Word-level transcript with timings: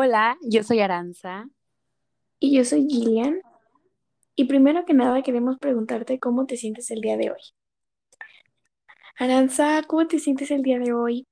Hola, 0.00 0.38
yo 0.42 0.62
soy 0.62 0.78
Aranza. 0.78 1.48
Y 2.38 2.56
yo 2.56 2.64
soy 2.64 2.86
Gillian. 2.88 3.40
Y 4.36 4.44
primero 4.44 4.84
que 4.84 4.94
nada 4.94 5.24
queremos 5.24 5.58
preguntarte 5.58 6.20
cómo 6.20 6.46
te 6.46 6.56
sientes 6.56 6.92
el 6.92 7.00
día 7.00 7.16
de 7.16 7.32
hoy. 7.32 7.40
Aranza, 9.16 9.82
¿cómo 9.88 10.06
te 10.06 10.20
sientes 10.20 10.52
el 10.52 10.62
día 10.62 10.78
de 10.78 10.92
hoy? 10.92 11.26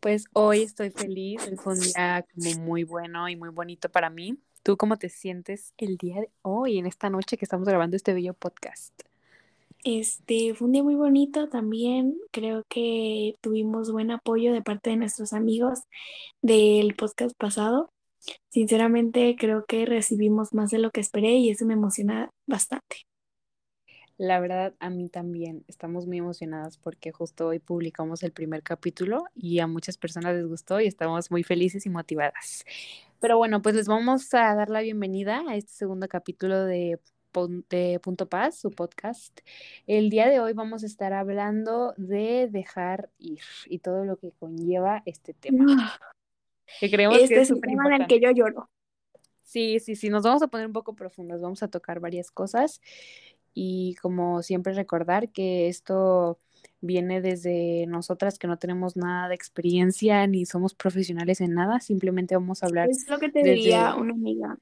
Pues 0.00 0.24
hoy 0.32 0.62
estoy 0.62 0.90
feliz, 0.90 1.40
fue 1.62 1.74
un 1.74 1.78
día 1.78 2.26
como 2.34 2.64
muy 2.64 2.82
bueno 2.82 3.28
y 3.28 3.36
muy 3.36 3.50
bonito 3.50 3.88
para 3.88 4.10
mí. 4.10 4.42
¿Tú 4.64 4.76
cómo 4.76 4.96
te 4.96 5.08
sientes 5.08 5.72
el 5.76 5.98
día 5.98 6.20
de 6.20 6.32
hoy, 6.42 6.78
en 6.78 6.86
esta 6.86 7.10
noche 7.10 7.36
que 7.36 7.44
estamos 7.44 7.68
grabando 7.68 7.94
este 7.94 8.12
bello 8.12 8.34
podcast? 8.34 8.92
Este 9.84 10.54
fue 10.54 10.66
un 10.66 10.72
día 10.72 10.82
muy 10.84 10.94
bonito 10.94 11.48
también. 11.48 12.16
Creo 12.30 12.62
que 12.68 13.34
tuvimos 13.40 13.90
buen 13.90 14.12
apoyo 14.12 14.52
de 14.52 14.62
parte 14.62 14.90
de 14.90 14.96
nuestros 14.96 15.32
amigos 15.32 15.80
del 16.40 16.94
podcast 16.94 17.36
pasado. 17.36 17.90
Sinceramente, 18.50 19.34
creo 19.36 19.64
que 19.66 19.84
recibimos 19.84 20.54
más 20.54 20.70
de 20.70 20.78
lo 20.78 20.92
que 20.92 21.00
esperé 21.00 21.32
y 21.32 21.50
eso 21.50 21.66
me 21.66 21.74
emociona 21.74 22.30
bastante. 22.46 22.98
La 24.18 24.38
verdad, 24.38 24.72
a 24.78 24.88
mí 24.88 25.08
también. 25.08 25.64
Estamos 25.66 26.06
muy 26.06 26.18
emocionadas 26.18 26.78
porque 26.78 27.10
justo 27.10 27.48
hoy 27.48 27.58
publicamos 27.58 28.22
el 28.22 28.30
primer 28.30 28.62
capítulo 28.62 29.24
y 29.34 29.58
a 29.58 29.66
muchas 29.66 29.98
personas 29.98 30.36
les 30.36 30.46
gustó 30.46 30.80
y 30.80 30.86
estamos 30.86 31.32
muy 31.32 31.42
felices 31.42 31.86
y 31.86 31.90
motivadas. 31.90 32.64
Pero 33.18 33.36
bueno, 33.36 33.62
pues 33.62 33.74
les 33.74 33.88
vamos 33.88 34.32
a 34.34 34.54
dar 34.54 34.70
la 34.70 34.82
bienvenida 34.82 35.42
a 35.48 35.56
este 35.56 35.72
segundo 35.72 36.06
capítulo 36.06 36.64
de 36.64 37.00
de 37.32 37.98
Punto 38.02 38.28
Paz, 38.28 38.58
su 38.58 38.70
podcast. 38.70 39.40
El 39.86 40.10
día 40.10 40.28
de 40.28 40.40
hoy 40.40 40.52
vamos 40.52 40.82
a 40.82 40.86
estar 40.86 41.12
hablando 41.12 41.94
de 41.96 42.48
dejar 42.50 43.10
ir 43.18 43.40
y 43.66 43.78
todo 43.78 44.04
lo 44.04 44.16
que 44.16 44.32
conlleva 44.32 45.02
este 45.06 45.32
tema. 45.32 45.64
Ah. 45.78 46.00
Que 46.80 46.90
creemos 46.90 47.16
este 47.18 47.34
que 47.34 47.40
es, 47.40 47.50
es 47.50 47.54
un 47.54 47.60
tema 47.60 47.86
en 47.86 48.02
el 48.02 48.06
que 48.06 48.20
yo 48.20 48.30
lloro. 48.30 48.70
Sí, 49.42 49.80
sí, 49.80 49.96
sí, 49.96 50.08
nos 50.08 50.22
vamos 50.22 50.42
a 50.42 50.48
poner 50.48 50.66
un 50.66 50.72
poco 50.72 50.94
profundos, 50.94 51.40
vamos 51.40 51.62
a 51.62 51.68
tocar 51.68 52.00
varias 52.00 52.30
cosas 52.30 52.80
y 53.54 53.96
como 54.00 54.42
siempre 54.42 54.72
recordar 54.72 55.30
que 55.30 55.68
esto 55.68 56.38
viene 56.80 57.20
desde 57.20 57.86
nosotras 57.86 58.38
que 58.38 58.46
no 58.46 58.58
tenemos 58.58 58.96
nada 58.96 59.28
de 59.28 59.34
experiencia 59.34 60.26
ni 60.26 60.46
somos 60.46 60.74
profesionales 60.74 61.40
en 61.40 61.54
nada, 61.54 61.80
simplemente 61.80 62.34
vamos 62.34 62.62
a 62.62 62.66
hablar. 62.66 62.88
Es 62.90 63.08
lo 63.08 63.18
que 63.18 63.30
te 63.30 63.42
diría 63.42 63.94
una 63.94 64.12
amiga. 64.12 64.58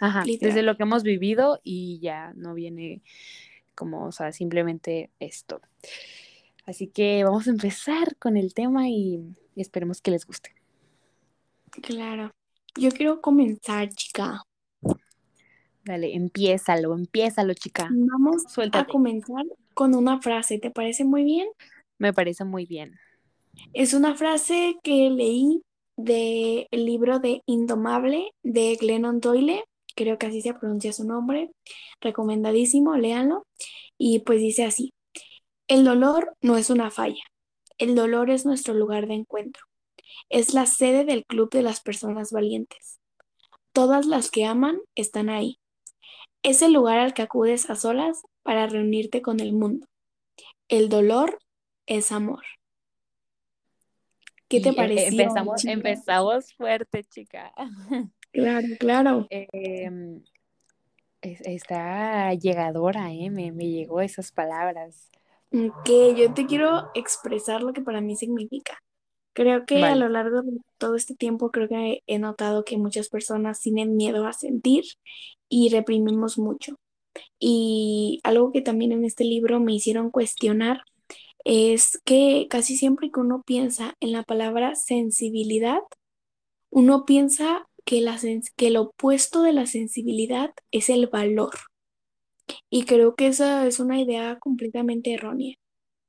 Ajá, 0.00 0.24
desde 0.24 0.62
lo 0.62 0.76
que 0.76 0.82
hemos 0.82 1.02
vivido 1.02 1.60
y 1.62 2.00
ya 2.00 2.32
no 2.34 2.54
viene 2.54 3.02
como, 3.74 4.06
o 4.06 4.12
sea, 4.12 4.32
simplemente 4.32 5.10
esto. 5.18 5.60
Así 6.64 6.86
que 6.86 7.24
vamos 7.24 7.46
a 7.46 7.50
empezar 7.50 8.16
con 8.16 8.36
el 8.36 8.54
tema 8.54 8.88
y, 8.88 9.20
esperemos 9.56 10.00
que 10.00 10.10
les 10.10 10.26
guste. 10.26 10.54
Claro. 11.70 12.30
Yo 12.76 12.90
quiero 12.90 13.20
comenzar, 13.20 13.88
chica. 13.90 14.42
Dale, 15.84 16.14
empiézalo, 16.14 16.94
empiézalo, 16.94 17.54
chica. 17.54 17.88
Vamos 17.90 18.44
a 18.72 18.84
comenzar 18.86 19.44
con 19.74 19.94
una 19.94 20.20
frase. 20.20 20.58
¿Te 20.58 20.70
parece 20.70 21.04
muy 21.04 21.24
bien? 21.24 21.48
Me 21.98 22.12
parece 22.12 22.44
muy 22.44 22.66
bien. 22.66 22.98
Es 23.74 23.92
una 23.92 24.14
frase 24.14 24.76
que 24.82 25.10
leí 25.10 25.62
del 25.96 26.66
libro 26.70 27.18
de 27.18 27.42
Indomable 27.46 28.30
de 28.42 28.76
Glennon 28.76 29.20
Doyle 29.20 29.64
creo 29.94 30.18
que 30.18 30.26
así 30.26 30.40
se 30.40 30.54
pronuncia 30.54 30.92
su 30.92 31.04
nombre, 31.04 31.50
recomendadísimo, 32.00 32.96
léanlo, 32.96 33.46
y 33.98 34.20
pues 34.20 34.40
dice 34.40 34.64
así, 34.64 34.92
el 35.68 35.84
dolor 35.84 36.36
no 36.40 36.56
es 36.56 36.70
una 36.70 36.90
falla, 36.90 37.22
el 37.78 37.94
dolor 37.94 38.30
es 38.30 38.44
nuestro 38.46 38.74
lugar 38.74 39.06
de 39.06 39.14
encuentro, 39.14 39.64
es 40.28 40.54
la 40.54 40.66
sede 40.66 41.04
del 41.04 41.24
club 41.24 41.50
de 41.50 41.62
las 41.62 41.80
personas 41.80 42.30
valientes. 42.32 42.98
Todas 43.72 44.06
las 44.06 44.30
que 44.30 44.44
aman 44.44 44.78
están 44.94 45.30
ahí. 45.30 45.58
Es 46.42 46.60
el 46.60 46.72
lugar 46.72 46.98
al 46.98 47.14
que 47.14 47.22
acudes 47.22 47.70
a 47.70 47.76
solas 47.76 48.22
para 48.42 48.66
reunirte 48.66 49.22
con 49.22 49.40
el 49.40 49.52
mundo. 49.52 49.86
El 50.68 50.88
dolor 50.88 51.38
es 51.86 52.12
amor. 52.12 52.42
¿Qué 54.48 54.60
te 54.60 54.70
e, 54.70 54.72
pareció? 54.74 55.08
Empezamos, 55.08 55.64
empezamos 55.64 56.52
fuerte, 56.54 57.04
chica. 57.04 57.52
Claro, 58.32 58.66
claro. 58.78 59.26
Em, 59.30 60.22
está 61.20 62.34
llegadora, 62.34 63.12
¿eh? 63.12 63.30
Me, 63.30 63.52
llegó 63.52 64.00
esas 64.00 64.32
palabras. 64.32 65.10
Que 65.84 66.14
yo 66.16 66.32
te 66.32 66.46
quiero 66.46 66.90
expresar 66.94 67.62
lo 67.62 67.72
que 67.72 67.82
para 67.82 68.00
mí 68.00 68.16
significa. 68.16 68.78
Creo 69.34 69.64
que 69.64 69.82
a 69.84 69.94
lo 69.94 70.08
largo 70.08 70.42
de 70.42 70.58
todo 70.78 70.96
este 70.96 71.14
tiempo 71.14 71.50
creo 71.50 71.68
que 71.68 72.02
he 72.06 72.18
notado 72.18 72.64
que 72.64 72.78
muchas 72.78 73.08
personas 73.08 73.60
tienen 73.60 73.96
miedo 73.96 74.26
a 74.26 74.32
sentir 74.32 74.84
y 75.48 75.68
reprimimos 75.70 76.38
mucho. 76.38 76.76
Y 77.38 78.20
algo 78.24 78.52
que 78.52 78.62
también 78.62 78.92
en 78.92 79.04
este 79.04 79.24
libro 79.24 79.60
me 79.60 79.74
hicieron 79.74 80.10
cuestionar 80.10 80.82
es 81.44 82.00
que 82.04 82.46
casi 82.48 82.76
siempre 82.76 83.10
que 83.10 83.20
uno 83.20 83.42
piensa 83.44 83.94
en 84.00 84.12
la 84.12 84.22
palabra 84.22 84.74
sensibilidad, 84.74 85.80
uno 86.70 87.04
piensa 87.04 87.66
que, 87.84 88.00
la 88.00 88.18
que 88.56 88.66
el 88.68 88.76
opuesto 88.76 89.42
de 89.42 89.52
la 89.52 89.66
sensibilidad 89.66 90.52
es 90.70 90.90
el 90.90 91.06
valor. 91.08 91.52
Y 92.70 92.84
creo 92.84 93.14
que 93.14 93.28
esa 93.28 93.66
es 93.66 93.80
una 93.80 94.00
idea 94.00 94.38
completamente 94.38 95.14
errónea. 95.14 95.56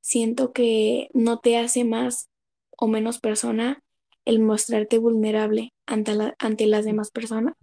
Siento 0.01 0.53
que 0.53 1.09
no 1.13 1.39
te 1.39 1.57
hace 1.57 1.83
más 1.85 2.29
o 2.77 2.87
menos 2.87 3.19
persona 3.19 3.81
el 4.25 4.39
mostrarte 4.39 4.97
vulnerable 4.97 5.73
ante, 5.85 6.13
ante 6.39 6.67
las 6.67 6.85
demás 6.85 7.11
personas, 7.11 7.55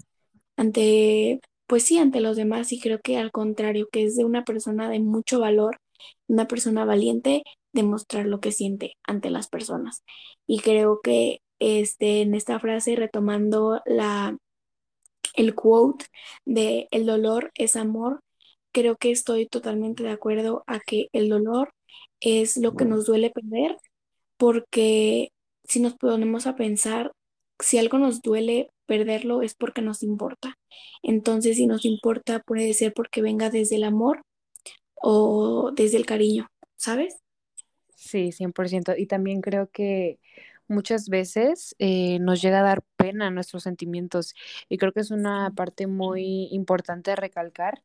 ante, 0.57 1.41
pues 1.67 1.85
sí, 1.85 1.99
ante 1.99 2.21
los 2.21 2.37
demás. 2.37 2.73
Y 2.73 2.81
creo 2.81 3.01
que 3.01 3.19
al 3.19 3.33
contrario, 3.33 3.89
que 3.93 4.05
es 4.05 4.17
de 4.17 4.25
una 4.25 4.45
persona 4.45 4.91
de 4.91 5.01
mucho 5.01 5.41
valor, 5.41 5.79
una 6.29 6.47
persona 6.49 6.85
valiente, 6.85 7.43
demostrar 7.73 8.27
lo 8.27 8.41
que 8.41 8.53
siente 8.53 8.95
ante 9.05 9.31
las 9.31 9.49
personas. 9.49 10.05
Y 10.47 10.61
creo 10.61 11.01
que 11.03 11.40
este, 11.61 12.23
en 12.23 12.35
esta 12.35 12.59
frase 12.59 12.97
retomando 12.97 13.83
la, 13.87 14.37
el 15.35 15.55
quote 15.55 16.07
de 16.45 16.89
el 16.91 17.07
dolor 17.07 17.53
es 17.55 17.77
amor, 17.77 18.23
creo 18.73 18.97
que 18.97 19.11
estoy 19.11 19.47
totalmente 19.47 20.03
de 20.03 20.11
acuerdo 20.11 20.65
a 20.67 20.81
que 20.81 21.09
el 21.13 21.29
dolor 21.29 21.73
es 22.21 22.57
lo 22.57 22.75
que 22.75 22.85
nos 22.85 23.07
duele 23.07 23.31
perder, 23.31 23.77
porque 24.37 25.33
si 25.65 25.81
nos 25.81 25.95
ponemos 25.95 26.47
a 26.47 26.57
pensar, 26.57 27.13
si 27.59 27.79
algo 27.79 27.99
nos 27.99 28.23
duele 28.23 28.71
perderlo 28.87 29.43
es 29.43 29.55
porque 29.55 29.83
nos 29.83 30.03
importa. 30.03 30.59
Entonces, 31.03 31.57
si 31.57 31.67
nos 31.67 31.85
importa, 31.85 32.41
puede 32.41 32.75
ser 32.75 32.93
porque 32.93 33.23
venga 33.23 33.51
desde 33.51 33.77
el 33.77 33.85
amor 33.85 34.23
o 34.97 35.73
desde 35.75 35.97
el 35.97 36.07
cariño, 36.07 36.49
¿sabes? 36.77 37.17
Sí, 37.95 38.33
100%. 38.33 38.95
Y 38.97 39.07
también 39.07 39.41
creo 39.41 39.69
que 39.71 40.19
muchas 40.71 41.09
veces 41.09 41.75
eh, 41.79 42.19
nos 42.21 42.41
llega 42.41 42.61
a 42.61 42.63
dar 42.63 42.83
pena 42.97 43.31
nuestros 43.31 43.65
sentimientos 43.65 44.35
y 44.69 44.79
creo 44.79 44.93
que 44.93 45.01
es 45.01 45.11
una 45.11 45.51
parte 45.55 45.87
muy 45.87 46.49
importante 46.53 47.11
de 47.11 47.17
recalcar 47.17 47.83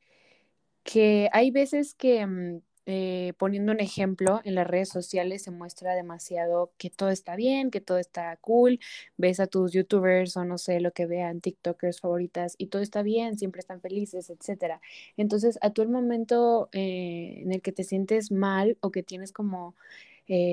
que 0.84 1.30
hay 1.34 1.52
veces 1.52 1.96
que 1.96 2.26
mm, 2.26 2.62
eh, 2.88 3.34
poniendo 3.40 3.72
un 3.72 3.80
ejemplo 3.80 4.42
en 4.44 4.56
las 4.56 4.68
redes 4.68 4.90
sociales 4.90 5.44
se 5.44 5.52
muestra 5.52 5.96
demasiado 5.96 6.72
que 6.78 6.92
todo 6.92 7.10
está 7.10 7.36
bien, 7.36 7.72
que 7.72 7.82
todo 7.82 7.98
está 7.98 8.38
cool, 8.38 8.80
ves 9.18 9.40
a 9.40 9.48
tus 9.48 9.74
youtubers 9.74 10.38
o 10.38 10.46
no 10.46 10.60
sé 10.60 10.80
lo 10.80 10.92
que 10.92 11.08
vean, 11.08 11.42
tiktokers 11.42 12.00
favoritas 12.02 12.56
y 12.60 12.68
todo 12.68 12.84
está 12.84 13.02
bien, 13.02 13.40
siempre 13.40 13.60
están 13.62 13.82
felices, 13.82 14.30
etcétera. 14.30 14.82
Entonces, 15.18 15.58
a 15.62 15.72
tu 15.72 15.82
el 15.82 15.90
momento 15.90 16.70
eh, 16.74 17.42
en 17.44 17.52
el 17.54 17.62
que 17.62 17.72
te 17.72 17.84
sientes 17.84 18.32
mal 18.32 18.78
o 18.82 18.92
que 18.92 19.04
tienes 19.04 19.32
como 19.34 19.76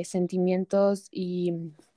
sentimientos 0.05 1.09
y 1.11 1.51
e, 1.51 1.92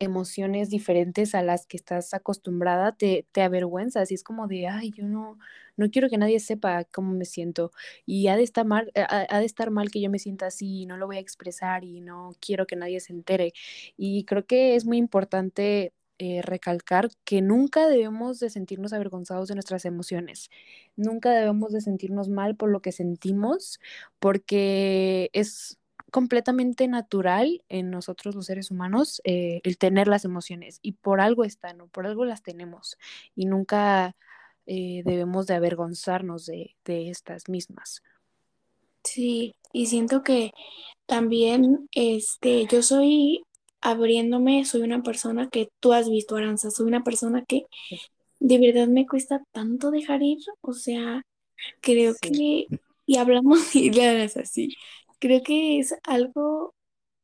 emociones 0.00 0.70
diferentes 0.70 1.34
a 1.34 1.42
las 1.42 1.66
que 1.66 1.76
estás 1.76 2.14
acostumbrada, 2.14 2.96
te, 2.96 3.26
te 3.32 3.42
avergüenzas 3.42 4.10
y 4.10 4.14
es 4.14 4.24
como 4.24 4.46
de, 4.48 4.66
ay, 4.68 4.90
yo 4.92 5.04
no, 5.06 5.38
no 5.76 5.90
quiero 5.90 6.08
que 6.08 6.18
nadie 6.18 6.40
sepa 6.40 6.84
cómo 6.84 7.12
me 7.14 7.24
siento 7.24 7.72
y 8.06 8.28
ha 8.28 8.36
de, 8.36 8.42
estar 8.42 8.66
mal, 8.66 8.90
ha, 8.94 9.38
de 9.38 9.44
estar 9.44 9.70
mal 9.70 9.90
que 9.90 10.00
yo 10.00 10.10
me 10.10 10.18
sienta 10.18 10.46
así 10.46 10.82
y 10.82 10.86
no 10.86 10.96
lo 10.96 11.06
voy 11.06 11.16
a 11.16 11.20
expresar 11.20 11.84
y 11.84 12.00
no 12.00 12.32
quiero 12.40 12.66
que 12.66 12.76
nadie 12.76 13.00
se 13.00 13.12
entere. 13.12 13.52
Y 13.96 14.24
creo 14.24 14.46
que 14.46 14.76
es 14.76 14.84
muy 14.84 14.98
importante 14.98 15.92
eh, 16.18 16.42
recalcar 16.42 17.10
que 17.24 17.42
nunca 17.42 17.88
debemos 17.88 18.38
de 18.40 18.50
sentirnos 18.50 18.92
avergonzados 18.92 19.48
de 19.48 19.54
nuestras 19.54 19.84
emociones, 19.84 20.48
nunca 20.96 21.32
debemos 21.32 21.72
de 21.72 21.80
sentirnos 21.80 22.28
mal 22.28 22.56
por 22.56 22.70
lo 22.70 22.80
que 22.80 22.92
sentimos, 22.92 23.80
porque 24.20 25.30
es 25.32 25.78
completamente 26.14 26.86
natural 26.86 27.64
en 27.68 27.90
nosotros 27.90 28.36
los 28.36 28.46
seres 28.46 28.70
humanos 28.70 29.20
eh, 29.24 29.60
el 29.64 29.78
tener 29.78 30.06
las 30.06 30.24
emociones 30.24 30.78
y 30.80 30.92
por 30.92 31.20
algo 31.20 31.42
están, 31.42 31.78
¿no? 31.78 31.88
por 31.88 32.06
algo 32.06 32.24
las 32.24 32.40
tenemos 32.40 32.96
y 33.34 33.46
nunca 33.46 34.14
eh, 34.64 35.02
debemos 35.04 35.48
de 35.48 35.54
avergonzarnos 35.54 36.46
de, 36.46 36.76
de 36.84 37.10
estas 37.10 37.48
mismas. 37.48 38.04
Sí, 39.02 39.56
y 39.72 39.86
siento 39.86 40.22
que 40.22 40.52
también 41.06 41.88
este, 41.90 42.68
yo 42.70 42.84
soy 42.84 43.42
abriéndome, 43.80 44.64
soy 44.64 44.82
una 44.82 45.02
persona 45.02 45.48
que 45.50 45.68
tú 45.80 45.94
has 45.94 46.08
visto, 46.08 46.36
Aranza, 46.36 46.70
soy 46.70 46.86
una 46.86 47.02
persona 47.02 47.44
que 47.44 47.64
de 48.38 48.58
verdad 48.58 48.86
me 48.86 49.04
cuesta 49.04 49.42
tanto 49.50 49.90
dejar 49.90 50.22
ir, 50.22 50.38
o 50.60 50.74
sea, 50.74 51.22
creo 51.80 52.14
que, 52.22 52.68
y 53.04 53.16
hablamos 53.16 53.58
y 53.74 53.88
es 53.98 54.36
así, 54.36 54.76
creo 55.24 55.42
que 55.42 55.78
es 55.78 55.94
algo 56.02 56.74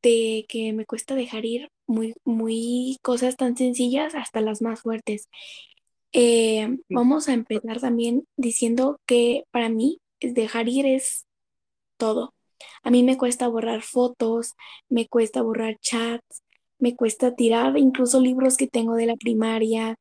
de 0.02 0.46
que 0.48 0.72
me 0.72 0.86
cuesta 0.86 1.14
dejar 1.14 1.44
ir 1.44 1.68
muy, 1.86 2.14
muy 2.24 2.96
cosas 3.02 3.36
tan 3.36 3.58
sencillas 3.58 4.14
hasta 4.14 4.40
las 4.40 4.62
más 4.62 4.80
fuertes. 4.80 5.28
Eh, 6.14 6.78
vamos 6.88 7.28
a 7.28 7.34
empezar 7.34 7.78
también 7.78 8.24
diciendo 8.38 8.98
que 9.04 9.44
para 9.50 9.68
mí 9.68 10.00
dejar 10.18 10.70
ir 10.70 10.86
es 10.86 11.26
todo. 11.98 12.32
A 12.82 12.90
mí 12.90 13.02
me 13.02 13.18
cuesta 13.18 13.48
borrar 13.48 13.82
fotos, 13.82 14.54
me 14.88 15.06
cuesta 15.06 15.42
borrar 15.42 15.76
chats, 15.82 16.42
me 16.78 16.96
cuesta 16.96 17.34
tirar 17.34 17.76
incluso 17.76 18.18
libros 18.18 18.56
que 18.56 18.66
tengo 18.66 18.94
de 18.94 19.04
la 19.04 19.16
primaria. 19.16 19.96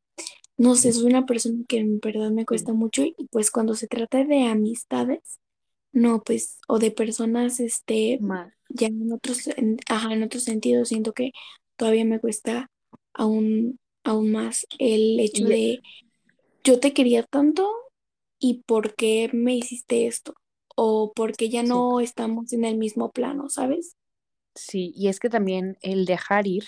No 0.56 0.76
sé, 0.76 0.94
soy 0.94 1.08
una 1.08 1.26
persona 1.26 1.66
que 1.68 1.80
en 1.80 2.00
verdad 2.00 2.32
me 2.32 2.46
cuesta 2.46 2.72
mucho 2.72 3.04
y 3.04 3.14
pues 3.30 3.52
cuando 3.52 3.76
se 3.76 3.88
trata 3.88 4.24
de 4.24 4.44
amistades, 4.44 5.40
no, 5.92 6.22
pues, 6.24 6.60
o 6.68 6.80
de 6.80 6.92
personas, 6.92 7.60
este, 7.60 8.20
ya 8.70 8.88
en 8.88 9.12
otros, 9.12 9.48
en, 9.48 9.78
ajá, 9.90 10.14
en 10.14 10.24
otros 10.24 10.44
sentidos, 10.44 10.90
siento 10.90 11.14
que 11.14 11.32
todavía 11.76 12.06
me 12.06 12.20
cuesta 12.20 12.70
aún, 13.14 13.80
aún 14.04 14.32
más 14.32 14.66
el 14.78 15.20
hecho 15.20 15.46
de 15.46 15.82
yo 16.64 16.80
te 16.80 16.94
quería 16.94 17.24
tanto 17.24 17.70
y 18.40 18.64
por 18.66 18.96
qué 18.96 19.30
me 19.34 19.56
hiciste 19.56 20.08
esto 20.08 20.36
o 20.76 21.12
porque 21.14 21.50
ya 21.50 21.64
no 21.64 22.00
estamos 22.00 22.54
en 22.54 22.64
el 22.66 22.78
mismo 22.78 23.12
plano, 23.12 23.50
¿sabes? 23.50 23.96
Sí, 24.56 24.94
y 24.96 25.08
es 25.08 25.20
que 25.20 25.30
también 25.30 25.78
el 25.82 26.06
dejar 26.06 26.48
ir, 26.48 26.66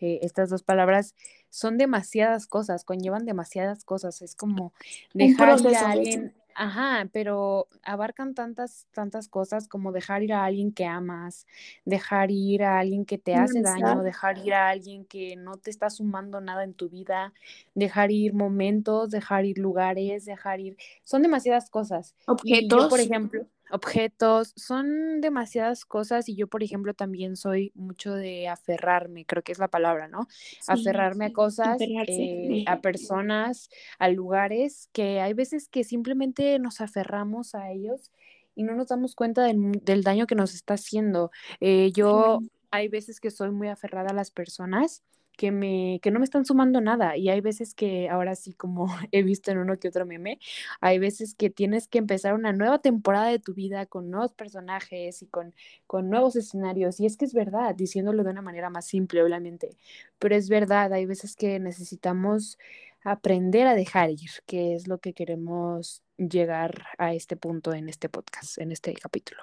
eh, 0.00 0.20
estas 0.22 0.50
dos 0.50 0.62
palabras 0.62 1.14
son 1.50 1.76
demasiadas 1.78 2.46
cosas, 2.46 2.84
conllevan 2.84 3.24
demasiadas 3.24 3.84
cosas, 3.84 4.22
es 4.22 4.34
como 4.34 4.72
dejar 5.14 5.60
ir 5.60 5.76
a 5.76 5.90
alguien, 5.90 6.34
Ajá, 6.54 7.08
pero 7.12 7.68
abarcan 7.82 8.34
tantas, 8.34 8.86
tantas 8.92 9.28
cosas 9.28 9.68
como 9.68 9.92
dejar 9.92 10.22
ir 10.22 10.32
a 10.32 10.44
alguien 10.44 10.72
que 10.72 10.84
amas, 10.84 11.46
dejar 11.84 12.30
ir 12.30 12.62
a 12.62 12.78
alguien 12.78 13.04
que 13.04 13.18
te 13.18 13.34
hace 13.34 13.62
daño, 13.62 14.02
dejar 14.02 14.38
ir 14.38 14.54
a 14.54 14.68
alguien 14.68 15.04
que 15.04 15.36
no 15.36 15.56
te 15.56 15.70
está 15.70 15.88
sumando 15.90 16.40
nada 16.40 16.64
en 16.64 16.74
tu 16.74 16.88
vida, 16.88 17.32
dejar 17.74 18.10
ir 18.10 18.34
momentos, 18.34 19.10
dejar 19.10 19.44
ir 19.46 19.58
lugares, 19.58 20.24
dejar 20.24 20.60
ir, 20.60 20.76
son 21.04 21.22
demasiadas 21.22 21.70
cosas. 21.70 22.14
Objetos. 22.26 22.88
por 22.88 23.00
ejemplo, 23.00 23.46
objetos, 23.72 24.52
son 24.56 25.20
demasiadas 25.20 25.84
cosas 25.84 26.28
y 26.28 26.36
yo, 26.36 26.46
por 26.46 26.62
ejemplo, 26.62 26.94
también 26.94 27.36
soy 27.36 27.72
mucho 27.74 28.14
de 28.14 28.48
aferrarme, 28.48 29.24
creo 29.24 29.42
que 29.42 29.52
es 29.52 29.58
la 29.58 29.68
palabra, 29.68 30.08
¿no? 30.08 30.28
aferrarme 30.68 31.26
a 31.26 31.32
cosas, 31.32 31.80
eh, 31.80 32.64
a 32.66 32.80
personas, 32.80 33.70
a 33.98 34.08
lugares 34.08 34.88
que 34.92 35.20
hay 35.20 35.32
veces 35.32 35.68
que 35.68 35.84
simplemente 35.84 36.58
nos 36.58 36.80
aferramos 36.80 37.54
a 37.54 37.70
ellos 37.70 38.10
y 38.54 38.62
no 38.62 38.74
nos 38.74 38.88
damos 38.88 39.14
cuenta 39.14 39.44
del, 39.44 40.02
daño 40.04 40.26
que 40.26 40.34
nos 40.34 40.54
está 40.54 40.74
haciendo. 40.74 41.30
Eh, 41.60 41.90
yo 41.94 42.40
hay 42.70 42.88
veces 42.88 43.20
que 43.20 43.30
soy 43.30 43.50
muy 43.50 43.68
aferrada 43.68 44.10
a 44.10 44.14
las 44.14 44.30
personas 44.30 45.02
que, 45.42 45.50
me, 45.50 45.98
que 46.00 46.12
no 46.12 46.20
me 46.20 46.24
están 46.24 46.44
sumando 46.44 46.80
nada. 46.80 47.16
Y 47.16 47.28
hay 47.28 47.40
veces 47.40 47.74
que, 47.74 48.08
ahora 48.08 48.36
sí, 48.36 48.52
como 48.52 48.86
he 49.10 49.24
visto 49.24 49.50
en 49.50 49.58
uno 49.58 49.76
que 49.76 49.88
otro 49.88 50.06
meme, 50.06 50.38
hay 50.80 51.00
veces 51.00 51.34
que 51.34 51.50
tienes 51.50 51.88
que 51.88 51.98
empezar 51.98 52.34
una 52.34 52.52
nueva 52.52 52.78
temporada 52.78 53.26
de 53.26 53.40
tu 53.40 53.52
vida 53.52 53.86
con 53.86 54.08
nuevos 54.08 54.32
personajes 54.34 55.20
y 55.20 55.26
con, 55.26 55.52
con 55.88 56.08
nuevos 56.10 56.36
escenarios. 56.36 57.00
Y 57.00 57.06
es 57.06 57.16
que 57.16 57.24
es 57.24 57.34
verdad, 57.34 57.74
diciéndolo 57.74 58.22
de 58.22 58.30
una 58.30 58.40
manera 58.40 58.70
más 58.70 58.86
simple, 58.86 59.20
obviamente, 59.20 59.76
pero 60.20 60.36
es 60.36 60.48
verdad, 60.48 60.92
hay 60.92 61.06
veces 61.06 61.34
que 61.34 61.58
necesitamos 61.58 62.56
aprender 63.02 63.66
a 63.66 63.74
dejar 63.74 64.10
ir, 64.10 64.30
que 64.46 64.76
es 64.76 64.86
lo 64.86 64.98
que 64.98 65.12
queremos 65.12 66.04
llegar 66.18 66.84
a 66.98 67.14
este 67.14 67.36
punto 67.36 67.72
en 67.74 67.88
este 67.88 68.08
podcast, 68.08 68.58
en 68.58 68.70
este 68.70 68.94
capítulo. 68.94 69.42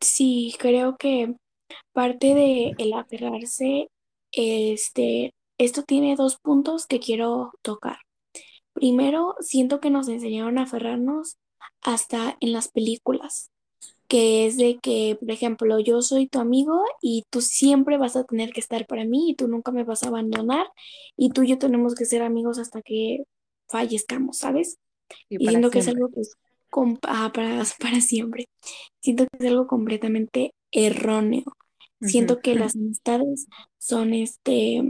Sí, 0.00 0.56
creo 0.58 0.96
que 0.96 1.36
parte 1.92 2.34
de 2.34 2.74
el 2.78 2.94
aferrarse 2.94 3.88
este, 4.32 5.34
esto 5.58 5.82
tiene 5.82 6.16
dos 6.16 6.38
puntos 6.38 6.86
que 6.86 7.00
quiero 7.00 7.52
tocar. 7.62 7.98
Primero, 8.72 9.34
siento 9.40 9.80
que 9.80 9.90
nos 9.90 10.08
enseñaron 10.08 10.58
a 10.58 10.62
aferrarnos 10.62 11.36
hasta 11.82 12.36
en 12.40 12.52
las 12.52 12.68
películas, 12.68 13.50
que 14.06 14.46
es 14.46 14.56
de 14.56 14.78
que, 14.80 15.16
por 15.18 15.30
ejemplo, 15.30 15.80
yo 15.80 16.00
soy 16.02 16.28
tu 16.28 16.38
amigo 16.38 16.82
y 17.02 17.24
tú 17.30 17.40
siempre 17.40 17.98
vas 17.98 18.16
a 18.16 18.24
tener 18.24 18.52
que 18.52 18.60
estar 18.60 18.86
para 18.86 19.04
mí 19.04 19.30
y 19.30 19.34
tú 19.34 19.48
nunca 19.48 19.72
me 19.72 19.84
vas 19.84 20.02
a 20.02 20.08
abandonar 20.08 20.66
y 21.16 21.30
tú 21.30 21.42
y 21.42 21.48
yo 21.48 21.58
tenemos 21.58 21.94
que 21.94 22.04
ser 22.04 22.22
amigos 22.22 22.58
hasta 22.58 22.82
que 22.82 23.24
fallezcamos, 23.68 24.38
¿sabes? 24.38 24.78
Y, 25.28 25.38
siento 25.38 25.70
que 25.70 25.80
es 25.80 25.88
algo 25.88 26.08
pues, 26.10 26.36
ah, 27.02 27.30
para, 27.34 27.62
para 27.80 28.00
siempre. 28.00 28.48
Siento 29.00 29.26
que 29.26 29.44
es 29.44 29.50
algo 29.50 29.66
completamente 29.66 30.52
erróneo. 30.70 31.44
Siento 32.00 32.40
que 32.40 32.54
las 32.54 32.76
amistades 32.76 33.48
son 33.78 34.14
este 34.14 34.82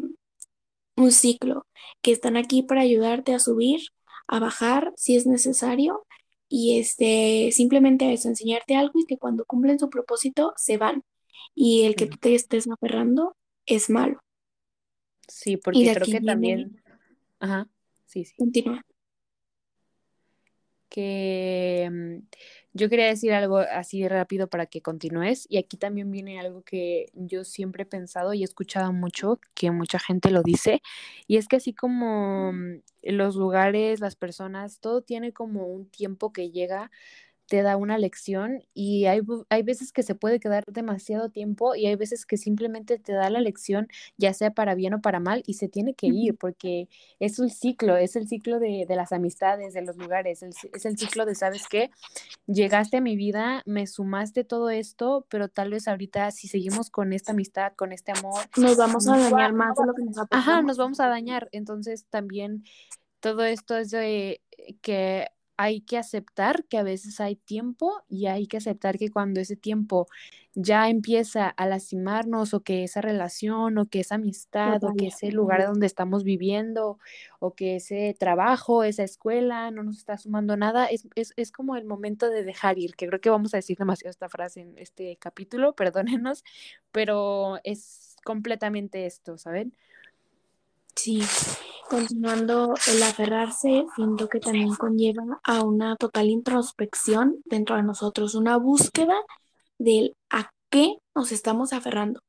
un 0.97 1.13
ciclo, 1.13 1.67
que 2.03 2.13
están 2.13 2.37
aquí 2.37 2.63
para 2.63 2.83
ayudarte 2.83 3.33
a 3.33 3.39
subir, 3.39 3.81
a 4.27 4.41
bajar 4.41 4.93
si 4.97 5.17
es 5.17 5.27
necesario 5.27 6.05
y 6.49 6.79
este 6.79 7.51
simplemente 7.53 8.07
a 8.07 8.13
eso, 8.13 8.29
enseñarte 8.29 8.75
algo 8.75 8.99
y 8.99 9.05
que 9.05 9.19
cuando 9.19 9.45
cumplen 9.45 9.79
su 9.79 9.91
propósito 9.91 10.53
se 10.57 10.77
van. 10.77 11.05
Y 11.55 11.85
el 11.85 11.95
que 11.95 12.07
tú 12.07 12.17
te 12.19 12.35
estés 12.35 12.69
aferrando 12.69 13.37
es 13.67 13.91
malo. 13.91 14.21
Sí, 15.27 15.57
porque 15.57 15.93
creo 15.95 16.07
que 16.07 16.21
también. 16.21 16.83
Ajá, 17.39 17.69
sí, 18.07 18.25
sí. 18.25 18.35
Continúa. 18.37 18.85
Que 20.89 21.89
mm, 21.91 22.27
yo 22.73 22.89
quería 22.89 23.07
decir 23.07 23.33
algo 23.33 23.59
así 23.59 24.07
rápido 24.09 24.49
para 24.49 24.67
que 24.67 24.83
continúes 24.83 25.47
y 25.49 25.59
aquí 25.59 25.77
también 25.77 26.11
viene 26.11 26.39
algo 26.41 26.63
que 26.63 27.07
yo 27.15 27.45
siempre 27.45 27.83
he 27.85 27.87
pensado 27.87 28.35
y 28.35 28.43
he 28.43 28.45
escuchado 28.45 28.93
mucho, 28.93 29.41
que 29.55 29.71
mucha 29.71 29.99
gente 29.99 30.31
lo 30.31 30.43
dice, 30.43 30.83
y 31.27 31.37
es 31.37 31.49
que 31.49 31.57
así 31.57 31.75
como 31.75 32.53
mm, 32.53 32.81
los 33.03 33.37
lugares, 33.37 34.01
las 34.01 34.17
personas, 34.17 34.81
todo 34.81 35.03
tiene 35.03 35.33
como 35.33 35.67
un 35.67 35.89
tiempo 35.91 36.33
que 36.33 36.51
llega 36.51 36.91
te 37.49 37.63
da 37.63 37.77
una 37.77 37.97
lección 37.97 38.63
y 38.75 39.07
hay, 39.07 39.23
hay 39.49 39.63
veces 39.63 39.91
que 39.91 40.03
se 40.03 40.15
puede 40.15 40.39
quedar 40.39 40.65
demasiado 40.67 41.31
tiempo 41.31 41.75
y 41.75 41.87
hay 41.87 41.97
veces 41.97 42.27
que 42.27 42.37
simplemente 42.37 42.99
te 42.99 43.15
da 43.15 43.31
la 43.31 43.41
lección, 43.41 43.89
ya 44.19 44.35
sea 44.35 44.53
para 44.53 44.75
bien 44.75 44.95
o 44.95 45.01
para 45.01 45.19
mal, 45.19 45.43
y 45.47 45.55
se 45.55 45.69
tiene 45.69 45.95
que 45.95 46.09
ir 46.09 46.37
porque 46.37 46.89
es 47.19 47.39
un 47.39 47.49
ciclo, 47.49 47.97
es 47.97 48.17
el 48.17 48.29
ciclo 48.29 48.61
de, 48.61 48.87
las 48.89 49.13
amistades, 49.13 49.73
de 49.73 49.83
los 49.83 49.97
lugares, 49.97 50.43
es 50.43 50.85
el 50.85 50.99
ciclo 50.99 51.25
de, 51.25 51.35
¿sabes 51.35 51.67
qué? 51.69 51.91
Llegaste 52.47 52.99
a 52.99 53.01
mi 53.01 53.17
vida, 53.17 53.63
me 53.65 53.87
sumaste 53.87 54.45
todo 54.45 54.69
esto, 54.69 55.27
pero 55.31 55.49
tal 55.49 55.71
vez 55.71 55.89
ahorita 55.89 56.31
si 56.31 56.49
seguimos 56.49 56.91
con 56.91 57.15
esta 57.15 57.33
amistad, 57.33 57.73
con 57.77 57.93
este 57.93 58.13
amor, 58.13 58.45
nos 58.59 58.77
vamos 58.77 59.09
a 59.09 59.17
dañar 59.17 59.55
más 59.55 59.75
de 59.77 59.87
lo 59.87 59.95
que 59.95 60.05
nos 60.05 60.19
Ajá, 60.31 60.61
nos 60.61 60.77
vamos 60.77 61.01
a 61.01 61.09
dañar. 61.09 61.49
Entonces 61.53 62.05
también 62.11 62.65
todo 63.21 63.45
esto 63.45 63.77
es 63.77 63.91
de 63.91 64.43
que 64.83 65.29
hay 65.59 65.81
que 65.81 65.99
aceptar 65.99 66.65
que 66.67 66.79
a 66.79 66.85
veces 66.85 67.21
hay 67.21 67.35
tiempo 67.35 68.03
y 68.09 68.27
hay 68.27 68.47
que 68.47 68.59
aceptar 68.59 68.97
que 68.97 69.11
cuando 69.11 69.41
ese 69.41 69.57
tiempo 69.57 70.07
ya 70.55 70.89
empieza 70.89 71.49
a 71.49 71.67
lastimarnos 71.67 72.55
o 72.55 72.63
que 72.63 72.85
esa 72.85 73.01
relación 73.01 73.77
o 73.77 73.87
que 73.87 74.01
esa 74.01 74.15
amistad 74.15 74.83
o 74.85 74.95
que 74.95 75.09
ese 75.09 75.33
lugar 75.33 75.67
donde 75.67 75.87
estamos 75.87 76.23
viviendo 76.23 76.99
o 77.41 77.55
que 77.55 77.77
ese 77.77 78.15
trabajo, 78.19 78.85
esa 78.85 79.03
escuela 79.03 79.73
no 79.73 79.83
nos 79.83 79.99
está 79.99 80.17
sumando 80.17 80.57
nada, 80.57 80.87
es, 80.87 81.09
es, 81.17 81.35
es 81.37 81.51
como 81.51 81.77
el 81.77 81.85
momento 81.85 82.31
de 82.31 82.45
dejar 82.45 82.79
ir, 82.79 82.95
que 82.95 83.09
creo 83.09 83.21
que 83.21 83.31
vamos 83.31 83.53
a 83.53 83.59
decir 83.59 83.77
demasiado 83.79 84.11
esta 84.11 84.29
frase 84.29 84.61
en 84.61 84.79
este 84.79 85.17
capítulo, 85.17 85.75
perdónenos, 85.77 86.45
pero 86.93 87.59
es 87.65 88.17
completamente 88.25 89.07
esto, 89.07 89.39
¿saben? 89.39 89.75
Sí, 90.99 91.23
continuando 91.89 92.75
el 92.89 93.03
aferrarse, 93.05 93.87
siento 93.95 94.29
que 94.29 94.41
también 94.41 94.75
conlleva 94.75 95.41
a 95.45 95.63
una 95.63 95.95
total 95.97 96.29
introspección 96.29 97.37
dentro 97.45 97.77
de 97.77 97.85
nosotros, 97.85 98.35
una 98.35 98.57
búsqueda 98.57 99.15
del 99.79 100.17
a 100.31 100.51
qué 100.71 100.97
nos 101.15 101.31
estamos 101.33 101.73
aferrando. 101.73 102.21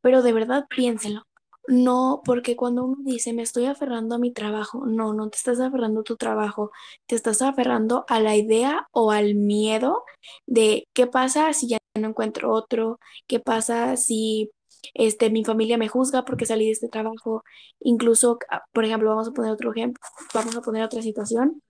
Pero 0.00 0.22
de 0.22 0.32
verdad 0.32 0.66
piénselo. 0.70 1.22
no, 1.68 2.22
porque 2.24 2.56
cuando 2.56 2.84
uno 2.84 2.96
dice 3.04 3.32
me 3.34 3.42
estoy 3.42 3.66
aferrando 3.66 4.16
a 4.16 4.18
mi 4.18 4.32
trabajo, 4.32 4.86
no, 4.86 5.14
no 5.14 5.30
te 5.30 5.38
estás 5.38 5.60
aferrando 5.60 6.00
a 6.00 6.04
tu 6.04 6.16
trabajo, 6.16 6.70
te 7.06 7.16
estás 7.16 7.42
aferrando 7.42 8.04
a 8.08 8.20
la 8.20 8.36
idea 8.36 8.88
o 8.92 9.12
al 9.12 9.34
miedo 9.34 10.04
de 10.46 10.86
qué 10.94 11.06
pasa 11.06 11.52
si 11.54 11.68
ya 11.68 11.78
no 11.98 12.08
encuentro 12.08 12.52
otro, 12.52 13.00
qué 13.26 13.40
pasa 13.40 13.96
si 13.96 14.50
este, 14.94 15.30
mi 15.30 15.44
familia 15.44 15.78
me 15.78 15.88
juzga 15.88 16.24
porque 16.24 16.46
salí 16.46 16.66
de 16.66 16.72
este 16.72 16.88
trabajo, 16.88 17.42
incluso, 17.80 18.38
ah, 18.50 18.62
por 18.72 18.84
ejemplo, 18.84 19.10
vamos 19.10 19.28
a 19.28 19.32
poner 19.32 19.52
otro 19.52 19.72
ejemplo, 19.72 20.02
vamos 20.34 20.56
a 20.56 20.60
poner 20.60 20.82
otra 20.82 21.02
situación, 21.02 21.62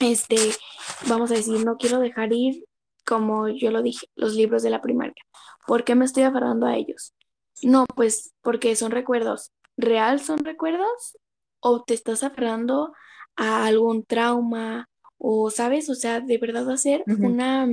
este, 0.00 0.36
vamos 1.08 1.30
a 1.30 1.34
decir, 1.34 1.64
no 1.64 1.76
quiero 1.76 1.98
dejar 2.00 2.32
ir, 2.32 2.64
como 3.04 3.48
yo 3.48 3.70
lo 3.70 3.82
dije, 3.82 4.06
los 4.14 4.34
libros 4.34 4.62
de 4.62 4.70
la 4.70 4.80
primaria, 4.80 5.22
¿por 5.66 5.84
qué 5.84 5.94
me 5.94 6.04
estoy 6.04 6.22
aferrando 6.22 6.66
a 6.66 6.76
ellos? 6.76 7.12
No, 7.62 7.86
pues 7.94 8.32
porque 8.42 8.74
son 8.76 8.90
recuerdos. 8.90 9.52
¿Real 9.76 10.20
son 10.20 10.44
recuerdos? 10.44 11.18
¿O 11.60 11.82
te 11.82 11.94
estás 11.94 12.22
aferrando 12.22 12.92
a 13.36 13.66
algún 13.66 14.04
trauma? 14.04 14.88
¿O 15.18 15.50
sabes? 15.50 15.90
O 15.90 15.94
sea, 15.94 16.20
de 16.20 16.38
verdad 16.38 16.70
hacer 16.70 17.04
una, 17.06 17.68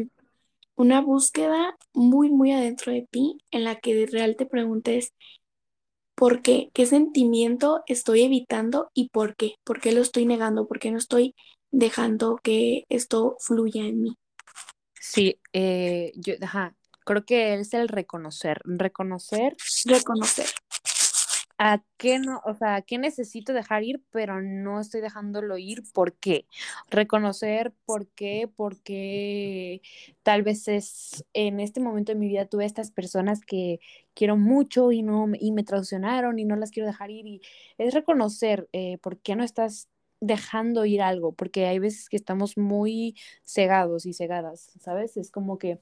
una 0.77 1.01
búsqueda 1.01 1.75
muy, 1.93 2.29
muy 2.29 2.53
adentro 2.53 2.93
de 2.93 3.05
ti 3.11 3.39
en 3.51 3.65
la 3.65 3.75
que 3.75 3.93
de 3.95 4.05
real 4.05 4.35
te 4.37 4.45
preguntes 4.45 5.13
por 6.15 6.41
qué, 6.41 6.69
qué 6.73 6.85
sentimiento 6.85 7.83
estoy 7.87 8.21
evitando 8.23 8.89
y 8.93 9.09
por 9.09 9.35
qué, 9.35 9.55
por 9.63 9.81
qué 9.81 9.91
lo 9.91 10.01
estoy 10.01 10.25
negando, 10.25 10.67
por 10.67 10.79
qué 10.79 10.91
no 10.91 10.97
estoy 10.97 11.35
dejando 11.71 12.39
que 12.41 12.85
esto 12.89 13.35
fluya 13.39 13.83
en 13.83 14.01
mí. 14.01 14.15
Sí, 14.99 15.39
eh, 15.53 16.11
yo, 16.15 16.35
ajá, 16.41 16.75
creo 17.05 17.25
que 17.25 17.55
es 17.55 17.73
el 17.73 17.87
reconocer, 17.87 18.61
reconocer. 18.65 19.55
Reconocer. 19.85 20.47
¿A 21.59 21.83
qué 21.97 22.19
no, 22.19 22.41
o 22.45 22.53
sea, 22.53 22.75
a 22.75 22.81
qué 22.83 22.99
necesito 22.99 23.51
dejar 23.51 23.83
ir, 23.83 24.03
pero 24.11 24.41
no 24.41 24.79
estoy 24.79 25.01
dejándolo 25.01 25.57
ir? 25.57 25.81
¿Por 25.91 26.13
qué? 26.13 26.45
Reconocer 26.91 27.73
por 27.85 28.07
qué, 28.09 28.47
porque 28.55 29.81
tal 30.21 30.43
vez 30.43 30.67
es 30.67 31.25
en 31.33 31.59
este 31.59 31.79
momento 31.79 32.11
de 32.11 32.19
mi 32.19 32.27
vida 32.27 32.45
tuve 32.45 32.65
estas 32.65 32.91
personas 32.91 33.41
que 33.43 33.79
quiero 34.13 34.37
mucho 34.37 34.91
y 34.91 35.01
no 35.01 35.27
y 35.39 35.51
me 35.51 35.63
traicionaron 35.63 36.37
y 36.37 36.45
no 36.45 36.55
las 36.55 36.69
quiero 36.71 36.87
dejar 36.87 37.09
ir 37.11 37.25
y 37.27 37.41
es 37.79 37.93
reconocer 37.93 38.69
eh, 38.73 38.99
por 38.99 39.19
qué 39.19 39.35
no 39.35 39.43
estás 39.43 39.89
dejando 40.19 40.85
ir 40.85 41.01
algo, 41.01 41.33
porque 41.33 41.67
hay 41.67 41.79
veces 41.79 42.09
que 42.09 42.17
estamos 42.17 42.57
muy 42.57 43.15
cegados 43.43 44.05
y 44.07 44.13
cegadas, 44.13 44.71
¿sabes? 44.79 45.15
Es 45.17 45.29
como 45.31 45.59
que, 45.59 45.79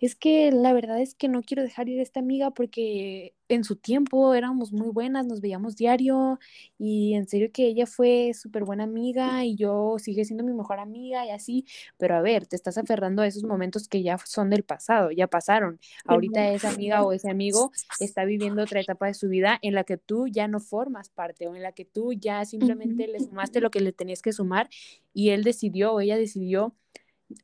es 0.00 0.14
que 0.16 0.50
la 0.52 0.72
verdad 0.72 1.00
es 1.00 1.14
que 1.14 1.28
no 1.28 1.42
quiero 1.42 1.62
dejar 1.62 1.88
ir 1.88 2.00
a 2.00 2.02
esta 2.02 2.20
amiga 2.20 2.50
porque 2.52 3.34
en 3.48 3.64
su 3.64 3.76
tiempo 3.76 4.34
éramos 4.34 4.72
muy 4.72 4.88
buenas, 4.90 5.26
nos 5.26 5.40
veíamos 5.40 5.76
diario 5.76 6.38
y 6.78 7.14
en 7.14 7.28
serio 7.28 7.50
que 7.52 7.66
ella 7.66 7.86
fue 7.86 8.32
súper 8.34 8.64
buena 8.64 8.84
amiga 8.84 9.44
y 9.44 9.56
yo 9.56 9.96
sigue 9.98 10.24
siendo 10.24 10.44
mi 10.44 10.52
mejor 10.52 10.78
amiga 10.78 11.26
y 11.26 11.30
así, 11.30 11.66
pero 11.98 12.16
a 12.16 12.22
ver, 12.22 12.46
te 12.46 12.56
estás 12.56 12.78
aferrando 12.78 13.22
a 13.22 13.26
esos 13.26 13.44
momentos 13.44 13.88
que 13.88 14.02
ya 14.02 14.18
son 14.18 14.50
del 14.50 14.62
pasado, 14.62 15.10
ya 15.10 15.26
pasaron. 15.26 15.78
Ahorita 16.06 16.50
esa 16.50 16.70
amiga 16.70 17.02
o 17.02 17.12
ese 17.12 17.30
amigo 17.30 17.70
está 18.00 18.24
viviendo 18.24 18.62
otra 18.62 18.80
etapa 18.80 19.06
de 19.06 19.14
su 19.14 19.28
vida 19.28 19.58
en 19.62 19.74
la 19.74 19.84
que 19.84 19.96
tú 19.96 20.26
ya 20.28 20.48
no 20.48 20.60
formas 20.60 21.10
parte 21.10 21.46
o 21.46 21.54
en 21.54 21.62
la 21.62 21.72
que 21.72 21.84
tú 21.84 22.12
ya 22.12 22.44
simplemente 22.44 23.06
le 23.08 23.20
sumaste 23.20 23.60
lo 23.60 23.70
que 23.70 23.80
le 23.80 23.92
tenías 23.92 24.22
que 24.22 24.32
sumar 24.32 24.68
y 25.12 25.30
él 25.30 25.44
decidió 25.44 25.92
o 25.92 26.00
ella 26.00 26.16
decidió 26.16 26.74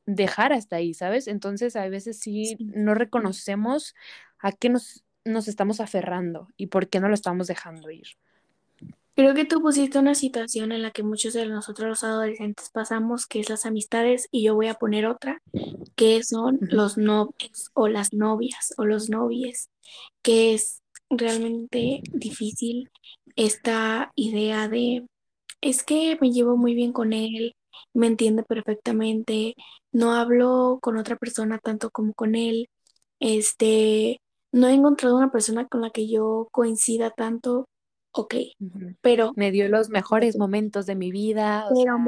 dejar 0.07 0.53
hasta 0.53 0.77
ahí, 0.77 0.95
¿sabes? 0.95 1.27
Entonces 1.27 1.77
a 1.77 1.89
veces 1.89 2.19
sí 2.19 2.57
no 2.59 2.95
reconocemos 2.95 3.95
a 4.39 4.53
qué 4.53 4.69
nos 4.69 5.05
nos 5.25 5.49
estamos 5.49 5.81
aferrando 5.81 6.49
y 6.57 6.69
por 6.69 6.89
qué 6.89 7.01
no 7.01 7.09
lo 7.09 7.15
estamos 7.15 7.47
dejando 7.47 7.91
ir. 7.91 8.09
Creo 9.15 9.35
que 9.35 9.45
tú 9.45 9.61
pusiste 9.61 9.99
una 9.99 10.15
situación 10.15 10.73
en 10.73 10.83
la 10.83 10.93
que 10.93 11.03
muchos 11.03 11.35
de 11.35 11.45
nosotros 11.47 11.89
los 11.89 12.05
adolescentes 12.05 12.71
pasamos, 12.71 13.27
que 13.27 13.41
es 13.41 13.51
las 13.51 13.67
amistades, 13.67 14.29
y 14.31 14.45
yo 14.45 14.55
voy 14.55 14.69
a 14.69 14.75
poner 14.75 15.05
otra, 15.05 15.43
que 15.95 16.23
son 16.23 16.59
los 16.63 16.97
novios 16.97 17.71
o 17.75 17.89
las 17.89 18.15
novias 18.15 18.73
o 18.79 18.87
los 18.87 19.11
novies, 19.11 19.69
que 20.23 20.55
es 20.55 20.81
realmente 21.11 22.03
difícil 22.13 22.89
esta 23.37 24.13
idea 24.15 24.69
de, 24.69 25.07
es 25.61 25.83
que 25.83 26.17
me 26.21 26.31
llevo 26.31 26.57
muy 26.57 26.75
bien 26.75 26.93
con 26.93 27.13
él, 27.13 27.57
me 27.93 28.07
entiende 28.07 28.43
perfectamente, 28.43 29.55
no 29.93 30.15
hablo 30.15 30.79
con 30.81 30.97
otra 30.97 31.17
persona 31.17 31.59
tanto 31.59 31.91
como 31.91 32.15
con 32.15 32.35
él, 32.35 32.69
este, 33.19 34.21
no 34.53 34.69
he 34.69 34.75
encontrado 34.75 35.17
una 35.17 35.31
persona 35.31 35.67
con 35.67 35.81
la 35.81 35.91
que 35.91 36.09
yo 36.09 36.49
coincida 36.53 37.11
tanto, 37.11 37.69
ok, 38.13 38.35
pero... 39.01 39.33
Me 39.37 39.51
dio 39.51 39.69
los 39.69 39.91
mejores 39.91 40.37
momentos 40.37 40.87
de 40.87 40.97
mi 40.97 41.11
vida. 41.11 41.69
pero 41.75 41.99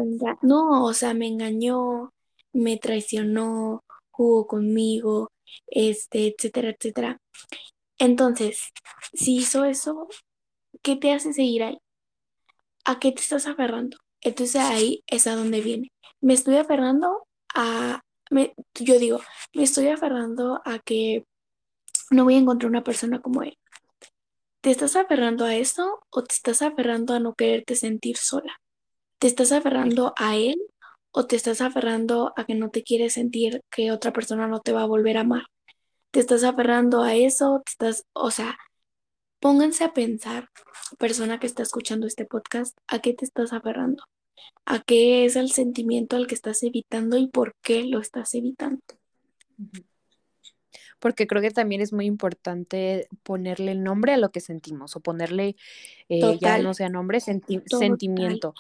no, 0.42 0.84
o 0.84 0.92
sea, 0.92 1.14
me 1.14 1.26
engañó, 1.26 2.12
me 2.52 2.76
traicionó, 2.76 3.84
jugó 4.11 4.46
conmigo, 4.46 5.30
este, 5.66 6.28
etcétera, 6.28 6.70
etcétera. 6.70 7.18
Entonces, 7.99 8.72
si 9.12 9.37
hizo 9.37 9.64
eso, 9.64 10.08
¿qué 10.82 10.96
te 10.96 11.12
hace 11.12 11.32
seguir 11.32 11.62
ahí? 11.62 11.78
¿A 12.84 12.99
qué 12.99 13.12
te 13.12 13.20
estás 13.20 13.46
aferrando? 13.46 13.96
Entonces 14.20 14.56
ahí 14.56 15.02
es 15.06 15.26
a 15.26 15.37
donde 15.37 15.61
viene. 15.61 15.92
Me 16.20 16.34
estoy 16.34 16.56
aferrando 16.56 17.26
a, 17.54 18.00
me, 18.30 18.54
yo 18.75 18.99
digo, 18.99 19.20
me 19.54 19.64
estoy 19.64 19.88
aferrando 19.88 20.61
a 20.64 20.78
que 20.78 21.25
no 22.12 22.25
voy 22.25 22.35
a 22.35 22.38
encontrar 22.38 22.71
una 22.71 22.85
persona 22.85 23.21
como 23.21 23.42
él. 23.42 23.59
¿Te 24.61 24.71
estás 24.71 24.95
aferrando 24.97 25.45
a 25.45 25.57
eso 25.57 26.00
o 26.11 26.23
te 26.23 26.35
estás 26.35 26.62
aferrando 26.62 27.14
a 27.14 27.21
no 27.21 27.35
quererte 27.35 27.75
sentir 27.75 28.16
sola? 28.16 28.61
¿Te 29.19 29.26
estás 29.26 29.52
aferrando 29.52 30.14
a 30.16 30.37
él 30.37 30.57
o 31.11 31.26
te 31.26 31.37
estás 31.37 31.61
aferrando 31.61 32.33
a 32.37 32.45
que 32.45 32.54
no 32.54 32.71
te 32.71 32.83
quieres 32.83 33.14
sentir 33.14 33.62
que 33.71 33.90
otra 33.90 34.12
persona 34.12 34.47
no 34.47 34.61
te 34.61 34.73
va 34.73 34.83
a 34.83 34.87
volver 34.87 35.16
a 35.16 35.23
amar? 35.23 35.47
¿Te 36.12 36.21
estás 36.21 36.45
aferrando 36.45 37.02
a 37.02 37.14
eso? 37.14 37.62
¿Te 37.64 37.71
estás, 37.73 38.07
o 38.12 38.31
sea, 38.31 38.57
pónganse 39.40 39.83
a 39.83 39.92
pensar, 39.92 40.49
persona 40.99 41.40
que 41.40 41.47
está 41.47 41.64
escuchando 41.64 42.07
este 42.07 42.25
podcast, 42.25 42.78
¿a 42.87 43.00
qué 43.00 43.14
te 43.14 43.25
estás 43.25 43.52
aferrando? 43.52 44.04
¿A 44.64 44.81
qué 44.81 45.25
es 45.25 45.35
el 45.35 45.50
sentimiento 45.50 46.16
al 46.16 46.28
que 46.28 46.37
estás 46.37 46.62
evitando 46.62 47.16
y 47.19 47.26
por 47.26 47.57
qué 47.62 47.85
lo 47.85 48.00
estás 48.00 48.35
evitando? 48.35 48.83
Porque 51.02 51.26
creo 51.26 51.42
que 51.42 51.50
también 51.50 51.80
es 51.80 51.92
muy 51.92 52.06
importante 52.06 53.09
ponerle 53.25 53.73
el 53.73 53.82
nombre 53.82 54.12
a 54.12 54.16
lo 54.18 54.30
que 54.30 54.38
sentimos 54.38 54.94
o 54.94 55.00
ponerle, 55.00 55.56
eh, 56.09 56.38
ya 56.40 56.59
no 56.59 56.75
sea 56.75 56.88
nombre, 56.88 57.18
sentimiento 57.21 58.54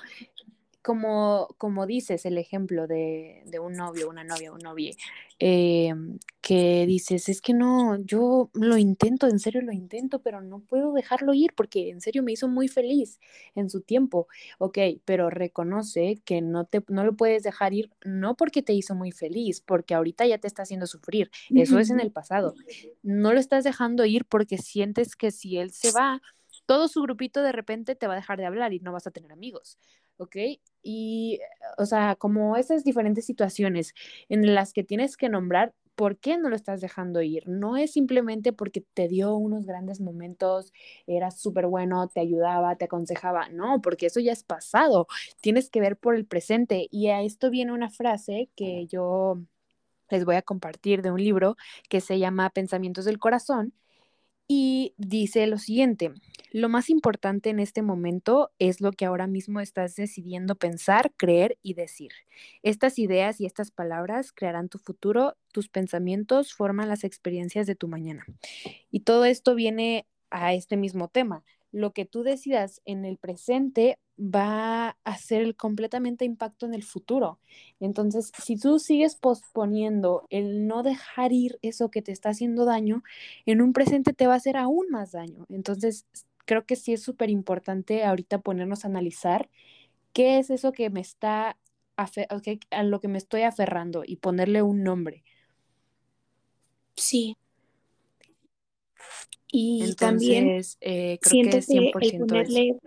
como, 0.82 1.48
como 1.58 1.86
dices, 1.86 2.26
el 2.26 2.36
ejemplo 2.38 2.86
de, 2.86 3.42
de 3.46 3.58
un 3.60 3.74
novio, 3.74 4.08
una 4.08 4.24
novia, 4.24 4.52
un 4.52 4.58
novio, 4.58 4.92
eh, 5.38 5.94
que 6.40 6.84
dices, 6.86 7.28
es 7.28 7.40
que 7.40 7.54
no, 7.54 7.98
yo 8.00 8.50
lo 8.52 8.76
intento, 8.76 9.28
en 9.28 9.38
serio 9.38 9.62
lo 9.62 9.72
intento, 9.72 10.20
pero 10.20 10.40
no 10.40 10.58
puedo 10.60 10.92
dejarlo 10.92 11.34
ir 11.34 11.52
porque 11.54 11.90
en 11.90 12.00
serio 12.00 12.22
me 12.22 12.32
hizo 12.32 12.48
muy 12.48 12.66
feliz 12.66 13.20
en 13.54 13.70
su 13.70 13.80
tiempo. 13.80 14.26
Ok, 14.58 14.78
pero 15.04 15.30
reconoce 15.30 16.20
que 16.24 16.42
no, 16.42 16.64
te, 16.64 16.82
no 16.88 17.04
lo 17.04 17.14
puedes 17.14 17.44
dejar 17.44 17.72
ir, 17.74 17.90
no 18.04 18.36
porque 18.36 18.62
te 18.62 18.72
hizo 18.72 18.94
muy 18.94 19.12
feliz, 19.12 19.60
porque 19.60 19.94
ahorita 19.94 20.26
ya 20.26 20.38
te 20.38 20.48
está 20.48 20.62
haciendo 20.62 20.86
sufrir. 20.86 21.30
Eso 21.54 21.78
es 21.78 21.90
en 21.90 22.00
el 22.00 22.10
pasado. 22.10 22.54
No 23.02 23.32
lo 23.32 23.38
estás 23.38 23.62
dejando 23.62 24.04
ir 24.04 24.24
porque 24.24 24.58
sientes 24.58 25.14
que 25.14 25.30
si 25.30 25.58
él 25.58 25.70
se 25.70 25.92
va, 25.92 26.20
todo 26.66 26.88
su 26.88 27.02
grupito 27.02 27.42
de 27.42 27.52
repente 27.52 27.94
te 27.94 28.06
va 28.06 28.14
a 28.14 28.16
dejar 28.16 28.38
de 28.38 28.46
hablar 28.46 28.72
y 28.72 28.80
no 28.80 28.92
vas 28.92 29.06
a 29.06 29.10
tener 29.10 29.32
amigos. 29.32 29.78
¿Ok? 30.18 30.36
Y, 30.82 31.40
o 31.78 31.86
sea, 31.86 32.16
como 32.16 32.56
esas 32.56 32.84
diferentes 32.84 33.24
situaciones 33.26 33.94
en 34.28 34.54
las 34.54 34.72
que 34.72 34.84
tienes 34.84 35.16
que 35.16 35.28
nombrar 35.28 35.74
por 35.94 36.18
qué 36.18 36.38
no 36.38 36.48
lo 36.48 36.56
estás 36.56 36.80
dejando 36.80 37.22
ir. 37.22 37.46
No 37.48 37.76
es 37.76 37.92
simplemente 37.92 38.52
porque 38.52 38.82
te 38.94 39.08
dio 39.08 39.36
unos 39.36 39.66
grandes 39.66 40.00
momentos, 40.00 40.72
era 41.06 41.30
súper 41.30 41.66
bueno, 41.66 42.08
te 42.08 42.20
ayudaba, 42.20 42.76
te 42.76 42.86
aconsejaba. 42.86 43.48
No, 43.50 43.80
porque 43.82 44.06
eso 44.06 44.20
ya 44.20 44.32
es 44.32 44.42
pasado. 44.44 45.06
Tienes 45.40 45.70
que 45.70 45.80
ver 45.80 45.96
por 45.96 46.16
el 46.16 46.26
presente. 46.26 46.88
Y 46.90 47.08
a 47.08 47.22
esto 47.22 47.50
viene 47.50 47.72
una 47.72 47.90
frase 47.90 48.50
que 48.56 48.86
yo 48.86 49.42
les 50.10 50.24
voy 50.24 50.36
a 50.36 50.42
compartir 50.42 51.02
de 51.02 51.10
un 51.10 51.22
libro 51.22 51.56
que 51.88 52.00
se 52.00 52.18
llama 52.18 52.50
Pensamientos 52.50 53.04
del 53.04 53.18
Corazón 53.18 53.74
y 54.54 54.92
dice 54.98 55.46
lo 55.46 55.56
siguiente, 55.56 56.12
lo 56.50 56.68
más 56.68 56.90
importante 56.90 57.48
en 57.48 57.58
este 57.58 57.80
momento 57.80 58.50
es 58.58 58.82
lo 58.82 58.92
que 58.92 59.06
ahora 59.06 59.26
mismo 59.26 59.60
estás 59.60 59.96
decidiendo 59.96 60.56
pensar, 60.56 61.10
creer 61.16 61.56
y 61.62 61.72
decir. 61.72 62.12
Estas 62.62 62.98
ideas 62.98 63.40
y 63.40 63.46
estas 63.46 63.70
palabras 63.70 64.30
crearán 64.30 64.68
tu 64.68 64.76
futuro, 64.76 65.38
tus 65.52 65.70
pensamientos 65.70 66.52
forman 66.52 66.90
las 66.90 67.02
experiencias 67.02 67.66
de 67.66 67.76
tu 67.76 67.88
mañana. 67.88 68.26
Y 68.90 69.00
todo 69.00 69.24
esto 69.24 69.54
viene 69.54 70.06
a 70.28 70.52
este 70.52 70.76
mismo 70.76 71.08
tema. 71.08 71.42
Lo 71.70 71.94
que 71.94 72.04
tú 72.04 72.22
decidas 72.22 72.82
en 72.84 73.06
el 73.06 73.16
presente 73.16 73.98
va 74.18 74.88
a 74.88 74.96
hacer 75.04 75.56
completamente 75.56 76.24
impacto 76.24 76.66
en 76.66 76.74
el 76.74 76.82
futuro. 76.82 77.38
Entonces, 77.80 78.30
si 78.42 78.56
tú 78.56 78.78
sigues 78.78 79.16
posponiendo 79.16 80.26
el 80.30 80.66
no 80.66 80.82
dejar 80.82 81.32
ir 81.32 81.58
eso 81.62 81.90
que 81.90 82.02
te 82.02 82.12
está 82.12 82.30
haciendo 82.30 82.64
daño, 82.64 83.02
en 83.46 83.62
un 83.62 83.72
presente 83.72 84.12
te 84.12 84.26
va 84.26 84.34
a 84.34 84.36
hacer 84.36 84.56
aún 84.56 84.86
más 84.90 85.12
daño. 85.12 85.46
Entonces, 85.48 86.06
creo 86.44 86.66
que 86.66 86.76
sí 86.76 86.92
es 86.92 87.02
súper 87.02 87.30
importante 87.30 88.04
ahorita 88.04 88.40
ponernos 88.40 88.84
a 88.84 88.88
analizar 88.88 89.48
qué 90.12 90.38
es 90.38 90.50
eso 90.50 90.72
que 90.72 90.90
me 90.90 91.00
está, 91.00 91.58
a 91.96 92.82
lo 92.82 93.00
que 93.00 93.08
me 93.08 93.18
estoy 93.18 93.42
aferrando 93.42 94.02
y 94.06 94.16
ponerle 94.16 94.62
un 94.62 94.82
nombre. 94.82 95.24
Sí. 96.96 97.36
Y 99.50 99.94
también 99.96 100.62
eh, 100.80 101.18
creo 101.20 101.50
que, 101.50 101.58
es 101.58 101.68
100% 101.68 102.26
ponerle, 102.26 102.78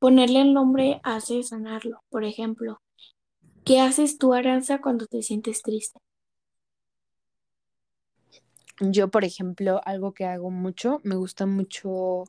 ponerle 0.00 0.42
el 0.42 0.54
nombre 0.54 1.00
hace 1.04 1.44
sanarlo. 1.44 2.02
Por 2.10 2.24
ejemplo, 2.24 2.80
¿qué 3.64 3.80
haces 3.80 4.18
tú, 4.18 4.34
Aranza, 4.34 4.80
cuando 4.80 5.06
te 5.06 5.22
sientes 5.22 5.62
triste? 5.62 6.00
Yo, 8.80 9.10
por 9.10 9.24
ejemplo, 9.24 9.80
algo 9.84 10.14
que 10.14 10.24
hago 10.24 10.50
mucho, 10.50 11.00
me 11.04 11.14
gusta 11.16 11.46
mucho, 11.46 12.24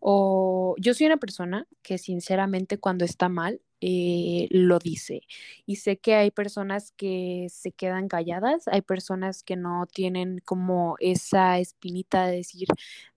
o 0.00 0.74
yo 0.78 0.94
soy 0.94 1.06
una 1.06 1.18
persona 1.18 1.66
que 1.82 1.98
sinceramente 1.98 2.78
cuando 2.78 3.04
está 3.04 3.28
mal, 3.28 3.60
eh, 3.84 4.46
lo 4.50 4.78
dice. 4.78 5.22
Y 5.66 5.76
sé 5.76 5.98
que 5.98 6.14
hay 6.14 6.30
personas 6.30 6.92
que 6.92 7.48
se 7.50 7.72
quedan 7.72 8.06
calladas, 8.06 8.68
hay 8.68 8.80
personas 8.80 9.42
que 9.42 9.56
no 9.56 9.86
tienen 9.92 10.38
como 10.44 10.94
esa 11.00 11.58
espinita 11.58 12.26
de 12.26 12.36
decir, 12.36 12.68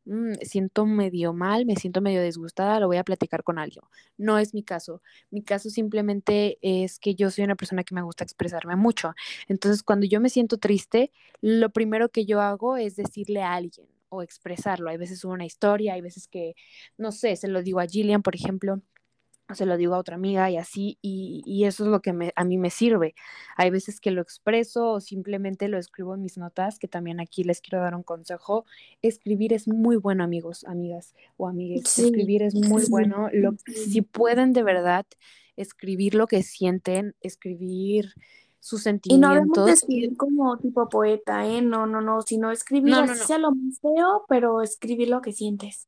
mm, 0.05 0.33
siento 0.41 0.85
medio 0.87 1.33
mal, 1.33 1.65
me 1.67 1.75
siento 1.75 2.01
medio 2.01 2.23
disgustada, 2.23 2.79
lo 2.79 2.87
voy 2.87 2.97
a 2.97 3.03
platicar 3.03 3.43
con 3.43 3.59
alguien. 3.59 3.83
No 4.17 4.39
es 4.39 4.55
mi 4.55 4.63
caso. 4.63 5.03
Mi 5.29 5.43
caso 5.43 5.69
simplemente 5.69 6.57
es 6.61 6.99
que 6.99 7.13
yo 7.15 7.29
soy 7.29 7.43
una 7.43 7.55
persona 7.55 7.83
que 7.83 7.93
me 7.95 8.01
gusta 8.01 8.23
expresarme 8.23 8.75
mucho. 8.75 9.13
Entonces, 9.47 9.83
cuando 9.83 10.07
yo 10.07 10.19
me 10.19 10.29
siento 10.29 10.57
triste, 10.57 11.11
lo 11.41 11.69
primero 11.69 12.09
que 12.09 12.25
yo 12.25 12.41
hago 12.41 12.77
es 12.77 12.95
decirle 12.95 13.43
a 13.43 13.53
alguien 13.53 13.87
o 14.09 14.23
expresarlo. 14.23 14.89
Hay 14.89 14.97
veces 14.97 15.25
una 15.25 15.45
historia, 15.45 15.93
hay 15.93 16.01
veces 16.01 16.27
que, 16.27 16.55
no 16.97 17.11
sé, 17.11 17.35
se 17.35 17.47
lo 17.47 17.61
digo 17.61 17.79
a 17.79 17.85
Gillian, 17.87 18.23
por 18.23 18.35
ejemplo 18.35 18.81
se 19.53 19.65
lo 19.65 19.77
digo 19.77 19.93
a 19.93 19.99
otra 19.99 20.15
amiga 20.15 20.49
y 20.49 20.57
así, 20.57 20.97
y, 21.01 21.63
eso 21.65 21.83
es 21.83 21.89
lo 21.89 22.01
que 22.01 22.13
me, 22.13 22.33
a 22.35 22.43
mí 22.43 22.57
me 22.57 22.69
sirve. 22.69 23.13
Hay 23.55 23.69
veces 23.69 23.99
que 23.99 24.11
lo 24.11 24.21
expreso 24.21 24.93
o 24.93 25.01
simplemente 25.01 25.67
lo 25.67 25.77
escribo 25.77 26.15
en 26.15 26.23
mis 26.23 26.37
notas, 26.37 26.79
que 26.79 26.87
también 26.87 27.19
aquí 27.19 27.43
les 27.43 27.61
quiero 27.61 27.83
dar 27.83 27.95
un 27.95 28.03
consejo. 28.03 28.65
Escribir 29.01 29.53
es 29.53 29.67
muy 29.67 29.97
bueno, 29.97 30.23
amigos, 30.23 30.63
amigas 30.65 31.13
o 31.37 31.47
amigues. 31.47 31.99
Escribir 31.99 32.43
es 32.43 32.55
muy 32.55 32.83
bueno. 32.89 33.29
Lo, 33.33 33.55
si 33.67 34.01
pueden 34.01 34.53
de 34.53 34.63
verdad 34.63 35.05
escribir 35.55 36.15
lo 36.15 36.27
que 36.27 36.41
sienten, 36.43 37.15
escribir 37.21 38.13
sus 38.59 38.81
sentimientos. 38.81 39.17
Y 39.17 39.21
no 39.21 39.33
debemos 39.35 39.69
escribir 39.69 40.17
como 40.17 40.57
tipo 40.57 40.89
poeta, 40.89 41.45
¿eh? 41.45 41.61
No, 41.61 41.85
no, 41.85 42.01
no, 42.01 42.23
sino 42.23 42.51
escribir 42.51 42.93
no, 42.93 43.01
así 43.01 43.25
sea 43.25 43.37
lo 43.37 43.51
más 43.51 43.79
feo, 43.79 44.25
pero 44.27 44.63
escribir 44.63 45.09
lo 45.09 45.21
que 45.21 45.33
sientes. 45.33 45.87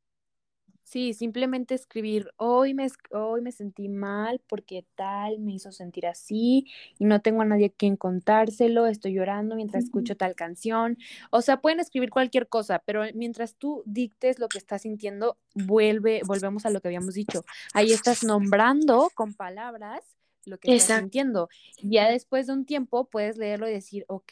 Sí, 0.87 1.13
simplemente 1.13 1.75
escribir, 1.75 2.31
hoy 2.37 2.73
me, 2.73 2.87
hoy 3.11 3.41
me 3.41 3.51
sentí 3.51 3.89
mal 3.89 4.39
porque 4.47 4.85
tal 4.95 5.37
me 5.39 5.51
hizo 5.55 5.73
sentir 5.73 6.07
así 6.07 6.65
y 6.97 7.03
no 7.03 7.21
tengo 7.21 7.41
a 7.41 7.45
nadie 7.45 7.65
a 7.65 7.69
quien 7.69 7.97
contárselo, 7.97 8.87
estoy 8.87 9.13
llorando 9.13 9.57
mientras 9.57 9.83
escucho 9.83 10.15
tal 10.15 10.33
canción. 10.33 10.97
O 11.29 11.41
sea, 11.41 11.59
pueden 11.59 11.81
escribir 11.81 12.09
cualquier 12.09 12.47
cosa, 12.47 12.79
pero 12.85 13.01
mientras 13.15 13.55
tú 13.55 13.83
dictes 13.85 14.39
lo 14.39 14.47
que 14.47 14.59
estás 14.59 14.83
sintiendo, 14.83 15.37
vuelve, 15.53 16.21
volvemos 16.25 16.65
a 16.65 16.69
lo 16.69 16.79
que 16.79 16.87
habíamos 16.87 17.15
dicho. 17.15 17.43
Ahí 17.73 17.91
estás 17.91 18.23
nombrando 18.23 19.11
con 19.13 19.33
palabras 19.33 20.05
lo 20.45 20.57
que 20.57 20.73
estás 20.73 20.99
sintiendo. 20.99 21.49
Ya 21.81 22.09
después 22.09 22.47
de 22.47 22.53
un 22.53 22.65
tiempo 22.65 23.09
puedes 23.09 23.35
leerlo 23.35 23.67
y 23.67 23.73
decir, 23.73 24.05
ok, 24.07 24.31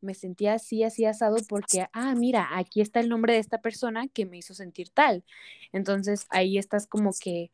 me 0.00 0.14
sentía 0.14 0.54
así, 0.54 0.82
así 0.84 1.04
asado 1.04 1.36
porque, 1.48 1.86
ah, 1.92 2.14
mira, 2.14 2.48
aquí 2.56 2.80
está 2.80 3.00
el 3.00 3.08
nombre 3.08 3.32
de 3.32 3.38
esta 3.40 3.60
persona 3.60 4.08
que 4.08 4.26
me 4.26 4.38
hizo 4.38 4.54
sentir 4.54 4.90
tal. 4.90 5.24
Entonces 5.72 6.26
ahí 6.30 6.58
estás 6.58 6.86
como 6.86 7.10
que 7.18 7.50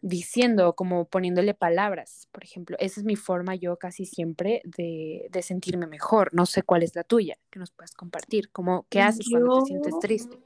diciendo, 0.00 0.74
como 0.74 1.04
poniéndole 1.06 1.54
palabras, 1.54 2.28
por 2.32 2.44
ejemplo. 2.44 2.76
Esa 2.80 3.00
es 3.00 3.06
mi 3.06 3.16
forma 3.16 3.54
yo 3.54 3.76
casi 3.76 4.06
siempre 4.06 4.62
de, 4.64 5.28
de 5.30 5.42
sentirme 5.42 5.86
mejor. 5.86 6.32
No 6.32 6.46
sé 6.46 6.62
cuál 6.62 6.82
es 6.82 6.94
la 6.94 7.04
tuya, 7.04 7.38
que 7.50 7.58
nos 7.58 7.70
puedes 7.70 7.92
compartir. 7.92 8.50
¿Cómo, 8.50 8.86
¿Qué 8.88 9.00
haces 9.00 9.26
cuando 9.30 9.60
te 9.60 9.66
sientes 9.66 9.98
triste? 10.00 10.38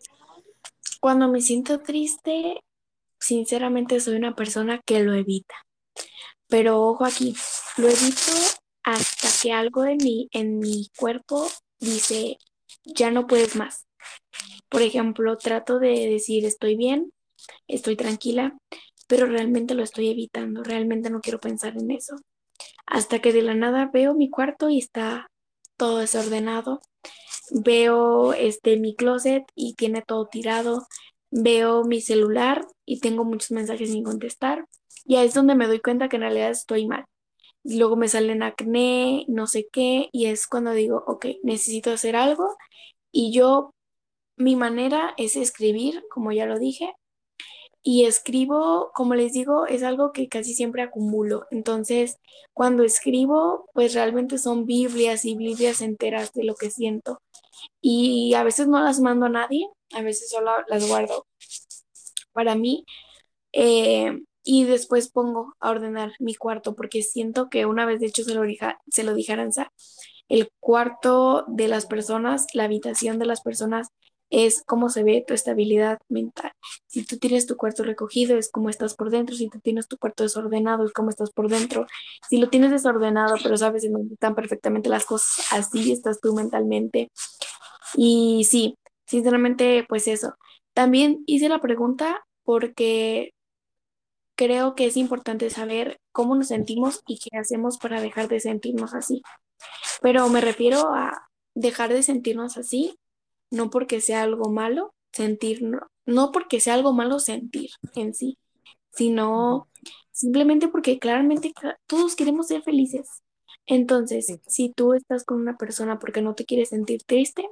Cuando 1.01 1.29
me 1.29 1.40
siento 1.40 1.81
triste, 1.81 2.61
sinceramente 3.21 4.01
soy 4.01 4.16
una 4.16 4.35
persona 4.35 4.81
que 4.85 5.01
lo 5.01 5.14
evita. 5.14 5.55
Pero 6.49 6.83
ojo 6.83 7.05
aquí, 7.05 7.35
lo 7.77 7.88
evito 7.88 8.33
hasta 8.85 9.29
que 9.42 9.53
algo 9.53 9.83
de 9.83 9.97
mí, 9.97 10.29
en 10.33 10.59
mi 10.59 10.90
cuerpo, 10.97 11.49
dice, 11.81 12.38
ya 12.85 13.11
no 13.11 13.27
puedes 13.27 13.57
más. 13.57 13.87
Por 14.68 14.83
ejemplo, 14.83 15.37
trato 15.38 15.79
de 15.79 16.09
decir, 16.09 16.44
estoy 16.44 16.77
bien, 16.77 17.11
estoy 17.66 17.97
tranquila, 17.97 18.57
pero 19.09 19.27
realmente 19.27 19.75
lo 19.75 19.83
estoy 19.83 20.11
evitando, 20.11 20.62
realmente 20.62 21.11
no 21.11 21.20
quiero 21.20 21.40
pensar 21.40 21.77
en 21.77 21.90
eso. 21.90 22.16
Hasta 22.87 23.20
que 23.20 23.33
de 23.33 23.42
la 23.42 23.55
nada 23.55 23.90
veo 23.92 24.14
mi 24.14 24.29
cuarto 24.29 24.68
y 24.68 24.79
está 24.79 25.29
todo 25.77 25.99
desordenado. 25.99 26.81
Veo 27.51 28.35
este 28.35 28.77
mi 28.77 28.94
closet 28.94 29.44
y 29.55 29.75
tiene 29.75 30.03
todo 30.03 30.27
tirado. 30.27 30.87
Veo 31.31 31.85
mi 31.85 32.01
celular 32.01 32.66
y 32.85 33.01
tengo 33.01 33.25
muchos 33.25 33.51
mensajes 33.51 33.90
sin 33.90 34.05
contestar. 34.05 34.66
Y 35.07 35.16
ahí 35.16 35.27
es 35.29 35.35
donde 35.35 35.55
me 35.55 35.66
doy 35.66 35.81
cuenta 35.81 36.09
que 36.09 36.16
en 36.16 36.23
realidad 36.23 36.51
estoy 36.51 36.87
mal 36.87 37.07
luego 37.64 37.96
me 37.96 38.09
salen 38.09 38.42
acné, 38.42 39.24
no 39.29 39.46
sé 39.46 39.68
qué, 39.72 40.09
y 40.12 40.27
es 40.27 40.46
cuando 40.46 40.72
digo, 40.72 41.05
ok, 41.07 41.27
necesito 41.42 41.90
hacer 41.92 42.16
algo. 42.16 42.57
Y 43.12 43.33
yo, 43.33 43.74
mi 44.37 44.57
manera 44.57 45.14
es 45.18 45.37
escribir, 45.37 46.05
como 46.11 46.33
ya 46.33 46.46
lo 46.46 46.59
dije, 46.59 46.94
y 47.83 48.07
escribo, 48.07 48.90
como 48.94 49.14
les 49.14 49.33
digo, 49.35 49.66
es 49.66 49.83
algo 49.83 50.12
que 50.12 50.29
casi 50.29 50.55
siempre 50.55 50.83
acumulo. 50.83 51.46
Entonces, 51.50 52.18
cuando 52.55 52.83
escribo, 52.85 53.68
pues 53.74 53.94
realmente 53.94 54.38
son 54.38 54.66
Biblias 54.66 55.24
y 55.27 55.37
Biblias 55.37 55.83
enteras 55.83 56.33
de 56.33 56.44
lo 56.44 56.55
que 56.55 56.70
siento. 56.70 57.20
Y 57.83 58.35
a 58.35 58.44
veces 58.44 58.68
no 58.68 58.81
las 58.81 59.00
mando 59.00 59.27
a 59.27 59.31
nadie, 59.31 59.68
a 59.94 60.03
veces 60.03 60.31
solo 60.31 60.53
las 60.68 60.88
guardo 60.88 61.27
para 62.33 62.55
mí. 62.55 62.85
Eh, 63.53 64.20
y 64.44 64.64
después 64.64 65.11
pongo 65.11 65.54
a 65.59 65.70
ordenar 65.70 66.12
mi 66.20 66.35
cuarto 66.35 66.76
porque 66.76 67.02
siento 67.02 67.48
que 67.48 67.66
una 67.66 67.87
vez 67.87 68.00
de 68.00 68.07
hecho 68.07 68.22
se 68.22 68.35
lo, 68.35 68.42
se 68.88 69.02
lo 69.02 69.14
dije 69.14 69.33
a 69.33 69.37
el 70.28 70.48
cuarto 70.61 71.44
de 71.48 71.68
las 71.68 71.87
personas, 71.87 72.46
la 72.54 72.64
habitación 72.64 73.18
de 73.18 73.26
las 73.26 73.42
personas 73.42 73.88
es 74.30 74.62
cómo 74.66 74.88
se 74.88 75.04
ve 75.04 75.24
tu 75.26 75.35
estabilidad 75.35 75.98
mental. 76.09 76.52
Si 76.87 77.04
tú 77.04 77.18
tienes 77.18 77.46
tu 77.46 77.57
cuarto 77.57 77.85
recogido 77.85 78.37
es 78.37 78.50
cómo 78.50 78.68
estás 78.68 78.94
por 78.94 79.11
dentro, 79.11 79.37
si 79.37 79.48
tú 79.48 79.61
tienes 79.61 79.87
tu 79.87 79.96
cuarto 79.98 80.22
desordenado 80.24 80.85
es 80.85 80.92
cómo 80.92 81.11
estás 81.11 81.30
por 81.30 81.48
dentro. 81.48 81.87
Si 82.28 82.38
lo 82.38 82.48
tienes 82.48 82.70
desordenado 82.70 83.37
pero 83.42 83.57
sabes 83.57 83.85
en 83.85 83.92
dónde 83.92 84.14
están 84.14 84.35
perfectamente 84.35 84.88
las 84.88 85.04
cosas, 85.04 85.46
así 85.52 85.92
estás 85.92 86.20
tú 86.20 86.35
mentalmente. 86.35 87.11
Y 87.96 88.44
sí, 88.48 88.76
sinceramente 89.07 89.85
pues 89.88 90.09
eso. 90.09 90.35
También 90.72 91.22
hice 91.26 91.48
la 91.48 91.61
pregunta 91.61 92.24
porque 92.44 93.34
creo 94.37 94.75
que 94.75 94.87
es 94.87 94.97
importante 94.97 95.51
saber 95.51 96.01
cómo 96.12 96.35
nos 96.35 96.49
sentimos 96.49 97.03
y 97.07 97.18
qué 97.18 97.37
hacemos 97.38 97.79
para 97.79 98.01
dejar 98.01 98.29
de 98.29 98.40
sentirnos 98.40 98.94
así. 98.94 99.23
Pero 100.03 100.29
me 100.29 100.40
refiero 100.40 100.94
a 100.94 101.29
dejar 101.55 101.92
de 101.92 102.03
sentirnos 102.03 102.57
así, 102.57 102.99
no 103.51 103.70
porque 103.70 104.01
sea 104.01 104.23
algo 104.23 104.51
malo 104.51 104.94
sentir, 105.12 105.62
no, 106.07 106.33
porque 106.33 106.61
sea 106.61 106.75
algo 106.75 106.92
malo 106.92 107.20
sentir 107.20 107.70
en 107.94 108.14
sí, 108.14 108.38
sino 108.90 109.68
simplemente 110.11 110.68
porque 110.68 110.99
claramente 110.99 111.53
todos 111.87 112.16
queremos 112.16 112.49
ser 112.49 112.62
felices. 112.62 113.23
Entonces, 113.66 114.40
si 114.47 114.70
tú 114.70 114.94
estás 114.94 115.25
con 115.25 115.40
una 115.40 115.57
persona 115.57 115.99
porque 115.99 116.20
no 116.20 116.35
te 116.35 116.44
quieres 116.44 116.70
sentir 116.70 117.03
triste, 117.05 117.49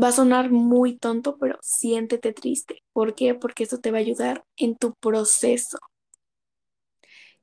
Va 0.00 0.08
a 0.08 0.12
sonar 0.12 0.50
muy 0.50 0.98
tonto, 0.98 1.38
pero 1.38 1.58
siéntete 1.62 2.32
triste. 2.32 2.82
¿Por 2.92 3.14
qué? 3.14 3.34
Porque 3.34 3.64
eso 3.64 3.78
te 3.78 3.90
va 3.90 3.98
a 3.98 4.00
ayudar 4.00 4.44
en 4.56 4.76
tu 4.76 4.92
proceso. 4.94 5.78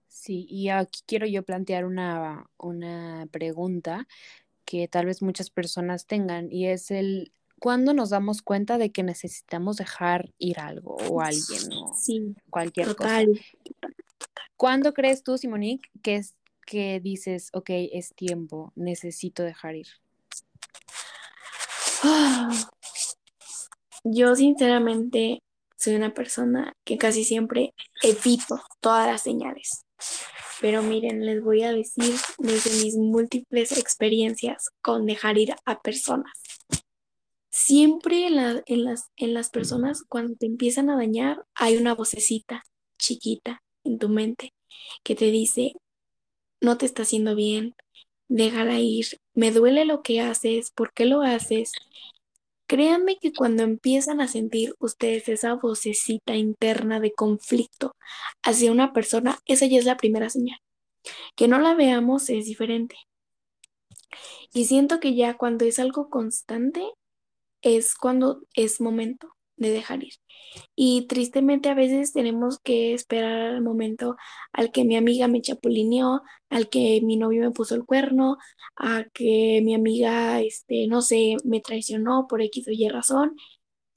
Sí, 0.07 0.45
y 0.49 0.69
aquí 0.69 1.01
quiero 1.05 1.25
yo 1.25 1.43
plantear 1.43 1.85
una, 1.85 2.45
una 2.57 3.27
pregunta 3.31 4.07
que 4.65 4.87
tal 4.87 5.07
vez 5.07 5.21
muchas 5.21 5.49
personas 5.49 6.05
tengan 6.05 6.51
y 6.51 6.67
es 6.67 6.91
el 6.91 7.33
¿cuándo 7.59 7.93
nos 7.93 8.09
damos 8.09 8.41
cuenta 8.41 8.77
de 8.77 8.91
que 8.91 9.03
necesitamos 9.03 9.77
dejar 9.77 10.33
ir 10.37 10.59
algo 10.59 10.97
o 10.97 11.21
alguien 11.21 11.61
o 11.73 11.95
cualquier 12.49 12.93
cosa? 12.93 13.23
¿Cuándo 14.57 14.93
crees 14.93 15.23
tú, 15.23 15.37
Simonique, 15.37 15.89
que 16.01 16.15
es 16.15 16.35
que 16.65 16.99
dices, 16.99 17.49
ok, 17.53 17.69
es 17.69 18.13
tiempo, 18.15 18.73
necesito 18.75 19.43
dejar 19.43 19.75
ir? 19.75 19.87
Yo 24.03 24.35
sinceramente 24.35 25.41
soy 25.77 25.95
una 25.95 26.13
persona 26.13 26.75
que 26.83 26.97
casi 26.97 27.23
siempre 27.23 27.73
evito 28.01 28.61
todas 28.79 29.07
las 29.07 29.21
señales. 29.21 29.85
Pero 30.61 30.81
miren, 30.81 31.25
les 31.25 31.43
voy 31.43 31.63
a 31.63 31.71
decir 31.73 32.13
desde 32.37 32.83
mis 32.83 32.95
múltiples 32.95 33.77
experiencias 33.77 34.69
con 34.81 35.05
dejar 35.05 35.37
ir 35.37 35.55
a 35.65 35.81
personas. 35.81 36.33
siempre 37.49 38.27
en, 38.27 38.83
las, 38.83 39.09
en 39.15 39.33
las 39.33 39.49
personas 39.49 40.03
cuando 40.07 40.35
te 40.35 40.45
empiezan 40.47 40.89
a 40.89 40.97
dañar 40.97 41.45
hay 41.53 41.77
una 41.77 41.93
vocecita 41.93 42.63
chiquita 42.97 43.61
en 43.83 43.99
tu 43.99 44.09
mente 44.09 44.53
que 45.03 45.15
te 45.15 45.25
dice, 45.25 45.73
no 46.61 46.77
te 46.77 46.85
está 46.85 47.03
haciendo 47.03 47.35
bien, 47.35 47.75
déjala 48.27 48.79
ir, 48.79 49.05
me 49.33 49.51
duele 49.51 49.85
lo 49.85 50.01
que 50.01 50.21
haces, 50.21 50.71
¿por 50.71 50.93
qué 50.93 51.05
lo 51.05 51.21
haces? 51.21 51.71
Créanme 52.67 53.17
que 53.19 53.33
cuando 53.33 53.63
empiezan 53.63 54.21
a 54.21 54.27
sentir 54.27 54.73
ustedes 54.79 55.29
esa 55.29 55.55
vocecita 55.55 56.35
interna 56.35 56.99
de 56.99 57.13
conflicto 57.13 57.95
hacia 58.43 58.71
una 58.71 58.93
persona, 58.93 59.37
esa 59.45 59.65
ya 59.65 59.77
es 59.79 59.85
la 59.85 59.97
primera 59.97 60.29
señal. 60.29 60.59
Que 61.35 61.47
no 61.47 61.59
la 61.59 61.75
veamos 61.75 62.29
es 62.29 62.45
diferente. 62.45 62.95
Y 64.53 64.65
siento 64.65 64.99
que 64.99 65.15
ya 65.15 65.35
cuando 65.37 65.65
es 65.65 65.79
algo 65.79 66.09
constante, 66.09 66.83
es 67.61 67.95
cuando 67.95 68.41
es 68.55 68.81
momento 68.81 69.35
de 69.63 69.71
dejar 69.71 70.03
ir. 70.03 70.13
Y 70.75 71.07
tristemente 71.07 71.69
a 71.69 71.73
veces 71.73 72.13
tenemos 72.13 72.59
que 72.59 72.93
esperar 72.93 73.55
al 73.55 73.61
momento 73.61 74.15
al 74.51 74.71
que 74.71 74.85
mi 74.85 74.95
amiga 74.95 75.27
me 75.27 75.41
chapulineó, 75.41 76.21
al 76.49 76.69
que 76.69 77.01
mi 77.03 77.17
novio 77.17 77.41
me 77.41 77.51
puso 77.51 77.75
el 77.75 77.85
cuerno, 77.85 78.37
a 78.75 79.05
que 79.13 79.61
mi 79.63 79.73
amiga, 79.73 80.41
este, 80.41 80.87
no 80.87 81.01
sé, 81.01 81.37
me 81.43 81.61
traicionó 81.61 82.27
por 82.27 82.41
X 82.41 82.67
o 82.67 82.71
Y 82.71 82.87
razón. 82.89 83.35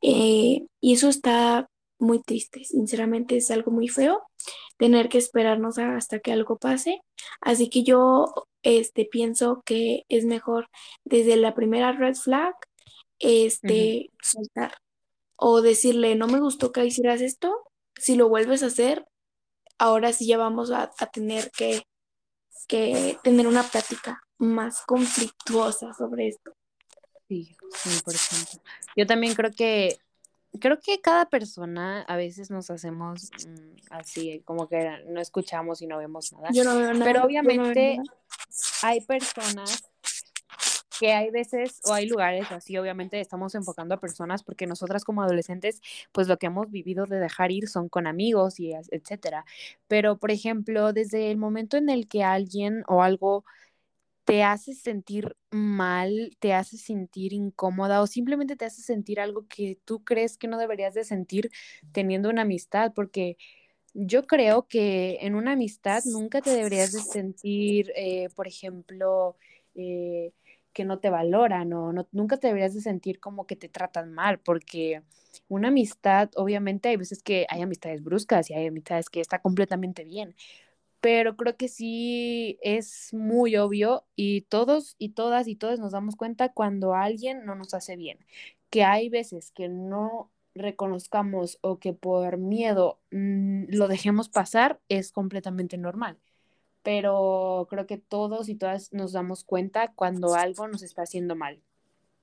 Eh, 0.02 0.66
y 0.80 0.94
eso 0.94 1.08
está 1.08 1.68
muy 1.98 2.22
triste, 2.22 2.64
sinceramente 2.64 3.36
es 3.36 3.50
algo 3.50 3.70
muy 3.70 3.88
feo 3.88 4.22
tener 4.78 5.08
que 5.08 5.18
esperarnos 5.18 5.78
hasta 5.78 6.20
que 6.20 6.32
algo 6.32 6.58
pase. 6.58 7.00
Así 7.40 7.70
que 7.70 7.82
yo 7.82 8.26
este, 8.62 9.06
pienso 9.06 9.62
que 9.64 10.04
es 10.08 10.24
mejor 10.24 10.68
desde 11.04 11.36
la 11.36 11.54
primera 11.54 11.92
red 11.92 12.14
flag 12.14 12.54
este, 13.18 14.10
soltar 14.22 14.74
o 15.36 15.62
decirle, 15.62 16.14
no 16.14 16.26
me 16.26 16.40
gustó 16.40 16.72
que 16.72 16.84
hicieras 16.84 17.20
esto, 17.20 17.54
si 17.96 18.16
lo 18.16 18.28
vuelves 18.28 18.62
a 18.62 18.66
hacer, 18.66 19.06
ahora 19.78 20.12
sí 20.12 20.26
ya 20.26 20.38
vamos 20.38 20.70
a, 20.70 20.90
tener 21.12 21.50
que, 21.50 21.82
que 22.68 23.18
tener 23.22 23.46
una 23.46 23.62
plática 23.62 24.22
más 24.38 24.82
conflictuosa 24.86 25.92
sobre 25.92 26.28
esto. 26.28 26.52
Sí, 27.28 27.56
100%. 27.84 28.60
Yo 28.96 29.06
también 29.06 29.34
creo 29.34 29.50
que 29.50 29.98
creo 30.58 30.80
que 30.80 31.00
cada 31.00 31.26
persona 31.26 32.02
a 32.02 32.16
veces 32.16 32.50
nos 32.50 32.70
hacemos 32.70 33.30
mm, 33.46 33.76
así, 33.90 34.42
como 34.44 34.68
que 34.68 35.04
no 35.08 35.20
escuchamos 35.20 35.82
y 35.82 35.86
no 35.86 35.98
vemos 35.98 36.32
nada. 36.32 36.48
Yo 36.52 36.64
no 36.64 36.76
veo 36.76 36.92
nada. 36.92 37.04
Pero 37.04 37.24
obviamente 37.24 37.98
hay 38.82 39.00
personas 39.02 39.84
que 40.98 41.12
hay 41.12 41.30
veces 41.30 41.80
o 41.84 41.92
hay 41.92 42.06
lugares 42.06 42.50
así, 42.52 42.76
obviamente 42.78 43.20
estamos 43.20 43.54
enfocando 43.54 43.94
a 43.94 44.00
personas 44.00 44.42
porque 44.42 44.66
nosotras 44.66 45.04
como 45.04 45.22
adolescentes, 45.22 45.80
pues 46.12 46.28
lo 46.28 46.38
que 46.38 46.46
hemos 46.46 46.70
vivido 46.70 47.06
de 47.06 47.18
dejar 47.20 47.52
ir 47.52 47.68
son 47.68 47.88
con 47.88 48.06
amigos 48.06 48.60
y 48.60 48.72
etcétera. 48.72 49.44
Pero, 49.88 50.18
por 50.18 50.30
ejemplo, 50.30 50.92
desde 50.92 51.30
el 51.30 51.36
momento 51.36 51.76
en 51.76 51.88
el 51.90 52.08
que 52.08 52.24
alguien 52.24 52.82
o 52.88 53.02
algo 53.02 53.44
te 54.24 54.42
hace 54.42 54.74
sentir 54.74 55.36
mal, 55.50 56.36
te 56.40 56.52
hace 56.52 56.78
sentir 56.78 57.32
incómoda 57.32 58.02
o 58.02 58.08
simplemente 58.08 58.56
te 58.56 58.64
hace 58.64 58.82
sentir 58.82 59.20
algo 59.20 59.46
que 59.48 59.78
tú 59.84 60.02
crees 60.04 60.36
que 60.36 60.48
no 60.48 60.58
deberías 60.58 60.94
de 60.94 61.04
sentir 61.04 61.50
teniendo 61.92 62.28
una 62.28 62.42
amistad, 62.42 62.92
porque 62.94 63.36
yo 63.94 64.26
creo 64.26 64.66
que 64.68 65.18
en 65.22 65.36
una 65.36 65.52
amistad 65.52 66.02
nunca 66.06 66.42
te 66.42 66.50
deberías 66.50 66.92
de 66.92 67.00
sentir, 67.00 67.92
eh, 67.96 68.28
por 68.34 68.48
ejemplo, 68.48 69.36
eh, 69.74 70.32
que 70.76 70.84
no 70.84 70.98
te 70.98 71.08
valoran 71.08 71.72
o 71.72 71.90
no, 71.94 72.06
nunca 72.12 72.36
te 72.36 72.48
deberías 72.48 72.74
de 72.74 72.82
sentir 72.82 73.18
como 73.18 73.46
que 73.46 73.56
te 73.56 73.70
tratan 73.70 74.12
mal, 74.12 74.40
porque 74.40 75.02
una 75.48 75.68
amistad, 75.68 76.28
obviamente 76.36 76.90
hay 76.90 76.96
veces 76.96 77.22
que 77.22 77.46
hay 77.48 77.62
amistades 77.62 78.04
bruscas 78.04 78.50
y 78.50 78.54
hay 78.54 78.66
amistades 78.66 79.08
que 79.08 79.22
está 79.22 79.40
completamente 79.40 80.04
bien, 80.04 80.36
pero 81.00 81.36
creo 81.36 81.56
que 81.56 81.68
sí 81.68 82.58
es 82.62 83.14
muy 83.14 83.56
obvio 83.56 84.04
y 84.16 84.42
todos 84.42 84.96
y 84.98 85.10
todas 85.10 85.48
y 85.48 85.56
todos 85.56 85.80
nos 85.80 85.92
damos 85.92 86.14
cuenta 86.16 86.52
cuando 86.52 86.94
alguien 86.94 87.46
no 87.46 87.54
nos 87.54 87.72
hace 87.72 87.96
bien, 87.96 88.18
que 88.70 88.84
hay 88.84 89.08
veces 89.08 89.52
que 89.52 89.68
no 89.70 90.30
reconozcamos 90.54 91.58
o 91.62 91.78
que 91.78 91.94
por 91.94 92.36
miedo 92.38 93.00
mm, 93.12 93.64
lo 93.70 93.88
dejemos 93.88 94.28
pasar 94.28 94.80
es 94.90 95.10
completamente 95.12 95.78
normal 95.78 96.18
pero 96.86 97.66
creo 97.68 97.84
que 97.84 97.98
todos 97.98 98.48
y 98.48 98.54
todas 98.54 98.92
nos 98.92 99.10
damos 99.10 99.42
cuenta 99.42 99.92
cuando 99.96 100.36
algo 100.36 100.68
nos 100.68 100.84
está 100.84 101.02
haciendo 101.02 101.34
mal. 101.34 101.60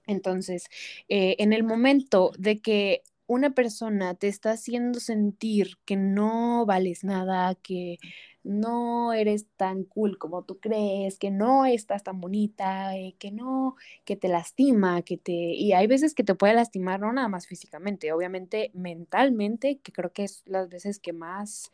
Entonces, 0.07 0.67
eh, 1.09 1.35
en 1.39 1.51
el 1.51 1.65
momento 1.65 2.31
de 2.37 2.61
que 2.61 3.03
una 3.27 3.49
persona 3.49 4.15
te 4.15 4.29
está 4.29 4.51
haciendo 4.51 5.01
sentir 5.01 5.75
que 5.83 5.97
no 5.97 6.65
vales 6.65 7.03
nada, 7.03 7.55
que 7.55 7.97
no 8.43 9.11
eres 9.11 9.47
tan 9.57 9.83
cool 9.83 10.17
como 10.17 10.43
tú 10.45 10.61
crees, 10.61 11.19
que 11.19 11.29
no 11.29 11.65
estás 11.65 12.03
tan 12.03 12.21
bonita, 12.21 12.95
eh, 12.95 13.15
que 13.19 13.31
no, 13.31 13.75
que 14.05 14.15
te 14.15 14.29
lastima, 14.29 15.01
que 15.01 15.17
te... 15.17 15.33
Y 15.33 15.73
hay 15.73 15.87
veces 15.87 16.13
que 16.13 16.23
te 16.23 16.35
puede 16.35 16.53
lastimar, 16.53 17.01
no 17.01 17.11
nada 17.11 17.27
más 17.27 17.47
físicamente, 17.47 18.13
obviamente 18.13 18.71
mentalmente, 18.73 19.79
que 19.79 19.91
creo 19.91 20.13
que 20.13 20.23
es 20.23 20.43
las 20.45 20.69
veces 20.69 20.99
que 20.99 21.11
más 21.11 21.71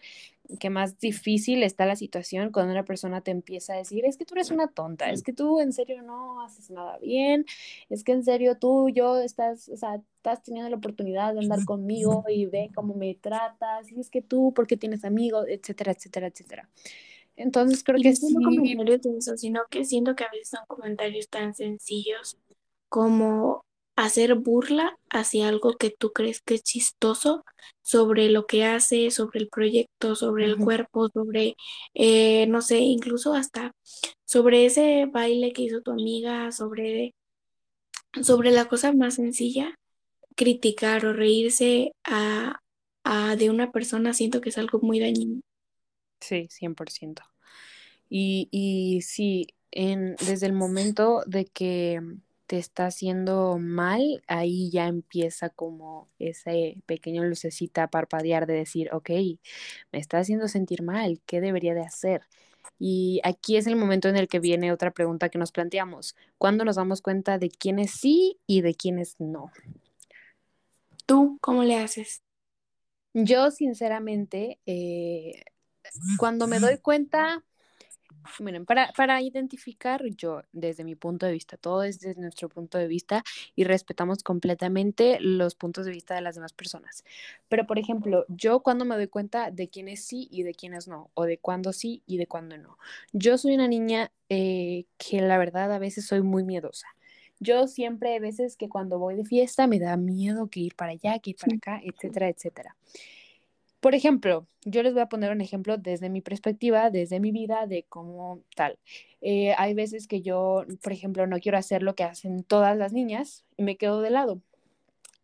que 0.57 0.69
más 0.69 0.97
difícil 0.99 1.61
está 1.63 1.85
la 1.85 1.95
situación 1.95 2.51
cuando 2.51 2.71
una 2.71 2.85
persona 2.85 3.21
te 3.21 3.31
empieza 3.31 3.73
a 3.73 3.77
decir, 3.77 4.05
es 4.05 4.17
que 4.17 4.25
tú 4.25 4.33
eres 4.33 4.49
una 4.49 4.67
tonta, 4.67 5.11
es 5.11 5.21
que 5.21 5.33
tú 5.33 5.59
en 5.59 5.73
serio 5.73 6.01
no 6.01 6.41
haces 6.41 6.71
nada 6.71 6.97
bien, 6.97 7.45
es 7.89 8.03
que 8.03 8.13
en 8.13 8.23
serio 8.23 8.57
tú, 8.57 8.89
yo 8.89 9.19
estás, 9.19 9.69
o 9.69 9.77
sea, 9.77 10.01
estás 10.17 10.41
teniendo 10.41 10.69
la 10.69 10.77
oportunidad 10.77 11.33
de 11.33 11.41
andar 11.41 11.63
conmigo 11.65 12.25
y 12.27 12.47
ve 12.47 12.71
cómo 12.73 12.95
me 12.95 13.13
tratas, 13.15 13.91
y 13.91 13.99
es 13.99 14.09
que 14.09 14.21
tú, 14.21 14.53
porque 14.55 14.77
tienes 14.77 15.05
amigos, 15.05 15.45
etcétera, 15.47 15.91
etcétera, 15.91 16.27
etcétera. 16.27 16.69
Entonces 17.35 17.83
creo 17.83 17.99
que 18.01 18.15
sí. 18.15 18.33
No 18.33 18.49
comentarios 18.49 19.01
de 19.01 19.17
eso, 19.17 19.37
sino 19.37 19.61
que 19.69 19.85
siento 19.85 20.15
que 20.15 20.23
a 20.23 20.29
veces 20.31 20.49
son 20.49 20.65
comentarios 20.67 21.29
tan 21.29 21.53
sencillos 21.53 22.37
como 22.89 23.63
hacer 23.99 24.35
burla 24.35 24.97
hacia 25.09 25.49
algo 25.49 25.75
que 25.77 25.89
tú 25.91 26.13
crees 26.13 26.41
que 26.41 26.55
es 26.55 26.63
chistoso 26.63 27.43
sobre 27.81 28.29
lo 28.29 28.45
que 28.45 28.63
hace, 28.63 29.11
sobre 29.11 29.39
el 29.41 29.49
proyecto, 29.49 30.15
sobre 30.15 30.45
el 30.45 30.57
cuerpo, 30.57 31.09
sobre, 31.09 31.57
eh, 31.93 32.47
no 32.47 32.61
sé, 32.61 32.77
incluso 32.79 33.33
hasta 33.33 33.73
sobre 34.23 34.65
ese 34.65 35.05
baile 35.11 35.51
que 35.51 35.63
hizo 35.63 35.81
tu 35.81 35.91
amiga, 35.91 36.51
sobre, 36.53 37.13
sobre 38.23 38.51
la 38.51 38.65
cosa 38.65 38.93
más 38.93 39.15
sencilla, 39.15 39.75
criticar 40.35 41.05
o 41.05 41.11
reírse 41.11 41.91
a, 42.05 42.61
a 43.03 43.35
de 43.35 43.49
una 43.49 43.71
persona, 43.73 44.13
siento 44.13 44.39
que 44.39 44.49
es 44.49 44.57
algo 44.57 44.79
muy 44.81 44.99
dañino. 44.99 45.41
Sí, 46.21 46.47
100%. 46.49 47.23
Y, 48.09 48.47
y 48.49 49.01
sí, 49.01 49.47
en, 49.71 50.15
desde 50.25 50.45
el 50.45 50.53
momento 50.53 51.21
de 51.25 51.45
que 51.47 52.01
te 52.49 52.57
está 52.57 52.87
haciendo 52.87 53.59
mal, 53.59 54.23
ahí 54.25 54.71
ya 54.71 54.87
empieza 54.87 55.49
como 55.49 56.09
ese 56.17 56.81
pequeño 56.87 57.23
lucecita 57.23 57.83
a 57.83 57.91
parpadear 57.91 58.47
de 58.47 58.55
decir, 58.55 58.89
ok, 58.91 59.11
me 59.91 59.99
está 59.99 60.17
haciendo 60.17 60.47
sentir 60.47 60.81
mal, 60.81 61.21
¿qué 61.27 61.41
debería 61.41 61.75
de 61.75 61.81
hacer? 61.81 62.23
Y 62.79 63.21
aquí 63.23 63.55
es 63.57 63.67
el 63.67 63.75
momento 63.75 64.09
en 64.09 64.17
el 64.17 64.27
que 64.27 64.39
viene 64.39 64.71
otra 64.71 64.89
pregunta 64.89 65.29
que 65.29 65.37
nos 65.37 65.51
planteamos. 65.51 66.15
¿Cuándo 66.39 66.65
nos 66.65 66.77
damos 66.77 67.03
cuenta 67.03 67.37
de 67.37 67.51
quiénes 67.51 67.91
sí 67.91 68.39
y 68.47 68.61
de 68.61 68.73
quiénes 68.73 69.19
no? 69.19 69.51
¿Tú 71.05 71.37
cómo 71.41 71.63
le 71.63 71.77
haces? 71.77 72.23
Yo, 73.13 73.51
sinceramente, 73.51 74.59
eh, 74.65 75.43
cuando 76.17 76.47
me 76.47 76.59
doy 76.59 76.79
cuenta, 76.79 77.43
Miren, 78.39 78.65
para, 78.65 78.91
para 78.95 79.21
identificar 79.21 80.03
yo, 80.15 80.41
desde 80.51 80.83
mi 80.83 80.95
punto 80.95 81.25
de 81.25 81.31
vista, 81.31 81.57
todo 81.57 81.83
es 81.83 81.99
desde 81.99 82.21
nuestro 82.21 82.47
punto 82.49 82.77
de 82.77 82.87
vista 82.87 83.23
y 83.55 83.63
respetamos 83.63 84.23
completamente 84.23 85.17
los 85.19 85.55
puntos 85.55 85.85
de 85.85 85.91
vista 85.91 86.15
de 86.15 86.21
las 86.21 86.35
demás 86.35 86.53
personas. 86.53 87.03
Pero, 87.47 87.65
por 87.65 87.79
ejemplo, 87.79 88.25
yo 88.29 88.61
cuando 88.61 88.85
me 88.85 88.95
doy 88.95 89.07
cuenta 89.07 89.51
de 89.51 89.69
quiénes 89.69 90.05
sí 90.05 90.27
y 90.31 90.43
de 90.43 90.53
quiénes 90.53 90.87
no, 90.87 91.11
o 91.13 91.25
de 91.25 91.37
cuándo 91.37 91.73
sí 91.73 92.03
y 92.05 92.17
de 92.17 92.27
cuándo 92.27 92.57
no. 92.57 92.77
Yo 93.13 93.37
soy 93.37 93.55
una 93.55 93.67
niña 93.67 94.11
eh, 94.29 94.85
que 94.97 95.21
la 95.21 95.37
verdad 95.37 95.71
a 95.73 95.79
veces 95.79 96.05
soy 96.05 96.21
muy 96.21 96.43
miedosa. 96.43 96.87
Yo 97.39 97.67
siempre 97.67 98.13
hay 98.13 98.19
veces 98.19 98.57
que 98.57 98.67
cuando 98.67 98.99
voy 98.99 99.15
de 99.15 99.23
fiesta 99.23 99.65
me 99.65 99.79
da 99.79 99.95
miedo 99.95 100.47
que 100.49 100.59
ir 100.59 100.75
para 100.75 100.91
allá, 100.91 101.19
que 101.19 101.31
ir 101.31 101.37
para 101.37 101.55
acá, 101.55 101.81
etcétera, 101.83 102.27
etcétera. 102.27 102.75
Por 103.79 103.95
ejemplo, 103.95 104.47
yo 104.65 104.83
les 104.83 104.93
voy 104.93 105.01
a 105.01 105.09
poner 105.09 105.31
un 105.31 105.41
ejemplo 105.41 105.77
desde 105.77 106.09
mi 106.09 106.21
perspectiva, 106.21 106.89
desde 106.89 107.19
mi 107.19 107.31
vida, 107.31 107.65
de 107.65 107.85
cómo 107.87 108.43
tal. 108.55 108.77
Eh, 109.21 109.53
hay 109.57 109.73
veces 109.73 110.07
que 110.07 110.21
yo, 110.21 110.65
por 110.81 110.91
ejemplo, 110.91 111.27
no 111.27 111.39
quiero 111.39 111.57
hacer 111.57 111.81
lo 111.83 111.95
que 111.95 112.03
hacen 112.03 112.43
todas 112.43 112.77
las 112.77 112.91
niñas 112.93 113.45
y 113.57 113.63
me 113.63 113.77
quedo 113.77 114.01
de 114.01 114.09
lado. 114.09 114.41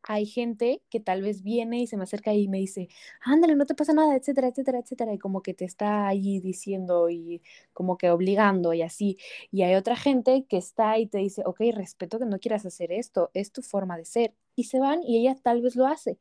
Hay 0.08 0.26
gente 0.28 0.84
que 0.89 1.00
tal 1.00 1.22
vez 1.24 1.41
viene 1.41 1.82
y 1.82 1.88
se 1.88 1.98
me 1.98 2.04
acerca 2.04 2.34
y 2.34 2.48
me 2.48 2.60
dice, 2.60 2.89
ándale, 3.22 3.56
no 3.56 3.65
te 3.65 3.76
pasa 3.76 3.94
nada, 3.94 4.15
etcétera, 4.15 4.50
etcétera, 4.50 4.80
etcétera, 4.80 5.13
y 5.13 5.18
como 5.20 5.41
que 5.41 5.54
te 5.54 5.65
está 5.65 6.08
ahí 6.08 6.39
diciendo 6.39 7.10
y 7.10 7.41
como 7.74 7.98
que 7.98 8.12
obligando 8.12 8.74
y 8.74 8.84
así. 8.84 9.18
Y 9.52 9.63
hay 9.63 9.76
otra 9.76 9.96
gente 9.96 10.46
que 10.48 10.58
está 10.58 11.00
y 11.00 11.08
te 11.08 11.18
dice, 11.20 11.41
ok, 11.46 11.60
respeto 11.74 12.20
que 12.20 12.26
no 12.26 12.39
quieras 12.39 12.65
hacer 12.65 12.91
esto, 12.91 13.32
es 13.34 13.52
tu 13.52 13.62
forma 13.63 13.98
de 13.98 14.06
ser. 14.06 14.36
Y 14.56 14.65
se 14.65 14.80
van 14.80 15.02
y 15.04 15.20
ella 15.20 15.36
tal 15.41 15.62
vez 15.62 15.76
lo 15.76 15.88
hace. 15.88 16.20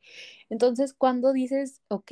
Entonces, 0.49 0.93
cuando 0.93 1.31
dices, 1.33 1.81
ok, 1.89 2.11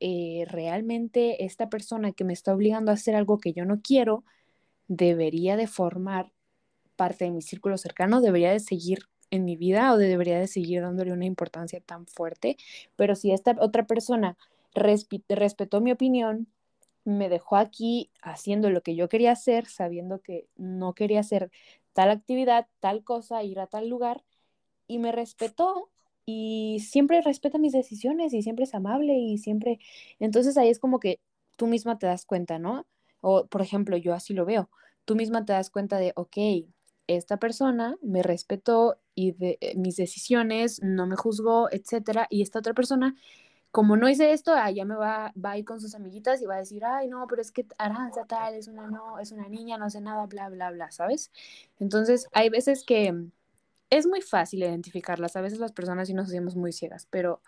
eh, 0.00 0.44
realmente 0.48 1.44
esta 1.44 1.68
persona 1.68 2.12
que 2.12 2.24
me 2.24 2.32
está 2.32 2.54
obligando 2.54 2.90
a 2.90 2.94
hacer 2.94 3.14
algo 3.14 3.38
que 3.38 3.52
yo 3.52 3.64
no 3.66 3.80
quiero, 3.82 4.24
debería 4.88 5.56
de 5.56 5.66
formar 5.68 6.32
parte 6.96 7.24
de 7.26 7.30
mi 7.32 7.42
círculo 7.42 7.78
cercano, 7.78 8.20
debería 8.20 8.52
de 8.52 8.60
seguir 8.60 9.08
en 9.32 9.44
mi 9.44 9.56
vida 9.56 9.92
o 9.92 9.96
debería 9.96 10.38
de 10.38 10.46
seguir 10.46 10.82
dándole 10.82 11.12
una 11.12 11.24
importancia 11.24 11.80
tan 11.80 12.06
fuerte. 12.06 12.56
Pero 12.94 13.16
si 13.16 13.32
esta 13.32 13.56
otra 13.58 13.86
persona 13.86 14.36
respetó 14.74 15.80
mi 15.80 15.90
opinión, 15.90 16.46
me 17.04 17.28
dejó 17.28 17.56
aquí 17.56 18.10
haciendo 18.22 18.70
lo 18.70 18.82
que 18.82 18.94
yo 18.94 19.08
quería 19.08 19.32
hacer, 19.32 19.66
sabiendo 19.66 20.20
que 20.20 20.46
no 20.56 20.94
quería 20.94 21.20
hacer 21.20 21.50
tal 21.94 22.10
actividad, 22.10 22.68
tal 22.78 23.02
cosa, 23.02 23.42
ir 23.42 23.58
a 23.58 23.66
tal 23.66 23.88
lugar, 23.88 24.22
y 24.86 24.98
me 24.98 25.12
respetó 25.12 25.90
y 26.26 26.78
siempre 26.80 27.20
respeta 27.22 27.58
mis 27.58 27.72
decisiones 27.72 28.32
y 28.34 28.42
siempre 28.42 28.64
es 28.64 28.74
amable 28.74 29.14
y 29.14 29.38
siempre, 29.38 29.80
entonces 30.20 30.56
ahí 30.56 30.68
es 30.68 30.78
como 30.78 31.00
que 31.00 31.18
tú 31.56 31.66
misma 31.66 31.98
te 31.98 32.06
das 32.06 32.24
cuenta, 32.24 32.58
¿no? 32.58 32.86
O 33.20 33.46
por 33.46 33.62
ejemplo, 33.62 33.96
yo 33.96 34.14
así 34.14 34.34
lo 34.34 34.44
veo, 34.44 34.70
tú 35.04 35.16
misma 35.16 35.44
te 35.44 35.52
das 35.54 35.70
cuenta 35.70 35.98
de, 35.98 36.12
ok, 36.16 36.36
esta 37.08 37.38
persona 37.38 37.96
me 38.02 38.22
respetó 38.22 38.98
y 39.14 39.32
de 39.32 39.58
eh, 39.60 39.76
mis 39.76 39.96
decisiones, 39.96 40.82
no 40.82 41.06
me 41.06 41.16
juzgó, 41.16 41.70
etcétera, 41.70 42.26
y 42.30 42.42
esta 42.42 42.58
otra 42.58 42.74
persona, 42.74 43.14
como 43.70 43.96
no 43.96 44.08
hice 44.08 44.32
esto, 44.32 44.52
ah, 44.54 44.70
ya 44.70 44.84
me 44.84 44.94
va, 44.96 45.32
va 45.42 45.52
a 45.52 45.58
ir 45.58 45.64
con 45.64 45.80
sus 45.80 45.94
amiguitas 45.94 46.42
y 46.42 46.46
va 46.46 46.56
a 46.56 46.58
decir, 46.58 46.84
ay, 46.84 47.08
no, 47.08 47.26
pero 47.26 47.42
es 47.42 47.52
que 47.52 47.66
Aranza 47.78 48.24
tal, 48.26 48.54
es 48.54 48.68
una, 48.68 48.86
no, 48.88 49.18
es 49.18 49.32
una 49.32 49.48
niña, 49.48 49.78
no 49.78 49.86
hace 49.86 50.00
nada, 50.00 50.26
bla, 50.26 50.48
bla, 50.48 50.70
bla, 50.70 50.90
¿sabes? 50.90 51.30
Entonces, 51.78 52.26
hay 52.32 52.50
veces 52.50 52.84
que 52.84 53.14
es 53.90 54.06
muy 54.06 54.22
fácil 54.22 54.62
identificarlas, 54.62 55.36
a 55.36 55.40
veces 55.42 55.58
las 55.58 55.72
personas 55.72 56.08
sí 56.08 56.14
nos 56.14 56.28
hacemos 56.28 56.56
muy 56.56 56.72
ciegas, 56.72 57.06
pero 57.10 57.42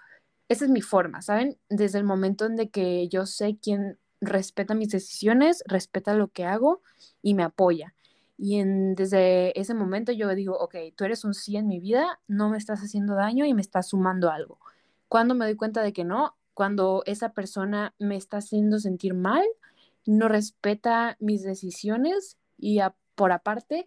esa 0.48 0.64
es 0.66 0.70
mi 0.70 0.82
forma, 0.82 1.22
¿saben? 1.22 1.58
Desde 1.68 1.98
el 1.98 2.04
momento 2.04 2.46
en 2.46 2.68
que 2.68 3.08
yo 3.08 3.26
sé 3.26 3.58
quién 3.60 3.98
respeta 4.20 4.74
mis 4.74 4.90
decisiones, 4.90 5.62
respeta 5.66 6.14
lo 6.14 6.28
que 6.28 6.44
hago 6.44 6.82
y 7.22 7.34
me 7.34 7.44
apoya. 7.44 7.94
Y 8.36 8.58
en, 8.58 8.94
desde 8.94 9.58
ese 9.58 9.74
momento 9.74 10.12
yo 10.12 10.34
digo, 10.34 10.56
ok, 10.58 10.76
tú 10.96 11.04
eres 11.04 11.24
un 11.24 11.34
sí 11.34 11.56
en 11.56 11.68
mi 11.68 11.80
vida, 11.80 12.20
no 12.26 12.48
me 12.50 12.58
estás 12.58 12.80
haciendo 12.80 13.14
daño 13.14 13.44
y 13.46 13.54
me 13.54 13.62
estás 13.62 13.88
sumando 13.88 14.30
algo. 14.30 14.58
Cuando 15.08 15.34
me 15.34 15.44
doy 15.44 15.56
cuenta 15.56 15.82
de 15.82 15.92
que 15.92 16.04
no, 16.04 16.36
cuando 16.54 17.02
esa 17.06 17.32
persona 17.32 17.94
me 17.98 18.16
está 18.16 18.38
haciendo 18.38 18.78
sentir 18.78 19.14
mal, 19.14 19.44
no 20.06 20.28
respeta 20.28 21.16
mis 21.20 21.42
decisiones 21.42 22.36
y 22.58 22.80
por 23.14 23.32
aparte 23.32 23.86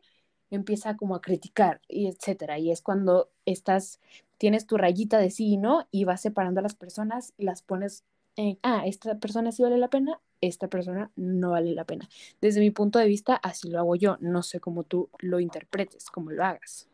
empieza 0.50 0.96
como 0.96 1.16
a 1.16 1.22
criticar 1.22 1.82
y 1.88 2.08
etcétera. 2.08 2.60
Y 2.60 2.72
es 2.72 2.82
cuando 2.82 3.30
estás, 3.46 4.00
tienes 4.38 4.66
tu 4.66 4.78
rayita 4.78 5.18
de 5.20 5.32
sí 5.32 5.48
y 5.54 5.58
no 5.58 5.88
y 5.92 6.06
vas 6.06 6.22
separando 6.22 6.60
a 6.60 6.64
las 6.64 6.76
personas, 6.76 7.34
las 7.38 7.62
pones 7.62 8.04
ah, 8.63 8.84
esta 8.86 9.17
persona 9.19 9.52
sí 9.52 9.63
vale 9.63 9.78
la 9.78 9.89
pena, 9.89 10.19
esta 10.41 10.67
persona 10.67 11.12
no 11.15 11.52
vale 11.52 11.73
la 11.73 11.86
pena. 11.86 12.08
Desde 12.41 12.60
mi 12.60 12.71
punto 12.71 13.00
de 13.00 13.08
vista, 13.08 13.36
así 13.36 13.69
lo 13.69 13.80
hago 13.80 13.95
yo. 13.95 14.17
No 14.19 14.43
sé 14.43 14.60
cómo 14.60 14.84
tú 14.84 15.10
lo 15.19 15.39
interpretes, 15.39 16.10
cómo 16.10 16.32
lo 16.32 16.43
hagas. 16.43 16.88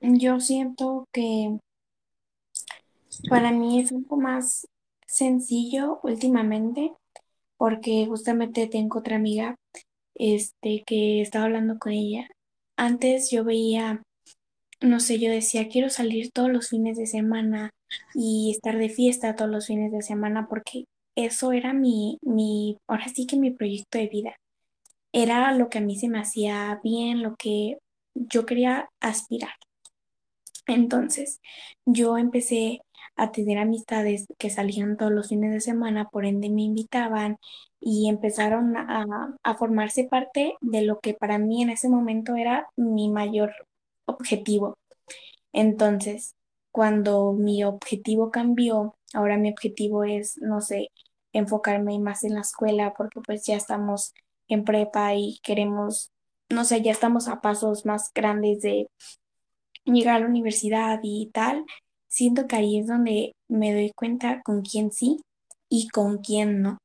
Yo 0.00 0.40
siento 0.40 1.06
que 1.12 1.58
para 3.28 3.50
mí 3.50 3.80
es 3.80 3.90
un 3.90 4.04
poco 4.04 4.20
más 4.20 4.66
sencillo 5.06 6.00
últimamente, 6.02 6.92
porque 7.56 8.06
justamente 8.06 8.68
tengo 8.68 9.00
otra 9.00 9.16
amiga 9.16 9.56
este, 10.14 10.84
que 10.86 11.20
estaba 11.20 11.46
hablando 11.46 11.78
con 11.78 11.92
ella. 11.92 12.28
Antes 12.76 13.30
yo 13.30 13.42
veía, 13.42 14.02
no 14.80 15.00
sé, 15.00 15.18
yo 15.18 15.30
decía, 15.30 15.68
quiero 15.68 15.90
salir 15.90 16.30
todos 16.30 16.50
los 16.50 16.68
fines 16.68 16.96
de 16.96 17.06
semana 17.06 17.70
y 18.14 18.52
estar 18.52 18.76
de 18.78 18.88
fiesta 18.88 19.36
todos 19.36 19.50
los 19.50 19.66
fines 19.66 19.92
de 19.92 20.02
semana 20.02 20.46
porque 20.48 20.84
eso 21.16 21.52
era 21.52 21.72
mi, 21.72 22.18
mi, 22.22 22.78
ahora 22.88 23.08
sí 23.08 23.26
que 23.26 23.36
mi 23.36 23.50
proyecto 23.50 23.98
de 23.98 24.08
vida. 24.08 24.36
Era 25.12 25.52
lo 25.52 25.68
que 25.70 25.78
a 25.78 25.80
mí 25.82 25.96
se 25.96 26.08
me 26.08 26.20
hacía 26.20 26.80
bien, 26.84 27.22
lo 27.22 27.36
que 27.36 27.78
yo 28.14 28.46
quería 28.46 28.88
aspirar. 29.00 29.52
Entonces, 30.66 31.40
yo 31.86 32.18
empecé 32.18 32.80
a 33.16 33.32
tener 33.32 33.58
amistades 33.58 34.26
que 34.38 34.50
salían 34.50 34.96
todos 34.96 35.12
los 35.12 35.28
fines 35.28 35.52
de 35.52 35.60
semana, 35.60 36.08
por 36.10 36.24
ende 36.26 36.50
me 36.50 36.62
invitaban 36.62 37.38
y 37.80 38.08
empezaron 38.08 38.76
a, 38.76 39.06
a 39.42 39.54
formarse 39.56 40.04
parte 40.04 40.54
de 40.60 40.82
lo 40.82 41.00
que 41.00 41.14
para 41.14 41.38
mí 41.38 41.62
en 41.62 41.70
ese 41.70 41.88
momento 41.88 42.36
era 42.36 42.68
mi 42.76 43.08
mayor 43.10 43.52
objetivo. 44.06 44.74
Entonces, 45.52 46.34
cuando 46.78 47.32
mi 47.32 47.64
objetivo 47.64 48.30
cambió, 48.30 48.94
ahora 49.12 49.36
mi 49.36 49.50
objetivo 49.50 50.04
es, 50.04 50.38
no 50.40 50.60
sé, 50.60 50.92
enfocarme 51.32 51.98
más 51.98 52.22
en 52.22 52.34
la 52.34 52.42
escuela 52.42 52.94
porque 52.96 53.20
pues 53.20 53.44
ya 53.44 53.56
estamos 53.56 54.14
en 54.46 54.62
prepa 54.62 55.12
y 55.16 55.40
queremos, 55.42 56.12
no 56.48 56.64
sé, 56.64 56.80
ya 56.80 56.92
estamos 56.92 57.26
a 57.26 57.40
pasos 57.40 57.84
más 57.84 58.12
grandes 58.14 58.62
de 58.62 58.86
llegar 59.86 60.14
a 60.14 60.18
la 60.20 60.26
universidad 60.26 61.00
y 61.02 61.28
tal, 61.32 61.64
siento 62.06 62.46
que 62.46 62.54
ahí 62.54 62.78
es 62.78 62.86
donde 62.86 63.32
me 63.48 63.74
doy 63.74 63.90
cuenta 63.96 64.40
con 64.44 64.62
quién 64.62 64.92
sí 64.92 65.20
y 65.68 65.88
con 65.88 66.18
quién 66.18 66.62
no. 66.62 66.78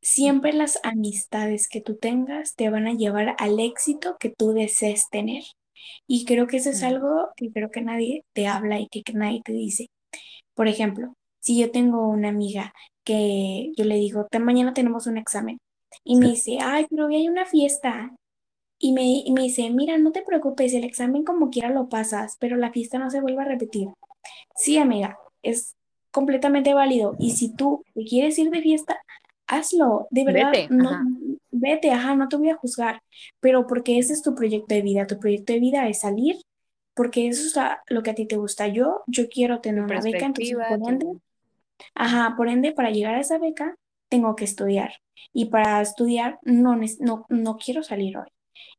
Siempre 0.00 0.54
las 0.54 0.80
amistades 0.82 1.68
que 1.68 1.82
tú 1.82 1.98
tengas 1.98 2.54
te 2.54 2.70
van 2.70 2.86
a 2.86 2.94
llevar 2.94 3.36
al 3.38 3.60
éxito 3.60 4.16
que 4.18 4.30
tú 4.30 4.54
desees 4.54 5.10
tener. 5.10 5.42
Y 6.06 6.24
creo 6.24 6.46
que 6.46 6.58
eso 6.58 6.70
es 6.70 6.82
algo 6.82 7.28
que 7.36 7.50
creo 7.50 7.70
que 7.70 7.82
nadie 7.82 8.24
te 8.32 8.46
habla 8.46 8.80
y 8.80 8.88
que 8.88 9.02
nadie 9.12 9.42
te 9.44 9.52
dice. 9.52 9.88
Por 10.54 10.68
ejemplo, 10.68 11.14
si 11.40 11.58
yo 11.58 11.70
tengo 11.70 12.08
una 12.08 12.28
amiga 12.28 12.72
que 13.04 13.72
yo 13.76 13.84
le 13.84 13.96
digo, 13.96 14.26
mañana 14.40 14.74
tenemos 14.74 15.06
un 15.06 15.16
examen. 15.16 15.58
Y 16.04 16.16
me 16.16 16.28
dice, 16.28 16.58
ay, 16.60 16.86
pero 16.88 17.06
hoy 17.06 17.16
hay 17.16 17.28
una 17.28 17.46
fiesta. 17.46 18.14
Y 18.78 18.92
me, 18.92 19.24
me 19.34 19.42
dice, 19.42 19.68
mira, 19.70 19.98
no 19.98 20.12
te 20.12 20.22
preocupes, 20.22 20.72
el 20.72 20.84
examen 20.84 21.24
como 21.24 21.50
quiera 21.50 21.70
lo 21.70 21.88
pasas, 21.88 22.36
pero 22.38 22.56
la 22.56 22.72
fiesta 22.72 22.98
no 22.98 23.10
se 23.10 23.20
vuelve 23.20 23.42
a 23.42 23.46
repetir. 23.46 23.88
Sí, 24.56 24.78
amiga, 24.78 25.18
es 25.42 25.74
completamente 26.10 26.74
válido. 26.74 27.16
Y 27.18 27.32
si 27.32 27.54
tú 27.54 27.84
quieres 27.94 28.38
ir 28.38 28.50
de 28.50 28.62
fiesta, 28.62 29.00
hazlo, 29.46 30.06
de 30.10 30.24
verdad. 30.24 30.52
Vete, 30.52 30.74
no. 30.74 30.90
Vete, 31.50 31.90
ajá, 31.90 32.14
no 32.16 32.28
te 32.28 32.36
voy 32.36 32.50
a 32.50 32.56
juzgar. 32.56 33.02
Pero 33.40 33.66
porque 33.66 33.98
ese 33.98 34.12
es 34.12 34.22
tu 34.22 34.34
proyecto 34.34 34.74
de 34.74 34.82
vida. 34.82 35.06
Tu 35.06 35.18
proyecto 35.18 35.52
de 35.52 35.60
vida 35.60 35.88
es 35.88 36.00
salir, 36.00 36.36
porque 36.94 37.28
eso 37.28 37.46
es 37.46 37.54
lo 37.88 38.02
que 38.02 38.10
a 38.10 38.14
ti 38.14 38.26
te 38.26 38.36
gusta. 38.36 38.68
Yo, 38.68 39.02
yo 39.06 39.28
quiero 39.28 39.60
tener 39.60 39.82
una 39.82 40.00
beca, 40.00 40.26
entonces 40.26 40.56
Ajá, 41.94 42.34
por 42.36 42.48
ende, 42.48 42.72
para 42.72 42.90
llegar 42.90 43.14
a 43.14 43.20
esa 43.20 43.38
beca, 43.38 43.74
tengo 44.08 44.36
que 44.36 44.44
estudiar. 44.44 44.92
Y 45.32 45.46
para 45.46 45.80
estudiar, 45.82 46.38
no, 46.42 46.76
no, 47.00 47.26
no 47.28 47.56
quiero 47.56 47.82
salir 47.82 48.16
hoy. 48.18 48.28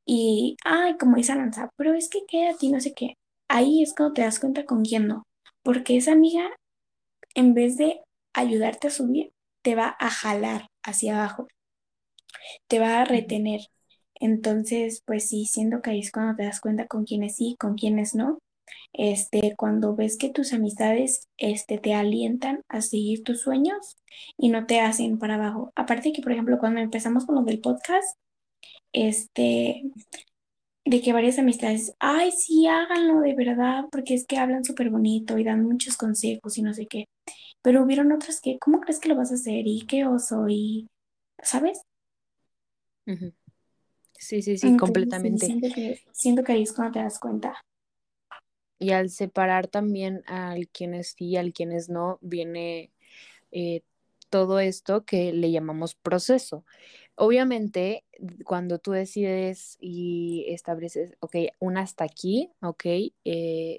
Y, 0.05 0.57
ay, 0.65 0.97
como 0.97 1.17
dice 1.17 1.31
Alanza, 1.33 1.69
pero 1.77 1.93
es 1.93 2.09
que 2.09 2.25
quédate 2.27 2.67
y 2.67 2.71
no 2.71 2.79
sé 2.79 2.93
qué. 2.93 3.15
Ahí 3.47 3.83
es 3.83 3.93
cuando 3.95 4.13
te 4.13 4.21
das 4.23 4.39
cuenta 4.39 4.65
con 4.65 4.83
quién 4.83 5.07
no. 5.07 5.23
Porque 5.63 5.97
esa 5.97 6.13
amiga, 6.13 6.49
en 7.35 7.53
vez 7.53 7.77
de 7.77 8.01
ayudarte 8.33 8.87
a 8.87 8.91
subir, 8.91 9.31
te 9.63 9.75
va 9.75 9.95
a 9.99 10.09
jalar 10.09 10.67
hacia 10.83 11.17
abajo. 11.17 11.47
Te 12.67 12.79
va 12.79 13.01
a 13.01 13.05
retener. 13.05 13.61
Entonces, 14.15 15.03
pues 15.05 15.27
sí, 15.29 15.45
siendo 15.45 15.81
que 15.81 15.91
ahí 15.91 15.99
es 15.99 16.11
cuando 16.11 16.35
te 16.35 16.43
das 16.43 16.61
cuenta 16.61 16.87
con 16.87 17.05
quiénes 17.05 17.35
sí, 17.35 17.55
con 17.59 17.75
quiénes 17.75 18.15
no 18.15 18.39
este, 18.93 19.55
cuando 19.57 19.95
ves 19.95 20.17
que 20.17 20.29
tus 20.29 20.53
amistades 20.53 21.27
este, 21.37 21.77
te 21.77 21.93
alientan 21.93 22.61
a 22.69 22.81
seguir 22.81 23.23
tus 23.23 23.41
sueños 23.41 23.97
y 24.37 24.49
no 24.49 24.65
te 24.65 24.79
hacen 24.79 25.17
para 25.19 25.35
abajo. 25.35 25.71
Aparte 25.75 26.11
que, 26.13 26.21
por 26.21 26.31
ejemplo, 26.31 26.59
cuando 26.59 26.81
empezamos 26.81 27.25
con 27.25 27.35
lo 27.35 27.43
del 27.43 27.59
podcast, 27.61 28.17
este, 28.93 29.83
de 30.85 31.01
que 31.01 31.13
varias 31.13 31.39
amistades, 31.39 31.93
ay, 31.99 32.31
sí, 32.31 32.67
háganlo 32.67 33.21
de 33.21 33.35
verdad, 33.35 33.85
porque 33.91 34.13
es 34.15 34.25
que 34.25 34.37
hablan 34.37 34.63
súper 34.65 34.89
bonito 34.89 35.37
y 35.37 35.43
dan 35.43 35.63
muchos 35.63 35.97
consejos 35.97 36.57
y 36.57 36.61
no 36.63 36.73
sé 36.73 36.87
qué. 36.87 37.05
Pero 37.61 37.83
hubieron 37.83 38.11
otras 38.11 38.41
que, 38.41 38.59
¿cómo 38.59 38.81
crees 38.81 38.99
que 38.99 39.09
lo 39.09 39.15
vas 39.15 39.31
a 39.31 39.35
hacer? 39.35 39.67
¿Y 39.67 39.85
qué 39.87 40.05
oso? 40.05 40.47
¿Y 40.49 40.87
sabes? 41.43 41.81
Sí, 43.05 44.41
sí, 44.41 44.57
sí, 44.57 44.77
completamente. 44.77 45.47
siento, 45.47 45.67
que, 45.73 46.01
siento 46.11 46.43
que 46.43 46.51
ahí 46.53 46.63
es 46.63 46.73
cuando 46.73 46.93
te 46.93 46.99
das 46.99 47.19
cuenta. 47.19 47.59
Y 48.79 48.91
al 48.91 49.09
separar 49.09 49.67
también 49.67 50.23
al 50.27 50.67
quienes 50.67 51.15
sí, 51.17 51.37
al 51.37 51.53
quienes 51.53 51.89
no, 51.89 52.17
viene 52.21 52.91
eh, 53.51 53.81
todo 54.29 54.59
esto 54.59 55.05
que 55.05 55.33
le 55.33 55.51
llamamos 55.51 55.93
proceso. 55.93 56.65
Obviamente, 57.15 58.05
cuando 58.45 58.79
tú 58.79 58.91
decides 58.91 59.77
y 59.79 60.45
estableces, 60.47 61.13
ok, 61.19 61.35
una 61.59 61.81
hasta 61.81 62.03
aquí, 62.05 62.49
ok, 62.61 62.85
eh, 62.85 63.13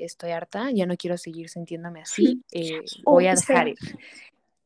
estoy 0.02 0.30
harta, 0.30 0.70
ya 0.70 0.86
no 0.86 0.96
quiero 0.96 1.16
seguir 1.18 1.48
sintiéndome 1.48 2.02
así, 2.02 2.42
eh, 2.52 2.84
Oh, 3.06 3.14
voy 3.14 3.26
a 3.26 3.32
espera. 3.32 3.60
dejar 3.60 3.68
ir. 3.68 3.78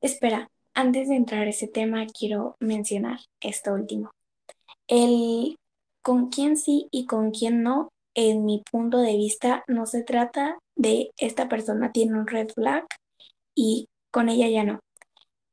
Espera, 0.03 0.51
antes 0.75 1.09
de 1.09 1.17
entrar 1.17 1.47
a 1.47 1.51
ese 1.51 1.69
tema, 1.69 2.07
quiero 2.07 2.57
mencionar 2.61 3.19
esto 3.41 3.73
último. 3.73 4.11
El 4.89 5.57
con 6.03 6.29
quién 6.29 6.57
sí 6.57 6.89
y 6.91 7.07
con 7.07 7.33
quién 7.33 7.63
no, 7.63 7.91
en 8.15 8.45
mi 8.45 8.63
punto 8.71 8.99
de 8.99 9.17
vista, 9.17 9.65
no 9.67 9.87
se 9.87 10.03
trata 10.03 10.59
de 10.77 11.11
esta 11.17 11.49
persona 11.49 11.93
tiene 11.93 12.19
un 12.19 12.27
red 12.27 12.49
flag 12.51 12.87
y 13.55 13.89
con 14.13 14.29
ella 14.29 14.49
ya 14.49 14.65
no. 14.65 14.81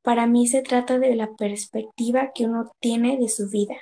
Para 0.03 0.27
mí 0.27 0.47
se 0.47 0.61
trata 0.61 0.99
de 0.99 1.15
la 1.15 1.33
perspectiva 1.35 2.31
que 2.35 2.45
uno 2.45 2.71
tiene 2.79 3.17
de 3.17 3.29
su 3.29 3.49
vida. 3.49 3.75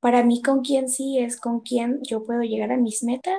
Para 0.00 0.22
mí 0.22 0.42
con 0.42 0.60
quién 0.60 0.88
sí 0.88 1.18
es 1.18 1.40
con 1.40 1.60
quién 1.60 2.00
yo 2.02 2.24
puedo 2.24 2.42
llegar 2.42 2.70
a 2.70 2.76
mis 2.76 3.02
metas 3.02 3.38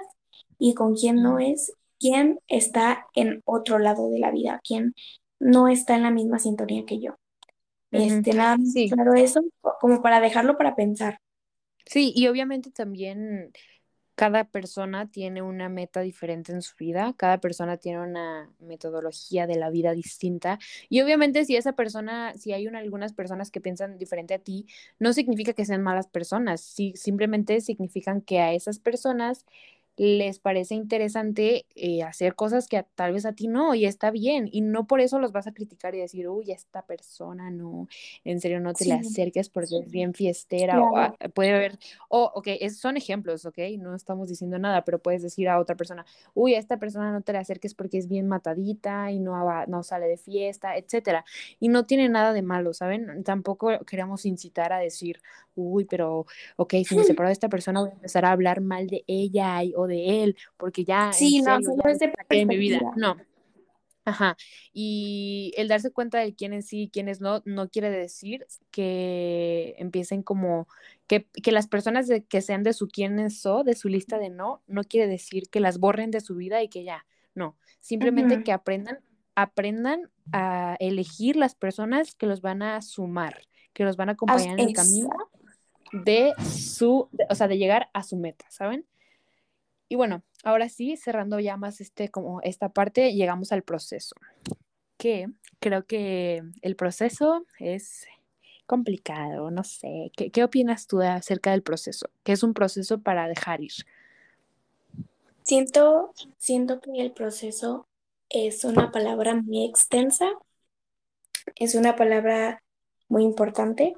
y 0.57 0.73
con 0.73 0.95
quién 0.95 1.17
no 1.17 1.39
es 1.39 1.73
quién 1.99 2.39
está 2.47 3.05
en 3.15 3.41
otro 3.45 3.79
lado 3.79 4.09
de 4.09 4.19
la 4.19 4.31
vida, 4.31 4.59
quién 4.67 4.93
no 5.39 5.67
está 5.67 5.95
en 5.95 6.03
la 6.03 6.11
misma 6.11 6.39
sintonía 6.39 6.85
que 6.85 6.99
yo. 6.99 7.15
Este, 7.91 8.33
nada 8.33 8.57
Sí. 8.71 8.89
claro 8.89 9.13
eso, 9.13 9.41
como 9.79 10.01
para 10.01 10.19
dejarlo 10.19 10.57
para 10.57 10.75
pensar. 10.75 11.19
Sí, 11.89 12.13
y 12.15 12.27
obviamente 12.27 12.69
también 12.69 13.51
cada 14.15 14.45
persona 14.45 15.09
tiene 15.11 15.41
una 15.41 15.69
meta 15.69 16.01
diferente 16.01 16.51
en 16.53 16.61
su 16.61 16.75
vida, 16.77 17.13
cada 17.17 17.39
persona 17.39 17.77
tiene 17.77 18.01
una 18.01 18.51
metodología 18.59 19.47
de 19.47 19.55
la 19.57 19.69
vida 19.71 19.93
distinta. 19.93 20.59
Y 20.89 21.01
obviamente 21.01 21.45
si 21.45 21.55
esa 21.57 21.73
persona, 21.73 22.33
si 22.37 22.53
hay 22.53 22.67
una, 22.67 22.79
algunas 22.79 23.13
personas 23.13 23.51
que 23.51 23.61
piensan 23.61 23.97
diferente 23.97 24.35
a 24.35 24.39
ti, 24.39 24.67
no 24.99 25.13
significa 25.13 25.53
que 25.53 25.65
sean 25.65 25.83
malas 25.83 26.07
personas, 26.07 26.61
sí, 26.61 26.93
simplemente 26.95 27.61
significan 27.61 28.21
que 28.21 28.39
a 28.41 28.53
esas 28.53 28.79
personas 28.79 29.45
les 30.01 30.39
parece 30.39 30.75
interesante 30.75 31.65
eh, 31.75 32.03
hacer 32.03 32.33
cosas 32.33 32.69
que 32.69 32.77
a, 32.77 32.83
tal 32.83 33.11
vez 33.11 33.25
a 33.25 33.33
ti 33.33 33.49
no, 33.49 33.75
y 33.75 33.85
está 33.85 34.11
bien, 34.11 34.47
y 34.49 34.61
no 34.61 34.87
por 34.87 35.01
eso 35.01 35.19
los 35.19 35.33
vas 35.33 35.45
a 35.45 35.51
criticar 35.51 35.93
y 35.93 35.99
decir, 35.99 36.29
uy, 36.29 36.51
esta 36.51 36.83
persona 36.83 37.51
no, 37.51 37.89
en 38.23 38.39
serio 38.39 38.61
no 38.61 38.73
te 38.73 38.85
Sí. 38.85 38.89
le 38.91 38.95
acerques 38.95 39.49
porque 39.49 39.77
es 39.77 39.91
bien 39.91 40.13
fiestera, 40.13 40.81
o 40.81 40.95
ah, 40.95 41.13
puede 41.33 41.53
haber, 41.53 41.77
o, 42.07 42.31
ok, 42.33 42.47
es, 42.61 42.79
son 42.79 42.95
ejemplos, 42.95 43.45
ok, 43.45 43.57
no 43.77 43.93
estamos 43.93 44.29
diciendo 44.29 44.57
nada, 44.57 44.85
pero 44.85 44.99
puedes 44.99 45.21
decir 45.21 45.49
a 45.49 45.59
otra 45.59 45.75
persona, 45.75 46.05
uy, 46.33 46.55
a 46.55 46.59
esta 46.59 46.77
persona 46.79 47.11
no 47.11 47.21
te 47.21 47.33
le 47.33 47.39
acerques 47.39 47.75
porque 47.75 47.97
es 47.97 48.07
bien 48.07 48.25
matadita 48.29 49.11
y 49.11 49.19
no, 49.19 49.31
va, 49.33 49.65
no 49.65 49.83
sale 49.83 50.07
de 50.07 50.15
fiesta, 50.15 50.77
etcétera, 50.77 51.25
y 51.59 51.67
no 51.67 51.85
tiene 51.85 52.07
nada 52.07 52.31
de 52.31 52.41
malo, 52.41 52.73
¿saben? 52.73 53.25
Tampoco 53.25 53.79
queremos 53.85 54.25
incitar 54.25 54.71
a 54.71 54.79
decir, 54.79 55.21
uy, 55.55 55.83
pero, 55.83 56.25
ok, 56.55 56.75
si 56.87 56.95
me 56.95 57.03
separo 57.03 57.27
de 57.27 57.33
esta 57.33 57.49
persona 57.49 57.81
voy 57.81 57.89
a 57.89 57.93
empezar 57.93 58.23
a 58.23 58.31
hablar 58.31 58.61
mal 58.61 58.87
de 58.87 59.03
ella 59.07 59.61
y, 59.61 59.73
o 59.75 59.88
de 59.89 60.23
él, 60.23 60.37
porque 60.55 60.85
ya, 60.85 61.11
Sí, 61.11 61.41
no, 61.41 61.57
serio, 61.57 61.81
ya 61.83 61.91
es 61.91 61.99
de 61.99 62.45
mi 62.45 62.55
vida. 62.57 62.79
No. 62.95 63.17
Ajá. 64.05 64.37
Y 64.73 65.53
el 65.55 65.67
darse 65.67 65.91
cuenta 65.91 66.19
de 66.19 66.33
quiénes 66.33 66.67
sí 66.67 66.83
y 66.83 66.89
quiénes 66.89 67.21
no, 67.21 67.41
no 67.45 67.69
quiere 67.69 67.89
decir 67.89 68.45
que 68.71 69.75
empiecen 69.77 70.23
como, 70.23 70.67
que, 71.07 71.27
que 71.43 71.51
las 71.51 71.67
personas 71.67 72.07
de, 72.07 72.23
que 72.23 72.41
sean 72.41 72.63
de 72.63 72.73
su 72.73 72.87
quiénes 72.87 73.41
son, 73.41 73.65
de 73.65 73.75
su 73.75 73.87
lista 73.87 74.17
de 74.17 74.29
no, 74.29 74.63
no 74.67 74.83
quiere 74.83 75.07
decir 75.07 75.49
que 75.49 75.59
las 75.59 75.77
borren 75.77 76.11
de 76.11 76.21
su 76.21 76.35
vida 76.35 76.63
y 76.63 76.69
que 76.69 76.83
ya, 76.83 77.05
no. 77.35 77.57
Simplemente 77.81 78.43
que 78.43 78.51
aprendan, 78.51 78.99
aprendan 79.35 80.09
a 80.31 80.75
elegir 80.79 81.35
las 81.35 81.55
personas 81.55 82.15
que 82.15 82.25
los 82.25 82.41
van 82.41 82.61
a 82.61 82.81
sumar, 82.81 83.41
que 83.73 83.83
los 83.83 83.95
van 83.95 84.09
a 84.09 84.13
acompañar 84.13 84.59
en 84.59 84.69
el 84.69 84.73
camino 84.73 85.09
de 85.91 86.33
su, 86.43 87.09
de, 87.11 87.25
o 87.29 87.35
sea, 87.35 87.47
de 87.47 87.57
llegar 87.57 87.89
a 87.93 88.03
su 88.03 88.17
meta, 88.17 88.45
¿saben? 88.49 88.85
Y 89.89 89.95
bueno, 89.95 90.21
ahora 90.43 90.69
sí, 90.69 90.95
cerrando 90.97 91.39
ya 91.39 91.57
más 91.57 91.81
este, 91.81 92.09
como 92.09 92.41
esta 92.41 92.69
parte, 92.69 93.13
llegamos 93.13 93.51
al 93.51 93.63
proceso. 93.63 94.15
Que 94.97 95.27
creo 95.59 95.85
que 95.85 96.43
el 96.61 96.75
proceso 96.75 97.45
es 97.57 98.05
complicado, 98.67 99.49
no 99.49 99.63
sé. 99.63 100.11
¿Qué, 100.15 100.29
qué 100.29 100.43
opinas 100.43 100.85
tú 100.85 101.01
acerca 101.01 101.51
del 101.51 101.63
proceso? 101.63 102.07
¿Qué 102.23 102.33
es 102.33 102.43
un 102.43 102.53
proceso 102.53 103.01
para 103.01 103.27
dejar 103.27 103.61
ir? 103.61 103.73
Siento, 105.41 106.13
siento 106.37 106.79
que 106.79 107.01
el 107.01 107.11
proceso 107.11 107.87
es 108.29 108.63
una 108.63 108.91
palabra 108.91 109.33
muy 109.33 109.65
extensa, 109.65 110.29
es 111.55 111.73
una 111.73 111.95
palabra 111.95 112.61
muy 113.07 113.23
importante. 113.23 113.95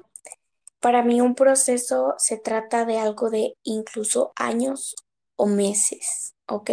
Para 0.80 1.02
mí 1.02 1.20
un 1.20 1.34
proceso 1.34 2.14
se 2.16 2.38
trata 2.38 2.86
de 2.86 2.98
algo 2.98 3.28
de 3.28 3.58
incluso 3.62 4.32
años 4.36 4.96
o 5.42 5.46
meses, 5.46 6.34
¿ok? 6.46 6.70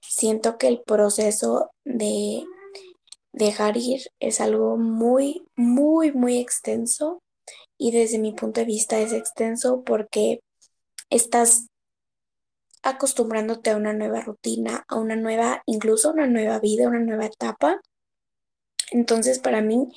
Siento 0.00 0.56
que 0.56 0.66
el 0.66 0.80
proceso 0.80 1.70
de 1.84 2.42
dejar 3.32 3.76
ir 3.76 4.00
es 4.18 4.40
algo 4.40 4.78
muy, 4.78 5.42
muy, 5.56 6.10
muy 6.10 6.38
extenso 6.38 7.22
y 7.76 7.90
desde 7.90 8.18
mi 8.18 8.32
punto 8.32 8.60
de 8.60 8.66
vista 8.66 8.98
es 8.98 9.12
extenso 9.12 9.82
porque 9.84 10.40
estás 11.10 11.66
acostumbrándote 12.82 13.68
a 13.68 13.76
una 13.76 13.92
nueva 13.92 14.22
rutina, 14.22 14.84
a 14.88 14.96
una 14.96 15.14
nueva, 15.14 15.62
incluso 15.66 16.12
una 16.12 16.26
nueva 16.26 16.60
vida, 16.60 16.88
una 16.88 17.00
nueva 17.00 17.26
etapa. 17.26 17.78
Entonces, 18.90 19.38
para 19.38 19.60
mí, 19.60 19.88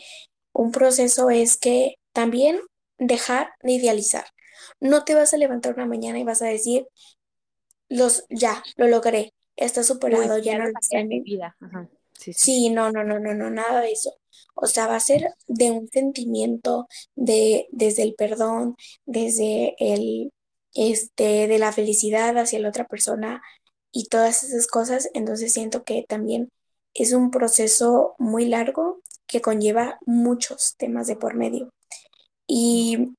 un 0.52 0.74
proceso 0.74 1.30
es 1.30 1.56
que 1.56 1.96
también 2.12 2.60
dejar 2.98 3.52
de 3.64 3.72
idealizar. 3.72 4.26
No 4.82 5.06
te 5.06 5.16
vas 5.16 5.34
a 5.34 5.38
levantar 5.38 5.76
una 5.76 5.86
mañana 5.86 6.20
y 6.20 6.26
vas 6.26 6.42
a 6.42 6.48
decir, 6.48 6.88
los, 7.90 8.26
ya, 8.30 8.64
lo 8.78 8.88
logré, 8.88 9.34
está 9.56 9.84
superado, 9.84 10.36
Uy, 10.36 10.42
ya, 10.42 10.58
no 10.58 10.66
lo 10.66 10.74
de 10.90 11.04
mi 11.06 11.22
vida. 11.22 11.56
Ajá. 11.60 11.88
Sí, 12.14 12.34
sí. 12.34 12.40
Sí, 12.44 12.70
no, 12.70 12.92
no, 12.92 13.04
no, 13.04 13.20
no, 13.20 13.34
no, 13.34 13.50
nada 13.50 13.82
de 13.82 13.92
eso. 13.92 14.14
O 14.56 14.68
sea, 14.68 14.88
va 14.88 14.96
a 14.96 15.00
ser 15.02 15.28
de 15.48 15.72
un 15.72 15.90
sentimiento 15.90 16.88
de, 17.16 17.68
desde 17.72 18.04
el 18.04 18.16
perdón, 18.16 18.78
desde 19.06 19.76
el, 19.80 20.32
este, 20.74 21.48
de 21.48 21.60
la 21.60 21.74
felicidad 21.74 22.38
hacia 22.38 22.60
la 22.60 22.70
otra 22.70 22.86
persona 22.88 23.42
y 23.92 24.06
todas 24.08 24.44
esas 24.44 24.68
cosas. 24.68 25.10
Entonces 25.14 25.54
siento 25.54 25.84
que 25.84 26.06
también 26.08 26.50
es 26.94 27.12
un 27.14 27.32
proceso 27.32 28.16
muy 28.18 28.46
largo 28.46 29.02
que 29.28 29.42
conlleva 29.42 30.00
muchos 30.06 30.76
temas 30.78 31.08
de 31.08 31.18
por 31.18 31.36
medio. 31.36 31.70
Y 32.48 33.16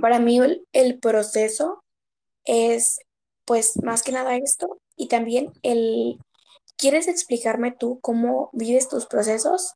para 0.00 0.18
mí 0.18 0.38
el, 0.38 0.66
el 0.72 0.98
proceso 0.98 1.82
es, 2.44 3.00
pues, 3.50 3.82
más 3.82 4.04
que 4.04 4.12
nada 4.12 4.36
esto 4.36 4.78
y 4.94 5.08
también 5.08 5.50
el 5.64 6.20
¿Quieres 6.76 7.08
explicarme 7.08 7.72
tú 7.72 7.98
cómo 8.00 8.48
vives 8.52 8.88
tus 8.88 9.06
procesos? 9.06 9.74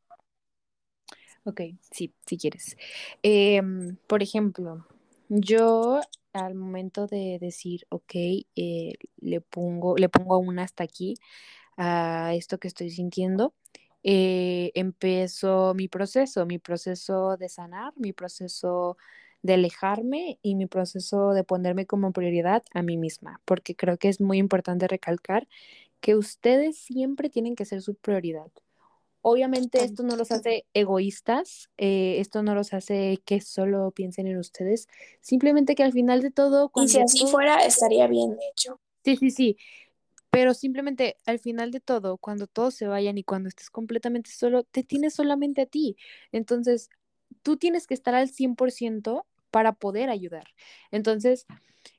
Ok, 1.44 1.60
sí, 1.90 2.14
si 2.24 2.38
quieres. 2.38 2.76
Eh, 3.24 3.60
por 4.06 4.22
ejemplo, 4.22 4.86
yo 5.28 6.00
al 6.32 6.54
momento 6.54 7.08
de 7.08 7.38
decir, 7.40 7.84
ok, 7.88 8.12
eh, 8.14 8.92
le 9.16 9.40
pongo, 9.40 9.96
le 9.96 10.08
pongo 10.08 10.38
un 10.38 10.60
hasta 10.60 10.84
aquí 10.84 11.16
a 11.76 12.32
esto 12.36 12.58
que 12.58 12.68
estoy 12.68 12.90
sintiendo, 12.90 13.54
eh, 14.04 14.70
mi 15.74 15.88
proceso, 15.88 16.46
mi 16.46 16.58
proceso 16.60 17.36
de 17.36 17.48
sanar, 17.48 17.92
mi 17.96 18.12
proceso 18.12 18.96
de 19.44 19.54
alejarme 19.54 20.38
y 20.40 20.54
mi 20.54 20.64
proceso 20.66 21.32
de 21.34 21.44
ponerme 21.44 21.84
como 21.84 22.12
prioridad 22.12 22.62
a 22.72 22.82
mí 22.82 22.96
misma, 22.96 23.42
porque 23.44 23.76
creo 23.76 23.98
que 23.98 24.08
es 24.08 24.18
muy 24.18 24.38
importante 24.38 24.88
recalcar 24.88 25.46
que 26.00 26.16
ustedes 26.16 26.78
siempre 26.78 27.28
tienen 27.28 27.54
que 27.54 27.66
ser 27.66 27.82
su 27.82 27.94
prioridad. 27.94 28.50
Obviamente 29.20 29.84
esto 29.84 30.02
no 30.02 30.16
los 30.16 30.32
hace 30.32 30.64
egoístas, 30.72 31.68
eh, 31.76 32.16
esto 32.20 32.42
no 32.42 32.54
los 32.54 32.72
hace 32.72 33.20
que 33.26 33.42
solo 33.42 33.90
piensen 33.90 34.26
en 34.28 34.38
ustedes, 34.38 34.88
simplemente 35.20 35.74
que 35.74 35.82
al 35.82 35.92
final 35.92 36.22
de 36.22 36.30
todo, 36.30 36.70
cuando... 36.70 36.90
Y 36.90 36.94
si 36.94 37.00
así 37.00 37.26
fuera, 37.26 37.64
estaría 37.66 38.06
bien, 38.06 38.30
de 38.30 38.48
hecho. 38.50 38.80
Sí, 39.04 39.16
sí, 39.16 39.30
sí, 39.30 39.56
pero 40.30 40.54
simplemente 40.54 41.18
al 41.26 41.38
final 41.38 41.70
de 41.70 41.80
todo, 41.80 42.16
cuando 42.16 42.46
todos 42.46 42.74
se 42.74 42.86
vayan 42.86 43.18
y 43.18 43.24
cuando 43.24 43.50
estés 43.50 43.68
completamente 43.68 44.30
solo, 44.30 44.62
te 44.64 44.82
tienes 44.82 45.12
solamente 45.12 45.60
a 45.60 45.66
ti. 45.66 45.98
Entonces, 46.32 46.88
tú 47.42 47.58
tienes 47.58 47.86
que 47.86 47.92
estar 47.92 48.14
al 48.14 48.30
100% 48.30 49.26
para 49.54 49.72
poder 49.72 50.10
ayudar. 50.10 50.48
Entonces, 50.90 51.46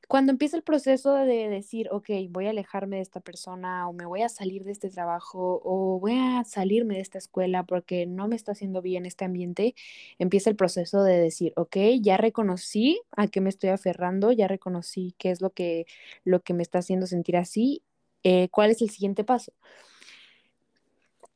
cuando 0.09 0.33
empieza 0.33 0.57
el 0.57 0.63
proceso 0.63 1.13
de 1.13 1.47
decir, 1.47 1.87
ok, 1.89 2.09
voy 2.29 2.47
a 2.47 2.49
alejarme 2.49 2.97
de 2.97 3.01
esta 3.01 3.21
persona 3.21 3.87
o 3.87 3.93
me 3.93 4.05
voy 4.05 4.23
a 4.23 4.27
salir 4.27 4.65
de 4.65 4.73
este 4.73 4.89
trabajo 4.89 5.61
o 5.63 5.97
voy 6.01 6.17
a 6.19 6.43
salirme 6.43 6.95
de 6.95 6.99
esta 6.99 7.17
escuela 7.17 7.63
porque 7.63 8.07
no 8.07 8.27
me 8.27 8.35
está 8.35 8.51
haciendo 8.51 8.81
bien 8.81 9.05
este 9.05 9.23
ambiente, 9.23 9.73
empieza 10.19 10.49
el 10.49 10.57
proceso 10.57 11.01
de 11.01 11.17
decir, 11.17 11.53
ok, 11.55 11.77
ya 12.01 12.17
reconocí 12.17 12.99
a 13.15 13.27
qué 13.27 13.39
me 13.39 13.49
estoy 13.49 13.69
aferrando, 13.69 14.33
ya 14.33 14.49
reconocí 14.49 15.15
qué 15.17 15.31
es 15.31 15.39
lo 15.39 15.51
que, 15.51 15.85
lo 16.25 16.41
que 16.41 16.53
me 16.53 16.61
está 16.61 16.79
haciendo 16.79 17.07
sentir 17.07 17.37
así, 17.37 17.83
eh, 18.23 18.49
cuál 18.49 18.71
es 18.71 18.81
el 18.81 18.89
siguiente 18.89 19.23
paso. 19.23 19.53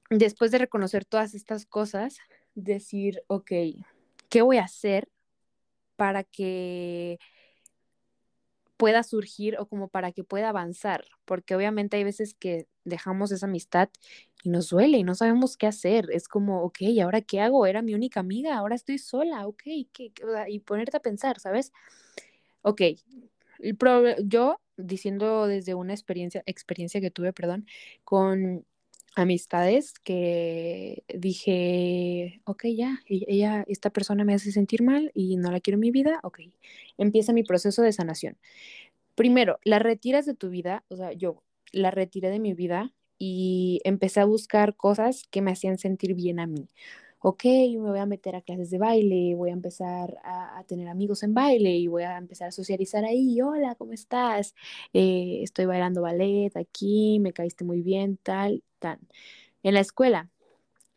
Después 0.10 0.52
de 0.52 0.58
reconocer 0.58 1.06
todas 1.06 1.34
estas 1.34 1.66
cosas, 1.66 2.18
decir, 2.56 3.24
ok, 3.28 3.52
¿qué 4.28 4.41
voy 4.41 4.58
a 4.58 4.66
hacer 4.66 5.08
para 6.00 6.24
que 6.24 7.20
pueda 8.78 9.04
surgir 9.04 9.58
o 9.60 9.68
como 9.68 9.89
para 9.89 10.14
que 10.14 10.24
pueda 10.24 10.47
avanzar, 10.47 11.04
porque 11.26 11.54
obviamente 11.54 11.97
hay 11.97 12.06
veces 12.06 12.34
que 12.34 12.66
dejamos 12.86 13.34
esa 13.34 13.45
amistad 13.45 13.89
y 14.41 14.50
nos 14.50 14.70
duele 14.70 14.97
y 14.97 15.04
no 15.04 15.16
sabemos 15.16 15.58
qué 15.58 15.68
hacer. 15.68 16.08
Es 16.14 16.30
como, 16.30 16.64
ok, 16.64 16.78
¿ahora 17.04 17.20
qué 17.20 17.41
hago? 17.41 17.66
Era 17.66 17.82
mi 17.82 17.93
única 17.93 18.22
amiga, 18.22 18.56
ahora 18.58 18.76
estoy 18.76 18.97
sola, 18.97 19.45
ok, 19.47 19.64
¿qué? 19.91 20.14
y 20.47 20.60
ponerte 20.60 20.95
a 20.95 21.02
pensar, 21.02 21.41
¿sabes? 21.41 21.74
Ok, 22.62 22.82
yo 24.24 24.62
diciendo 24.78 25.47
desde 25.47 25.74
una 25.74 25.91
experiencia, 25.93 26.41
experiencia 26.45 27.02
que 27.02 27.12
tuve, 27.12 27.34
perdón, 27.34 27.68
con 28.06 28.66
amistades 29.16 29.93
que 30.03 31.03
dije, 31.14 32.41
ok, 32.45 32.66
ya, 32.76 32.99
e-, 33.07 33.26
ella, 33.28 33.66
esta 33.68 33.89
persona 33.89 34.24
me 34.24 34.34
hace 34.34 34.51
sentir 34.51 34.84
mal 34.84 35.12
y 35.14 35.38
no 35.38 35.51
la 35.51 35.60
quiero 35.60 35.76
en 35.76 35.82
mi 35.82 35.91
vida, 35.91 36.20
ok, 36.24 36.39
empieza 36.97 37.34
mi 37.34 37.43
proceso 37.43 37.82
de 37.82 37.91
sanación. 37.93 38.38
Primero, 39.16 39.60
la 39.64 39.80
retiras 39.80 40.26
de 40.26 40.36
tu 40.36 40.49
vida, 40.49 40.86
o 40.89 40.95
sea, 40.95 41.12
yo 41.14 41.43
la 41.72 41.91
retiré 41.91 42.30
de 42.30 42.39
mi 42.39 42.53
vida 42.53 42.93
y 43.18 43.82
empecé 43.84 44.22
a 44.22 44.26
buscar 44.26 44.76
cosas 44.78 45.24
que 45.30 45.41
me 45.41 45.51
hacían 45.51 45.78
sentir 45.78 46.16
bien 46.16 46.39
a 46.39 46.47
mí. 46.47 46.70
Ok, 47.22 47.43
me 47.43 47.89
voy 47.89 47.99
a 47.99 48.05
meter 48.05 48.36
a 48.38 48.41
clases 48.41 48.70
de 48.70 48.78
baile, 48.78 49.36
voy 49.36 49.49
a 49.49 49.53
empezar 49.53 50.17
a, 50.24 50.63
tener 50.67 50.88
amigos 50.88 51.22
en 51.24 51.34
baile 51.34 51.72
y 51.72 51.88
voy 51.88 52.03
a 52.03 52.17
empezar 52.17 52.47
a 52.47 52.51
socializar 52.53 53.03
ahí. 53.03 53.41
Hola, 53.41 53.76
¿cómo 53.76 53.91
estás? 53.91 54.55
Eh, 54.93 55.39
estoy 55.43 55.65
bailando 55.65 56.01
ballet 56.01 56.55
aquí, 56.55 57.20
me 57.20 57.34
caíste 57.34 57.65
muy 57.65 57.82
bien, 57.82 58.17
tal, 58.24 58.63
tal. 58.80 58.99
En 59.63 59.74
la 59.74 59.82
escuela, 59.82 60.30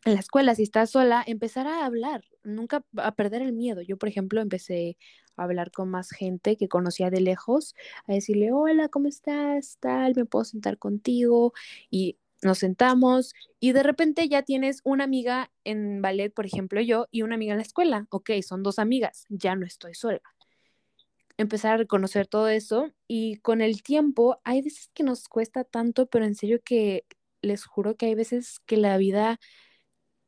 en 0.05 0.13
la 0.15 0.21
escuela, 0.21 0.55
si 0.55 0.63
estás 0.63 0.91
sola, 0.91 1.23
empezar 1.27 1.67
a 1.67 1.85
hablar, 1.85 2.23
nunca 2.43 2.85
a 2.97 3.15
perder 3.15 3.41
el 3.41 3.53
miedo. 3.53 3.81
Yo, 3.81 3.97
por 3.97 4.09
ejemplo, 4.09 4.41
empecé 4.41 4.97
a 5.35 5.43
hablar 5.43 5.71
con 5.71 5.89
más 5.89 6.11
gente 6.11 6.57
que 6.57 6.69
conocía 6.69 7.09
de 7.09 7.21
lejos, 7.21 7.75
a 8.07 8.13
decirle, 8.13 8.51
hola, 8.53 8.89
¿cómo 8.89 9.07
estás? 9.09 9.77
Tal, 9.81 10.13
me 10.15 10.25
puedo 10.25 10.45
sentar 10.45 10.77
contigo. 10.77 11.53
Y 11.89 12.17
nos 12.43 12.59
sentamos 12.59 13.33
y 13.59 13.71
de 13.71 13.83
repente 13.83 14.27
ya 14.27 14.43
tienes 14.43 14.81
una 14.83 15.03
amiga 15.03 15.51
en 15.63 16.01
ballet, 16.01 16.33
por 16.33 16.45
ejemplo, 16.45 16.81
yo, 16.81 17.07
y 17.11 17.21
una 17.21 17.35
amiga 17.35 17.53
en 17.53 17.57
la 17.57 17.63
escuela. 17.63 18.07
Ok, 18.09 18.31
son 18.45 18.63
dos 18.63 18.79
amigas, 18.79 19.25
ya 19.29 19.55
no 19.55 19.65
estoy 19.65 19.93
sola. 19.95 20.21
Empezar 21.37 21.73
a 21.73 21.77
reconocer 21.77 22.27
todo 22.27 22.47
eso 22.47 22.91
y 23.07 23.37
con 23.37 23.61
el 23.61 23.81
tiempo 23.83 24.39
hay 24.43 24.61
veces 24.61 24.89
que 24.93 25.03
nos 25.03 25.27
cuesta 25.27 25.63
tanto, 25.63 26.05
pero 26.07 26.25
en 26.25 26.35
serio 26.35 26.61
que 26.63 27.05
les 27.41 27.65
juro 27.65 27.95
que 27.97 28.07
hay 28.07 28.15
veces 28.15 28.59
que 28.65 28.77
la 28.77 28.97
vida 28.97 29.39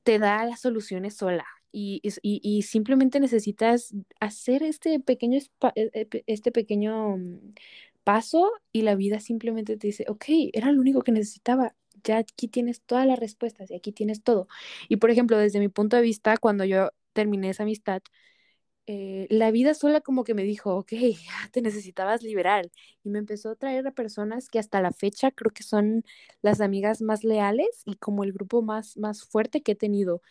te 0.03 0.20
da 0.20 0.45
las 0.45 0.61
soluciones 0.61 1.16
sola 1.16 1.45
y, 1.76 2.01
y, 2.22 2.61
simplemente 2.61 3.20
necesitas 3.20 3.93
hacer 4.22 4.63
este 4.63 4.99
pequeño, 5.01 5.39
e, 5.76 5.89
e, 5.93 6.24
este 6.26 6.53
pequeño 6.53 7.18
mm, 7.18 7.53
paso 8.05 8.53
y 8.72 8.84
la 8.84 8.95
vida 8.95 9.20
simplemente 9.20 9.76
te 9.76 9.88
dice, 9.88 10.05
ok, 10.07 10.26
era 10.53 10.72
lo 10.72 10.80
único 10.80 11.01
que 11.01 11.11
necesitaba, 11.11 11.76
ya 12.06 12.20
aquí 12.20 12.47
tienes 12.47 12.82
todas 12.82 13.08
las 13.08 13.20
respuestas 13.20 13.72
y 13.72 13.76
aquí 13.76 13.91
tienes 13.91 14.24
todo. 14.24 14.47
Y 14.89 14.97
por 14.97 15.12
ejemplo, 15.12 15.38
desde 15.38 15.60
mi 15.60 15.70
punto 15.70 15.97
de 15.97 16.03
vista, 16.03 16.38
cuando 16.38 16.66
yo 16.66 16.91
terminé 17.14 17.49
esa 17.49 17.64
amistad, 17.64 18.01
eh, 18.88 19.26
la 19.32 19.49
vida 19.51 19.74
sola 19.74 20.01
como 20.01 20.24
que 20.24 20.36
me 20.36 20.43
dijo, 20.43 20.76
ok, 20.78 20.91
te 21.51 21.62
necesitabas 21.62 22.24
liberar. 22.24 22.70
Y 23.03 23.10
me 23.10 23.20
empezó 23.20 23.51
a 23.51 23.56
traer 23.56 23.88
a 23.88 23.91
personas 23.91 24.49
que 24.49 24.60
hasta 24.60 24.82
la 24.82 24.91
fecha 24.91 25.32
creo 25.32 25.51
que 25.51 25.64
son 25.64 26.03
las 26.41 26.62
amigas 26.62 27.01
más 27.01 27.24
leales 27.24 27.82
y 27.86 27.95
como 27.95 28.24
el 28.24 28.34
grupo 28.34 28.62
más, 28.62 28.97
más 28.97 29.24
fuerte 29.24 29.62
que 29.64 29.74
he 29.74 29.76
tenido. 29.76 30.22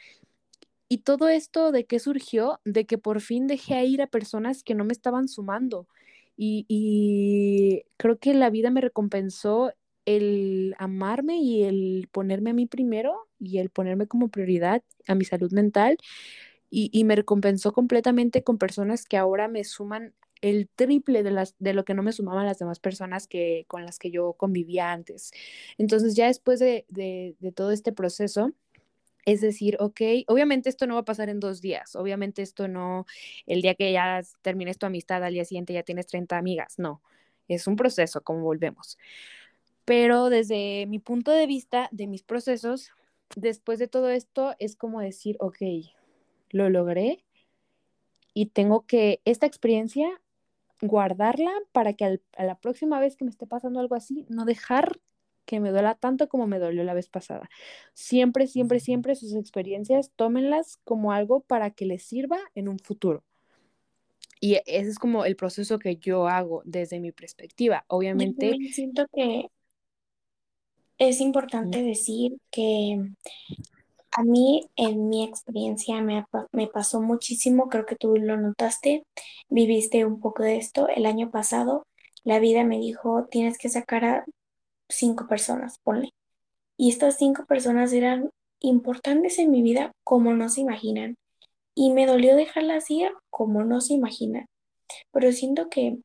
Y 0.89 0.99
todo 0.99 1.29
esto 1.29 1.72
de 1.72 1.87
qué 1.87 1.99
surgió, 1.99 2.61
de 2.64 2.87
que 2.87 2.99
por 2.99 3.20
fin 3.20 3.47
dejé 3.47 3.85
ir 3.87 4.03
a 4.03 4.07
personas 4.07 4.62
que 4.62 4.75
no 4.75 4.85
me 4.85 4.93
estaban 4.93 5.29
sumando. 5.29 5.89
Y, 6.37 6.66
y 6.68 7.85
creo 7.97 8.18
que 8.18 8.35
la 8.35 8.51
vida 8.51 8.70
me 8.70 8.81
recompensó 8.81 9.72
el 10.07 10.74
amarme 10.78 11.38
y 11.38 11.64
el 11.64 12.09
ponerme 12.12 12.50
a 12.50 12.55
mí 12.55 12.66
primero 12.66 13.28
y 13.38 13.59
el 13.59 13.70
ponerme 13.70 14.07
como 14.07 14.28
prioridad 14.28 14.82
a 15.07 15.14
mi 15.14 15.24
salud 15.24 15.52
mental 15.52 15.98
y, 16.70 17.05
me 17.05 17.14
recompensó 17.14 17.72
completamente 17.72 18.42
con 18.42 18.59
personas 18.59 19.05
que 19.05 19.16
ahora 19.16 19.46
me 19.46 19.62
suman 19.62 20.12
el 20.40 20.68
triple 20.68 21.22
de, 21.22 21.30
las, 21.30 21.55
de 21.61 21.72
lo 21.72 21.84
que 21.84 21.94
no 21.94 22.02
me 22.02 22.12
sumaban 22.12 22.46
las 22.46 22.59
demás 22.59 22.80
personas 22.80 23.28
que, 23.28 23.64
con 23.68 23.84
las 23.84 24.00
que 24.00 24.11
yo 24.11 24.32
convivía 24.32 24.90
antes. 24.90 25.30
Entonces 25.78 26.16
ya 26.16 26.26
después 26.26 26.59
de, 26.59 26.84
de, 26.88 27.36
de 27.38 27.52
todo 27.52 27.70
este 27.70 27.92
proceso, 27.92 28.52
es 29.24 29.40
decir, 29.40 29.76
ok, 29.80 30.00
obviamente 30.26 30.68
esto 30.68 30.86
no 30.86 30.94
va 30.94 31.00
a 31.00 31.05
pasar 31.05 31.28
en 31.28 31.40
dos 31.40 31.61
días, 31.61 31.96
obviamente 31.96 32.42
esto 32.42 32.68
no, 32.68 33.07
el 33.46 33.62
día 33.62 33.74
que 33.74 33.92
ya 33.92 34.22
termines 34.42 34.78
tu 34.78 34.86
amistad, 34.86 35.22
al 35.24 35.32
día 35.32 35.44
siguiente 35.44 35.72
ya 35.72 35.82
tienes 35.82 36.07
30 36.07 36.36
amigas, 36.36 36.74
no, 36.78 37.02
es 37.48 37.66
un 37.66 37.76
proceso, 37.76 38.22
como 38.22 38.42
volvemos. 38.42 38.98
Pero 39.85 40.30
desde 40.30 40.87
mi 40.87 40.99
punto 40.99 41.30
de 41.30 41.47
vista, 41.47 41.89
de 41.93 42.07
mis 42.07 42.22
procesos, 42.22 42.91
después 43.37 43.78
de 43.78 43.89
todo 43.89 44.09
esto, 44.09 44.55
es 44.59 44.76
como 44.76 45.01
decir, 45.01 45.37
ok, 45.41 45.59
lo 46.51 46.70
logré 46.70 47.24
y 48.32 48.47
tengo 48.47 48.87
que 48.87 49.20
esta 49.24 49.47
experiencia 49.47 50.20
guardarla 50.80 51.53
para 51.72 51.93
que 51.93 52.20
a 52.37 52.45
la 52.45 52.59
próxima 52.59 53.01
vez 53.01 53.16
que 53.16 53.24
me 53.24 53.30
esté 53.30 53.47
pasando 53.47 53.80
algo 53.80 53.95
así, 53.95 54.26
no 54.28 54.45
dejar 54.45 55.01
que 55.45 55.61
me 55.61 55.70
duela 55.70 55.95
tanto 55.95 56.28
como 56.28 56.47
me 56.47 56.59
dolió 56.59 56.85
la 56.85 56.95
vez 56.95 57.09
pasada. 57.09 57.51
Siempre, 57.93 58.47
siempre, 58.47 58.80
siempre 58.80 59.14
sus 59.14 59.35
experiencias, 59.35 60.11
tómenlas 60.16 60.78
como 60.85 61.12
algo 61.12 61.41
para 61.41 61.70
que 61.70 61.87
les 61.87 62.03
sirva 62.03 62.39
en 62.55 62.68
un 62.68 62.78
futuro. 62.78 63.22
Y 64.41 64.55
ese 64.66 64.91
es 64.91 64.99
como 64.99 65.24
el 65.24 65.37
proceso 65.37 65.78
que 65.78 65.97
yo 65.97 66.28
hago 66.28 66.62
desde 66.64 67.01
mi 67.01 67.12
perspectiva. 67.12 67.85
Obviamente. 67.89 68.57
siento 68.72 69.07
que 69.14 69.51
es 70.99 71.20
importante 71.20 71.82
decir 71.82 72.38
que 72.51 73.01
a 74.16 74.22
mí, 74.22 74.68
en 74.76 75.09
mi 75.09 75.24
experiencia, 75.24 76.01
me, 76.01 76.24
me, 76.53 76.68
pasó 76.68 77.03
muchísimo, 77.03 77.68
creo 77.68 77.84
que 77.84 77.97
tú 77.97 78.16
lo 78.16 78.36
notaste, 78.36 79.05
viviste 79.49 80.05
un 80.05 80.20
poco 80.20 80.45
de 80.45 80.57
esto. 80.57 80.88
El 80.88 81.07
año 81.07 81.30
pasado, 81.30 81.84
la 82.22 82.38
vida 82.38 82.64
me 82.64 82.78
dijo, 82.78 83.26
tienes 83.30 83.59
que 83.59 83.68
sacar 83.68 84.05
a 84.05 84.24
cinco 84.88 85.26
personas, 85.26 85.78
ponle. 85.82 86.11
Y 86.76 86.90
estas 86.90 87.18
cinco 87.18 87.45
personas 87.47 87.92
eran 87.92 88.30
importantes 88.61 89.38
en 89.38 89.51
mi 89.51 89.62
vida 89.62 89.92
como 90.05 90.32
no 90.34 90.49
se 90.49 90.61
imaginan. 90.61 91.16
Y 91.74 91.92
me 91.92 92.07
dolió 92.07 92.36
dejarlas 92.36 92.90
ir 92.90 93.11
como 93.30 93.64
no 93.64 93.80
se 93.80 93.95
imaginan. 93.95 94.47
Pero 95.12 95.32
siento 95.32 95.68
que 95.68 95.99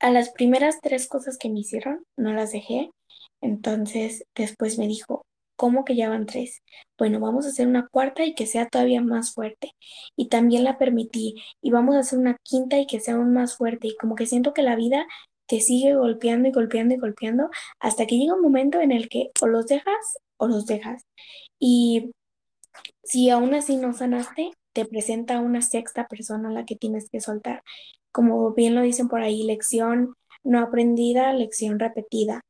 a 0.00 0.10
las 0.10 0.30
primeras 0.30 0.80
tres 0.82 1.08
cosas 1.08 1.38
que 1.38 1.48
me 1.48 1.60
hicieron, 1.60 2.04
no 2.16 2.32
las 2.32 2.52
dejé. 2.52 2.90
Entonces 3.40 4.24
después 4.34 4.78
me 4.78 4.88
dijo, 4.88 5.24
¿cómo 5.56 5.84
que 5.84 5.96
ya 5.96 6.08
van 6.08 6.26
tres? 6.26 6.62
Bueno, 6.98 7.20
vamos 7.20 7.46
a 7.46 7.50
hacer 7.50 7.66
una 7.66 7.88
cuarta 7.88 8.24
y 8.24 8.34
que 8.34 8.46
sea 8.46 8.68
todavía 8.68 9.00
más 9.02 9.32
fuerte. 9.34 9.72
Y 10.16 10.28
también 10.28 10.64
la 10.64 10.78
permití. 10.78 11.36
Y 11.62 11.70
vamos 11.70 11.96
a 11.96 12.00
hacer 12.00 12.18
una 12.18 12.36
quinta 12.42 12.78
y 12.78 12.86
que 12.86 13.00
sea 13.00 13.14
aún 13.14 13.32
más 13.32 13.56
fuerte. 13.56 13.88
Y 13.88 13.96
como 13.96 14.14
que 14.16 14.26
siento 14.26 14.52
que 14.54 14.62
la 14.62 14.76
vida 14.76 15.06
te 15.46 15.60
sigue 15.60 15.94
golpeando 15.94 16.48
y 16.48 16.52
golpeando 16.52 16.94
y 16.94 16.98
golpeando 16.98 17.50
hasta 17.80 18.06
que 18.06 18.18
llega 18.18 18.34
un 18.34 18.42
momento 18.42 18.80
en 18.80 18.92
el 18.92 19.08
que 19.08 19.30
o 19.40 19.46
los 19.46 19.66
dejas 19.66 20.18
o 20.38 20.48
los 20.48 20.66
dejas. 20.66 21.04
Y 21.58 22.12
si 23.02 23.30
aún 23.30 23.54
así 23.54 23.76
no 23.76 23.92
sanaste, 23.92 24.52
te 24.72 24.84
presenta 24.84 25.40
una 25.40 25.62
sexta 25.62 26.06
persona 26.06 26.50
a 26.50 26.52
la 26.52 26.64
que 26.66 26.76
tienes 26.76 27.08
que 27.10 27.20
soltar. 27.20 27.62
Como 28.12 28.52
bien 28.52 28.74
lo 28.74 28.82
dicen 28.82 29.08
por 29.08 29.22
ahí, 29.22 29.44
lección 29.44 30.14
no 30.44 30.60
aprendida, 30.60 31.32
lección 31.32 31.78
repetida. 31.78 32.42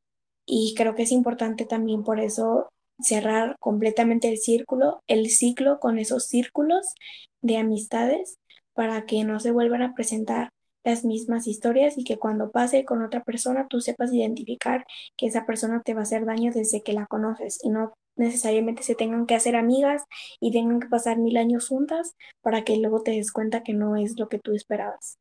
Y 0.47 0.75
creo 0.77 0.95
que 0.95 1.03
es 1.03 1.13
importante 1.13 1.67
también 1.67 2.05
por 2.05 2.21
eso 2.21 2.71
cerrar 3.01 3.57
completamente 3.59 4.29
el 4.29 4.39
círculo, 4.39 5.03
el 5.07 5.29
ciclo 5.29 5.81
con 5.81 5.99
esos 5.99 6.27
círculos 6.27 6.95
de 7.43 7.59
amistades 7.59 8.39
para 8.73 9.05
que 9.07 9.25
no 9.25 9.41
se 9.41 9.51
vuelvan 9.51 9.83
a 9.83 9.95
presentar 9.95 10.51
las 10.85 11.05
mismas 11.05 11.49
historias 11.49 11.99
y 11.99 12.05
que 12.05 12.17
cuando 12.17 12.53
pase 12.53 12.85
con 12.85 13.03
otra 13.03 13.25
persona 13.25 13.67
tú 13.69 13.81
sepas 13.81 14.15
identificar 14.15 14.87
que 15.17 15.27
esa 15.27 15.45
persona 15.45 15.83
te 15.85 15.95
va 15.95 16.01
a 16.01 16.03
hacer 16.05 16.25
daño 16.25 16.53
desde 16.55 16.83
que 16.83 16.93
la 16.93 17.07
conoces 17.07 17.59
y 17.63 17.71
no 17.71 17.93
necesariamente 18.15 18.83
se 18.83 18.95
tengan 18.95 19.27
que 19.27 19.35
hacer 19.35 19.57
amigas 19.57 20.05
y 20.41 20.53
tengan 20.53 20.81
que 20.81 20.89
pasar 20.89 21.19
mil 21.19 21.37
años 21.37 21.69
juntas 21.69 22.15
para 22.41 22.65
que 22.65 22.77
luego 22.77 23.03
te 23.03 23.11
des 23.11 23.33
cuenta 23.33 23.65
que 23.65 23.75
no 23.75 23.97
es 23.97 24.19
lo 24.19 24.29
que 24.29 24.39
tú 24.39 24.55
esperabas. 24.55 25.19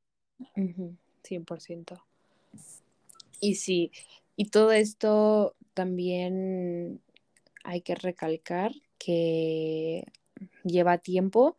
100%. 1.24 2.00
Y 3.40 3.56
sí, 3.56 3.92
y 4.36 4.50
todo 4.50 4.72
esto 4.72 5.56
también 5.74 7.02
hay 7.64 7.82
que 7.82 7.96
recalcar 7.96 8.72
que 8.98 10.06
lleva 10.64 10.98
tiempo 10.98 11.58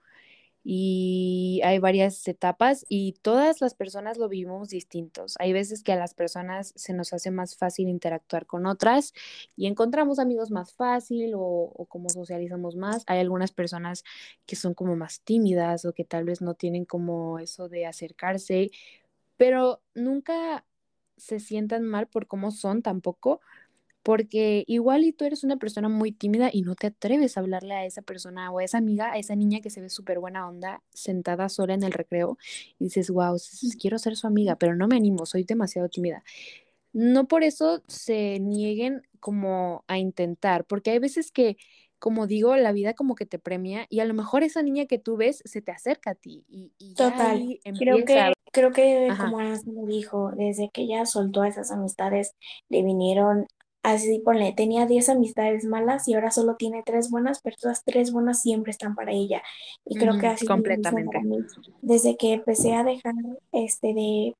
y 0.68 1.60
hay 1.64 1.78
varias 1.78 2.26
etapas 2.26 2.84
y 2.88 3.12
todas 3.22 3.60
las 3.60 3.74
personas 3.74 4.18
lo 4.18 4.28
vivimos 4.28 4.68
distintos. 4.70 5.36
Hay 5.38 5.52
veces 5.52 5.84
que 5.84 5.92
a 5.92 5.96
las 5.96 6.12
personas 6.12 6.72
se 6.74 6.92
nos 6.92 7.12
hace 7.12 7.30
más 7.30 7.56
fácil 7.56 7.88
interactuar 7.88 8.46
con 8.46 8.66
otras 8.66 9.14
y 9.56 9.66
encontramos 9.68 10.18
amigos 10.18 10.50
más 10.50 10.72
fácil 10.72 11.34
o, 11.36 11.40
o 11.40 11.86
como 11.86 12.08
socializamos 12.08 12.74
más. 12.74 13.04
Hay 13.06 13.20
algunas 13.20 13.52
personas 13.52 14.02
que 14.44 14.56
son 14.56 14.74
como 14.74 14.96
más 14.96 15.20
tímidas 15.20 15.84
o 15.84 15.92
que 15.92 16.04
tal 16.04 16.24
vez 16.24 16.42
no 16.42 16.54
tienen 16.54 16.84
como 16.84 17.38
eso 17.38 17.68
de 17.68 17.86
acercarse, 17.86 18.70
pero 19.36 19.82
nunca 19.94 20.64
se 21.16 21.40
sientan 21.40 21.84
mal 21.84 22.06
por 22.08 22.26
cómo 22.26 22.50
son 22.50 22.82
tampoco, 22.82 23.40
porque 24.02 24.62
igual 24.68 25.02
y 25.04 25.12
tú 25.12 25.24
eres 25.24 25.42
una 25.42 25.56
persona 25.56 25.88
muy 25.88 26.12
tímida 26.12 26.48
y 26.52 26.62
no 26.62 26.76
te 26.76 26.86
atreves 26.88 27.36
a 27.36 27.40
hablarle 27.40 27.74
a 27.74 27.84
esa 27.86 28.02
persona 28.02 28.52
o 28.52 28.60
a 28.60 28.64
esa 28.64 28.78
amiga, 28.78 29.12
a 29.12 29.18
esa 29.18 29.34
niña 29.34 29.60
que 29.60 29.70
se 29.70 29.80
ve 29.80 29.90
súper 29.90 30.20
buena 30.20 30.48
onda 30.48 30.82
sentada 30.94 31.48
sola 31.48 31.74
en 31.74 31.82
el 31.82 31.92
recreo 31.92 32.38
y 32.78 32.84
dices, 32.84 33.10
wow, 33.10 33.36
quiero 33.80 33.98
ser 33.98 34.14
su 34.16 34.28
amiga, 34.28 34.56
pero 34.56 34.76
no 34.76 34.86
me 34.86 34.96
animo, 34.96 35.26
soy 35.26 35.42
demasiado 35.42 35.88
tímida. 35.88 36.22
No 36.92 37.26
por 37.28 37.42
eso 37.42 37.82
se 37.88 38.38
nieguen 38.40 39.02
como 39.20 39.84
a 39.88 39.98
intentar, 39.98 40.64
porque 40.64 40.92
hay 40.92 40.98
veces 41.00 41.32
que, 41.32 41.56
como 41.98 42.26
digo, 42.26 42.56
la 42.56 42.72
vida 42.72 42.94
como 42.94 43.14
que 43.14 43.26
te 43.26 43.38
premia 43.38 43.86
y 43.88 44.00
a 44.00 44.04
lo 44.04 44.14
mejor 44.14 44.42
esa 44.42 44.62
niña 44.62 44.86
que 44.86 44.98
tú 44.98 45.16
ves 45.16 45.42
se 45.44 45.62
te 45.62 45.72
acerca 45.72 46.10
a 46.10 46.14
ti 46.14 46.44
y, 46.48 46.72
y 46.78 46.94
Total, 46.94 47.58
creo 47.78 48.04
que, 48.04 48.32
creo 48.52 48.72
que 48.72 49.08
como 49.18 49.38
Ana 49.38 49.58
me 49.66 49.86
dijo, 49.86 50.32
desde 50.36 50.70
que 50.70 50.82
ella 50.82 51.06
soltó 51.06 51.44
esas 51.44 51.70
amistades, 51.70 52.32
le 52.68 52.82
vinieron 52.82 53.46
Así 53.86 54.18
ponle, 54.18 54.52
tenía 54.52 54.84
10 54.84 55.10
amistades 55.10 55.64
malas 55.64 56.08
y 56.08 56.14
ahora 56.14 56.32
solo 56.32 56.56
tiene 56.56 56.82
tres 56.84 57.08
buenas, 57.08 57.40
pero 57.40 57.54
todas 57.56 57.84
tres 57.84 58.10
buenas 58.10 58.42
siempre 58.42 58.72
están 58.72 58.96
para 58.96 59.12
ella. 59.12 59.44
Y 59.84 59.96
creo 59.96 60.18
que 60.18 60.26
así 60.26 60.44
completamente. 60.44 61.12
Para 61.12 61.24
mí. 61.24 61.38
Desde 61.82 62.16
que 62.16 62.32
empecé 62.32 62.74
a 62.74 62.82
dejar 62.82 63.14
este 63.52 63.94
de, 63.94 64.34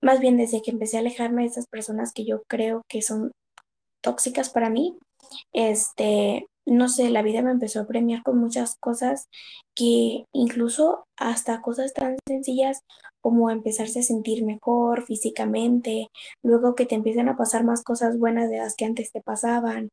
más 0.00 0.20
bien 0.20 0.36
desde 0.36 0.62
que 0.62 0.70
empecé 0.70 0.98
a 0.98 1.00
alejarme 1.00 1.42
de 1.42 1.48
esas 1.48 1.66
personas 1.66 2.12
que 2.12 2.24
yo 2.24 2.44
creo 2.46 2.82
que 2.86 3.02
son 3.02 3.32
tóxicas 4.02 4.50
para 4.50 4.70
mí, 4.70 4.96
este, 5.52 6.46
no 6.64 6.88
sé, 6.88 7.10
la 7.10 7.22
vida 7.22 7.42
me 7.42 7.50
empezó 7.50 7.80
a 7.80 7.86
premiar 7.86 8.22
con 8.22 8.38
muchas 8.38 8.76
cosas 8.76 9.28
que 9.74 10.26
incluso 10.32 11.04
hasta 11.16 11.60
cosas 11.60 11.92
tan 11.92 12.16
sencillas 12.26 12.82
como 13.20 13.50
empezarse 13.50 14.00
a 14.00 14.02
sentir 14.02 14.44
mejor 14.44 15.04
físicamente, 15.04 16.08
luego 16.42 16.74
que 16.74 16.86
te 16.86 16.94
empiezan 16.94 17.28
a 17.28 17.36
pasar 17.36 17.64
más 17.64 17.82
cosas 17.82 18.18
buenas 18.18 18.50
de 18.50 18.58
las 18.58 18.74
que 18.76 18.84
antes 18.84 19.12
te 19.12 19.20
pasaban. 19.20 19.88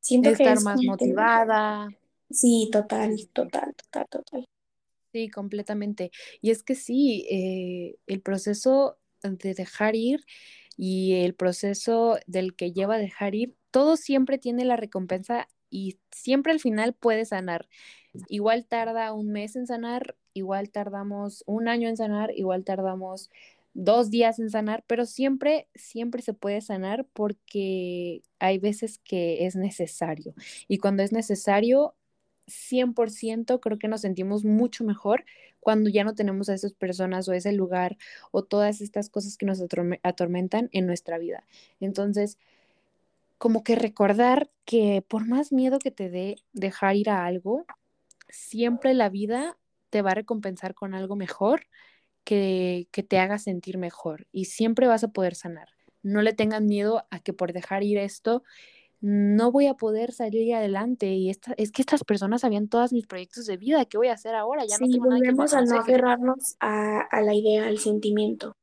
Siento 0.00 0.28
que 0.32 0.44
estar 0.44 0.62
más 0.62 0.80
motivada. 0.82 1.88
Sí, 2.30 2.68
total, 2.70 3.16
total, 3.32 3.74
total, 3.74 4.06
total. 4.08 4.44
Sí, 5.12 5.28
completamente. 5.28 6.12
Y 6.40 6.50
es 6.50 6.62
que 6.62 6.76
sí, 6.76 7.26
eh, 7.28 7.96
el 8.06 8.20
proceso 8.20 8.98
de 9.22 9.54
dejar 9.54 9.96
ir 9.96 10.24
y 10.76 11.14
el 11.24 11.34
proceso 11.34 12.18
del 12.26 12.54
que 12.54 12.72
lleva 12.72 12.94
a 12.94 12.98
dejar 12.98 13.34
ir, 13.34 13.56
todo 13.70 13.96
siempre 13.96 14.38
tiene 14.38 14.64
la 14.64 14.76
recompensa 14.76 15.48
y 15.70 15.98
siempre 16.10 16.52
al 16.52 16.60
final 16.60 16.94
puede 16.94 17.24
sanar. 17.24 17.68
Igual 18.28 18.66
tarda 18.66 19.12
un 19.12 19.30
mes 19.30 19.56
en 19.56 19.66
sanar, 19.66 20.16
igual 20.34 20.70
tardamos 20.70 21.44
un 21.46 21.68
año 21.68 21.88
en 21.88 21.96
sanar, 21.96 22.32
igual 22.36 22.64
tardamos 22.64 23.30
dos 23.72 24.10
días 24.10 24.38
en 24.38 24.50
sanar, 24.50 24.84
pero 24.86 25.06
siempre, 25.06 25.68
siempre 25.74 26.22
se 26.22 26.34
puede 26.34 26.60
sanar 26.60 27.06
porque 27.12 28.22
hay 28.38 28.58
veces 28.58 28.98
que 28.98 29.46
es 29.46 29.56
necesario. 29.56 30.34
Y 30.68 30.78
cuando 30.78 31.02
es 31.02 31.12
necesario, 31.12 31.94
100% 32.46 33.60
creo 33.60 33.78
que 33.78 33.88
nos 33.88 34.00
sentimos 34.00 34.44
mucho 34.44 34.84
mejor 34.84 35.24
cuando 35.60 35.90
ya 35.90 36.04
no 36.04 36.14
tenemos 36.14 36.48
a 36.48 36.54
esas 36.54 36.72
personas 36.72 37.28
o 37.28 37.32
ese 37.32 37.52
lugar 37.52 37.96
o 38.32 38.42
todas 38.42 38.80
estas 38.80 39.08
cosas 39.08 39.36
que 39.36 39.46
nos 39.46 39.62
atormentan 40.02 40.68
en 40.72 40.86
nuestra 40.86 41.18
vida. 41.18 41.44
Entonces, 41.80 42.38
como 43.40 43.64
que 43.64 43.74
recordar 43.74 44.50
que 44.66 45.02
por 45.08 45.26
más 45.26 45.50
miedo 45.50 45.78
que 45.78 45.90
te 45.90 46.10
dé 46.10 46.36
dejar 46.52 46.96
ir 46.96 47.08
a 47.08 47.24
algo, 47.24 47.64
siempre 48.28 48.92
la 48.92 49.08
vida 49.08 49.56
te 49.88 50.02
va 50.02 50.10
a 50.10 50.14
recompensar 50.14 50.74
con 50.74 50.92
algo 50.94 51.16
mejor 51.16 51.62
que, 52.22 52.86
que 52.92 53.02
te 53.02 53.18
haga 53.18 53.38
sentir 53.38 53.78
mejor 53.78 54.26
y 54.30 54.44
siempre 54.44 54.88
vas 54.88 55.04
a 55.04 55.08
poder 55.08 55.34
sanar. 55.34 55.68
No 56.02 56.20
le 56.20 56.34
tengan 56.34 56.66
miedo 56.66 57.06
a 57.10 57.18
que 57.20 57.32
por 57.32 57.54
dejar 57.54 57.82
ir 57.82 57.96
esto 57.96 58.42
no 59.00 59.50
voy 59.50 59.68
a 59.68 59.74
poder 59.74 60.12
salir 60.12 60.54
adelante 60.54 61.06
y 61.06 61.30
esta, 61.30 61.54
es 61.56 61.72
que 61.72 61.80
estas 61.80 62.04
personas 62.04 62.42
sabían 62.42 62.68
todos 62.68 62.92
mis 62.92 63.06
proyectos 63.06 63.46
de 63.46 63.56
vida, 63.56 63.86
¿qué 63.86 63.96
voy 63.96 64.08
a 64.08 64.12
hacer 64.12 64.34
ahora? 64.34 64.66
Ya 64.66 64.76
no 64.78 64.86
tengo 64.86 65.06
nada 65.06 65.22
que 65.22 65.30
a 65.30 65.62
no 65.62 65.80
aferrarnos 65.80 66.56
a, 66.60 67.00
a, 67.00 67.22
la 67.22 67.32
idea, 67.32 67.68
al 67.68 67.78
sentimiento. 67.78 68.54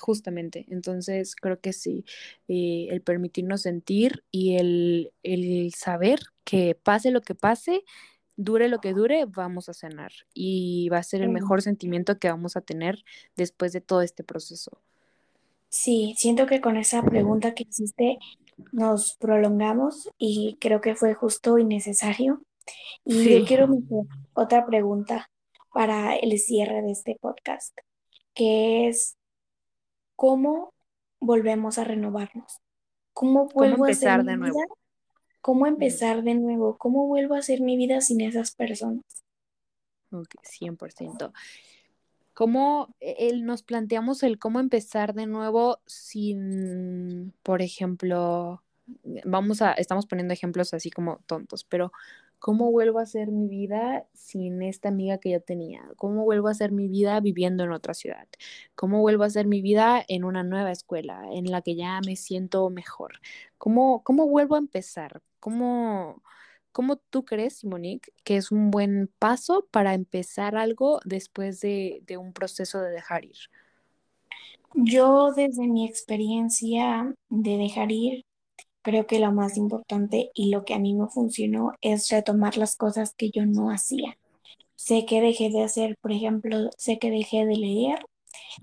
Justamente, 0.00 0.66
entonces 0.68 1.36
creo 1.36 1.60
que 1.60 1.72
sí, 1.72 2.04
eh, 2.48 2.88
el 2.90 3.02
permitirnos 3.02 3.62
sentir 3.62 4.24
y 4.30 4.56
el, 4.56 5.12
el 5.22 5.72
saber 5.74 6.20
que 6.44 6.74
pase 6.74 7.10
lo 7.10 7.20
que 7.20 7.34
pase, 7.34 7.82
dure 8.36 8.68
lo 8.68 8.80
que 8.80 8.92
dure, 8.92 9.24
vamos 9.26 9.68
a 9.68 9.74
cenar 9.74 10.12
y 10.34 10.88
va 10.90 10.98
a 10.98 11.02
ser 11.02 11.22
el 11.22 11.30
mejor 11.30 11.62
sentimiento 11.62 12.18
que 12.18 12.28
vamos 12.28 12.56
a 12.56 12.60
tener 12.60 13.04
después 13.36 13.72
de 13.72 13.80
todo 13.80 14.02
este 14.02 14.24
proceso. 14.24 14.80
Sí, 15.68 16.14
siento 16.16 16.46
que 16.46 16.60
con 16.60 16.76
esa 16.76 17.02
pregunta 17.02 17.54
que 17.54 17.64
hiciste 17.68 18.18
nos 18.72 19.16
prolongamos 19.16 20.08
y 20.18 20.56
creo 20.60 20.80
que 20.80 20.94
fue 20.94 21.14
justo 21.14 21.58
y 21.58 21.64
necesario. 21.64 22.42
Y 23.04 23.40
yo 23.40 23.44
quiero 23.46 23.68
otra 24.34 24.66
pregunta 24.66 25.30
para 25.72 26.16
el 26.16 26.38
cierre 26.38 26.82
de 26.82 26.92
este 26.92 27.16
podcast, 27.20 27.76
que 28.34 28.88
es 28.88 29.15
¿cómo 30.16 30.74
volvemos 31.20 31.78
a 31.78 31.84
renovarnos? 31.84 32.60
¿Cómo 33.12 33.48
vuelvo 33.48 33.84
a 33.84 33.88
empezar 33.88 34.24
de 34.24 34.36
nuevo? 34.36 34.58
¿Cómo 35.40 35.66
empezar 35.66 36.22
de 36.22 36.34
nuevo? 36.34 36.76
¿Cómo 36.76 37.06
vuelvo 37.06 37.34
a 37.34 37.38
hacer 37.38 37.60
mi 37.60 37.76
vida 37.76 38.00
sin 38.00 38.20
esas 38.20 38.54
personas? 38.54 39.04
Ok, 40.10 40.34
100%. 40.42 41.32
¿Cómo 42.34 42.94
e, 43.00 43.32
nos 43.40 43.62
planteamos 43.62 44.22
el 44.22 44.38
cómo 44.38 44.60
empezar 44.60 45.14
de 45.14 45.26
nuevo 45.26 45.78
sin, 45.86 47.32
por 47.42 47.62
ejemplo, 47.62 48.62
vamos 49.24 49.62
a, 49.62 49.72
estamos 49.72 50.06
poniendo 50.06 50.34
ejemplos 50.34 50.74
así 50.74 50.90
como 50.90 51.20
tontos, 51.26 51.64
pero 51.64 51.92
¿cómo 52.46 52.70
vuelvo 52.70 53.00
a 53.00 53.02
hacer 53.02 53.32
mi 53.32 53.48
vida 53.48 54.06
sin 54.14 54.62
esta 54.62 54.88
amiga 54.88 55.18
que 55.18 55.30
yo 55.30 55.40
tenía? 55.40 55.82
¿Cómo 55.96 56.22
vuelvo 56.22 56.46
a 56.46 56.52
hacer 56.52 56.70
mi 56.70 56.86
vida 56.86 57.18
viviendo 57.18 57.64
en 57.64 57.72
otra 57.72 57.92
ciudad? 57.92 58.28
¿Cómo 58.76 59.00
vuelvo 59.00 59.24
a 59.24 59.26
hacer 59.26 59.48
mi 59.48 59.60
vida 59.62 60.04
en 60.06 60.22
una 60.22 60.44
nueva 60.44 60.70
escuela 60.70 61.24
en 61.32 61.50
la 61.50 61.60
que 61.60 61.74
ya 61.74 62.00
me 62.06 62.14
siento 62.14 62.70
mejor? 62.70 63.14
¿Cómo, 63.58 64.04
cómo 64.04 64.28
vuelvo 64.28 64.54
a 64.54 64.58
empezar? 64.58 65.22
¿Cómo, 65.40 66.22
¿Cómo 66.70 66.98
tú 66.98 67.24
crees, 67.24 67.64
Monique, 67.64 68.12
que 68.22 68.36
es 68.36 68.52
un 68.52 68.70
buen 68.70 69.10
paso 69.18 69.66
para 69.72 69.94
empezar 69.94 70.56
algo 70.56 71.00
después 71.04 71.60
de, 71.62 72.04
un 72.16 72.34
proceso 72.34 72.80
de 72.80 72.90
dejar 72.90 73.24
ir? 73.24 73.38
Yo 74.74 75.32
desde 75.32 75.66
mi 75.66 75.84
experiencia 75.84 77.14
de 77.28 77.56
dejar 77.56 77.90
ir, 77.90 78.25
creo 78.86 79.04
que 79.08 79.18
lo 79.18 79.32
más 79.32 79.56
importante 79.56 80.30
y 80.32 80.50
lo 80.50 80.64
que 80.64 80.72
a 80.72 80.78
mí 80.78 80.94
me 80.94 81.08
funcionó 81.08 81.72
es 81.80 82.08
retomar 82.08 82.56
las 82.56 82.76
cosas 82.76 83.14
que 83.16 83.30
yo 83.32 83.44
no 83.44 83.72
hacía. 83.72 84.16
Sé 84.76 85.06
que 85.06 85.20
dejé 85.20 85.50
de 85.50 85.64
hacer, 85.64 85.96
por 86.00 86.12
ejemplo, 86.12 86.70
sé 86.76 87.00
que 87.00 87.10
dejé 87.10 87.46
de 87.46 87.56
leer, 87.56 87.98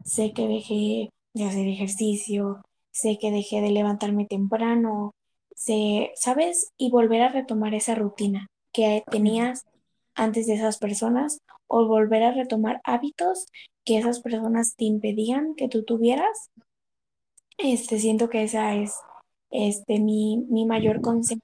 sé 0.06 0.32
que 0.32 0.48
dejé 0.48 1.10
de 1.34 1.44
hacer 1.44 1.68
ejercicio, 1.68 2.62
sé 2.90 3.18
que 3.20 3.32
dejé 3.32 3.60
de 3.60 3.72
levantarme 3.72 4.26
temprano, 4.26 5.12
se, 5.58 6.14
¿sabes? 6.16 6.72
Y 6.78 6.90
volver 6.90 7.22
a 7.22 7.28
retomar 7.28 7.74
esa 7.74 7.94
rutina 7.94 8.48
que 8.72 9.04
tenías 9.12 9.66
antes 10.16 10.48
de 10.48 10.54
esas 10.54 10.78
personas 10.78 11.40
o 11.68 11.86
volver 11.86 12.24
a 12.24 12.32
retomar 12.32 12.80
hábitos 12.86 13.48
que 13.84 13.98
esas 13.98 14.22
personas 14.22 14.76
te 14.78 14.86
impedían 14.86 15.54
que 15.56 15.68
tú 15.68 15.84
tuvieras. 15.84 16.50
Este, 17.58 18.00
siento 18.00 18.30
que 18.30 18.44
esa 18.44 18.74
es 18.76 18.96
este, 19.54 20.00
mi, 20.00 20.46
mi 20.50 20.66
mayor 20.66 21.00
consejo. 21.02 21.42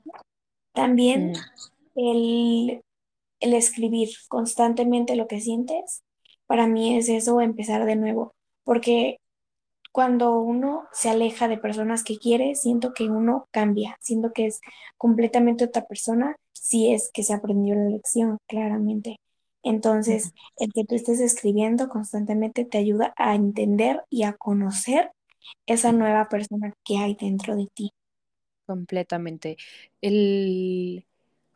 También 0.73 1.33
el, 1.95 2.81
el 3.39 3.53
escribir 3.53 4.09
constantemente 4.27 5.15
lo 5.15 5.27
que 5.27 5.39
sientes, 5.39 6.01
para 6.47 6.67
mí 6.67 6.97
es 6.97 7.07
eso, 7.07 7.39
empezar 7.39 7.85
de 7.85 7.95
nuevo, 7.95 8.33
porque 8.63 9.17
cuando 9.91 10.39
uno 10.39 10.87
se 10.91 11.09
aleja 11.09 11.47
de 11.47 11.57
personas 11.57 12.03
que 12.03 12.17
quiere, 12.17 12.55
siento 12.55 12.93
que 12.93 13.09
uno 13.09 13.47
cambia, 13.51 13.97
siento 14.01 14.31
que 14.33 14.47
es 14.47 14.59
completamente 14.97 15.65
otra 15.65 15.85
persona 15.85 16.35
si 16.53 16.91
es 16.91 17.11
que 17.13 17.23
se 17.23 17.33
aprendió 17.33 17.75
la 17.75 17.89
lección, 17.89 18.37
claramente. 18.47 19.17
Entonces, 19.61 20.33
el 20.57 20.71
que 20.73 20.85
tú 20.85 20.95
estés 20.95 21.19
escribiendo 21.19 21.89
constantemente 21.89 22.65
te 22.65 22.77
ayuda 22.77 23.13
a 23.17 23.35
entender 23.35 24.03
y 24.09 24.23
a 24.23 24.33
conocer 24.33 25.11
esa 25.65 25.91
nueva 25.91 26.29
persona 26.29 26.73
que 26.83 26.97
hay 26.97 27.15
dentro 27.15 27.55
de 27.55 27.67
ti. 27.73 27.91
Completamente. 28.69 29.57
El, 29.99 31.03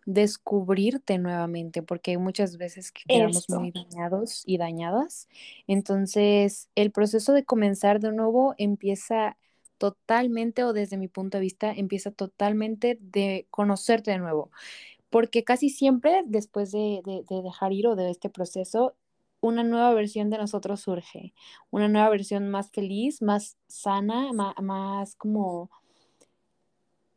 descubrirte 0.06 1.18
nuevamente, 1.18 1.84
porque 1.84 2.12
hay 2.12 2.18
muchas 2.18 2.58
veces 2.58 2.92
que 2.92 3.04
quedamos 3.08 3.48
muy 3.50 3.72
dañados 3.72 4.44
y 4.46 4.58
dañadas. 4.58 5.30
Entonces, 5.68 6.70
el 6.76 6.92
proceso 6.92 7.34
de 7.34 7.46
comenzar 7.46 8.00
de 8.00 8.12
nuevo 8.12 8.56
empieza 8.58 9.38
totalmente, 9.78 10.64
o 10.64 10.74
desde 10.74 10.98
mi 10.98 11.08
punto 11.08 11.38
de 11.38 11.42
vista, 11.44 11.72
empieza 11.72 12.10
totalmente 12.10 12.98
de 13.00 13.46
conocerte 13.50 14.10
de 14.10 14.18
nuevo, 14.18 14.50
porque 15.10 15.44
casi 15.44 15.70
siempre 15.70 16.24
después 16.26 16.72
de, 16.72 17.02
dejar 17.30 17.74
ir 17.74 17.88
o 17.88 17.96
de 17.96 18.10
este 18.10 18.30
proceso, 18.30 18.96
una 19.40 19.64
nueva 19.64 19.94
versión 19.94 20.30
de 20.30 20.38
nosotros 20.38 20.82
surge, 20.82 21.34
una 21.70 21.90
nueva 21.90 22.10
versión 22.10 22.50
más 22.50 22.72
feliz, 22.72 23.22
más 23.22 23.58
sana, 23.68 24.32
más, 24.34 25.16
como, 25.16 25.70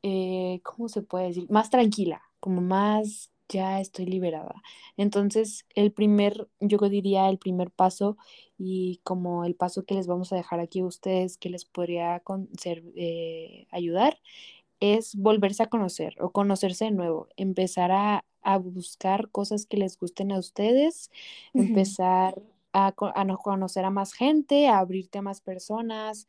eh, 0.09 0.61
¿cómo 0.62 0.88
se 0.88 1.02
puede 1.02 1.26
decir? 1.26 1.50
Más 1.50 1.68
tranquila, 1.68 2.22
como 2.38 2.61
más 2.61 3.32
ya 3.48 3.80
estoy 3.80 4.07
liberada. 4.07 4.62
Entonces, 4.96 5.66
el 5.74 5.90
primer, 5.92 6.48
yo 6.61 6.78
diría 6.78 7.28
el 7.28 7.38
primer 7.38 7.72
paso 7.72 8.16
y 8.57 9.00
como 9.02 9.44
el 9.44 9.57
paso 9.57 9.84
que 9.84 9.94
les 9.94 10.07
vamos 10.07 10.32
a 10.32 10.36
dejar 10.36 10.61
aquí 10.61 10.78
a 10.80 10.86
ustedes 10.86 11.38
que 11.38 11.50
les 11.50 11.64
podría 11.64 12.22
ser, 12.57 12.84
eh, 12.94 13.66
ayudar 13.72 14.20
es 14.80 15.16
volverse 15.16 15.64
a 15.64 15.68
conocer 15.68 16.16
o 16.20 16.30
conocerse 16.30 16.86
de 16.86 16.90
nuevo, 16.92 17.28
empezar 17.36 17.90
a, 17.92 18.24
buscar 18.61 19.28
cosas 19.30 19.66
que 19.66 19.76
les 19.76 19.98
gusten 19.98 20.30
a 20.30 20.38
ustedes, 20.38 21.11
empezar 21.52 22.40
a, 22.72 22.88
a 22.88 23.36
conocer 23.42 23.84
a 23.84 23.90
más 23.90 24.12
gente, 24.12 24.68
a 24.68 24.78
abrirte 24.78 25.18
a 25.18 25.22
más 25.22 25.40
personas, 25.40 26.28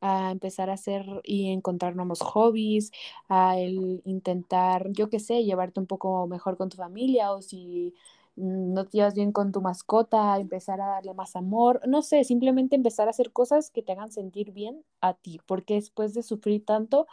a 0.00 0.30
empezar 0.30 0.70
a 0.70 0.74
hacer 0.74 1.04
y 1.24 1.50
encontrar 1.50 1.96
nuevos 1.96 2.20
hobbies, 2.20 2.92
a 3.28 3.58
el 3.58 4.02
intentar, 4.04 4.90
yo 4.92 5.08
qué 5.10 5.20
sé, 5.20 5.44
llevarte 5.44 5.80
un 5.80 5.86
poco 5.86 6.26
mejor 6.26 6.56
con 6.56 6.68
tu 6.68 6.76
familia 6.76 7.32
o 7.32 7.42
si 7.42 7.94
no 8.36 8.84
te 8.86 8.98
llevas 8.98 9.14
bien 9.14 9.32
con 9.32 9.50
tu 9.52 9.60
mascota, 9.60 10.38
empezar 10.38 10.80
a 10.80 10.86
darle 10.86 11.14
más 11.14 11.34
amor, 11.36 11.80
no 11.88 12.02
sé, 12.02 12.22
simplemente 12.24 12.76
empezar 12.76 13.08
a 13.08 13.10
hacer 13.10 13.32
cosas 13.32 13.70
que 13.70 13.82
te 13.82 13.92
hagan 13.92 14.12
sentir 14.12 14.52
bien 14.52 14.84
a 15.00 15.14
ti, 15.14 15.40
porque 15.46 15.74
después 15.74 16.14
de 16.14 16.22
sufrir 16.22 16.64
tanto 16.64 17.06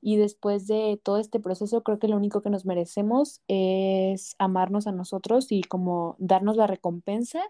y 0.00 0.16
después 0.16 0.66
de 0.68 1.00
todo 1.02 1.18
este 1.18 1.40
proceso, 1.40 1.82
creo 1.82 1.98
que 1.98 2.08
lo 2.08 2.16
único 2.16 2.42
que 2.42 2.50
nos 2.50 2.64
merecemos 2.66 3.42
es 3.48 4.36
amarnos 4.38 4.86
a 4.86 4.92
nosotros 4.92 5.50
y 5.52 5.62
como 5.62 6.14
darnos 6.18 6.56
la 6.56 6.66
recompensa 6.68 7.40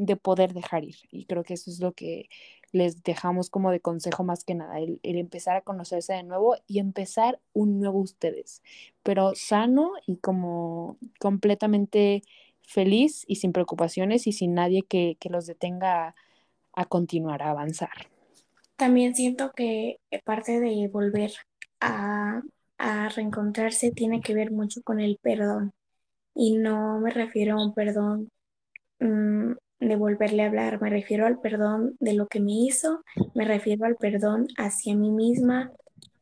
de 0.00 0.16
poder 0.16 0.54
dejar 0.54 0.84
ir. 0.84 0.96
Y 1.10 1.26
creo 1.26 1.44
que 1.44 1.54
eso 1.54 1.70
es 1.70 1.78
lo 1.78 1.92
que 1.92 2.30
les 2.72 3.02
dejamos 3.02 3.50
como 3.50 3.70
de 3.70 3.80
consejo 3.80 4.24
más 4.24 4.44
que 4.44 4.54
nada, 4.54 4.78
el, 4.78 4.98
empezar 5.02 5.56
a 5.56 5.60
conocerse 5.60 6.14
de 6.14 6.22
nuevo 6.22 6.56
y 6.66 6.78
empezar 6.78 7.38
un 7.52 7.80
nuevo 7.80 7.98
ustedes, 7.98 8.62
pero 9.02 9.34
sano 9.34 9.92
y 10.06 10.16
como 10.16 10.96
completamente 11.18 12.22
feliz 12.62 13.24
y 13.26 13.36
sin 13.36 13.52
preocupaciones 13.52 14.26
y 14.26 14.32
sin 14.32 14.54
nadie 14.54 14.84
que, 14.84 15.18
los 15.28 15.46
detenga 15.46 16.14
a, 16.72 16.84
continuar, 16.86 17.42
a 17.42 17.50
avanzar. 17.50 18.08
También 18.76 19.14
siento 19.14 19.52
que 19.54 19.98
parte 20.24 20.60
de 20.60 20.88
volver 20.88 21.32
a, 21.80 22.40
a 22.78 23.08
reencontrarse 23.10 23.90
tiene 23.90 24.22
que 24.22 24.32
ver 24.32 24.50
mucho 24.50 24.80
con 24.82 24.98
el 25.00 25.18
perdón. 25.20 25.72
Y 26.34 26.56
no 26.56 27.00
me 27.00 27.10
refiero 27.10 27.58
a 27.58 27.66
un 27.66 27.74
perdón 27.74 28.30
mm, 29.00 29.52
de 29.80 29.96
volverle 29.96 30.42
a 30.42 30.46
hablar, 30.46 30.80
me 30.80 30.90
refiero 30.90 31.26
al 31.26 31.40
perdón 31.40 31.96
de 32.00 32.12
lo 32.12 32.26
que 32.26 32.40
me 32.40 32.52
hizo, 32.52 33.02
me 33.34 33.44
refiero 33.44 33.86
al 33.86 33.96
perdón 33.96 34.46
hacia 34.56 34.94
mí 34.94 35.10
misma. 35.10 35.72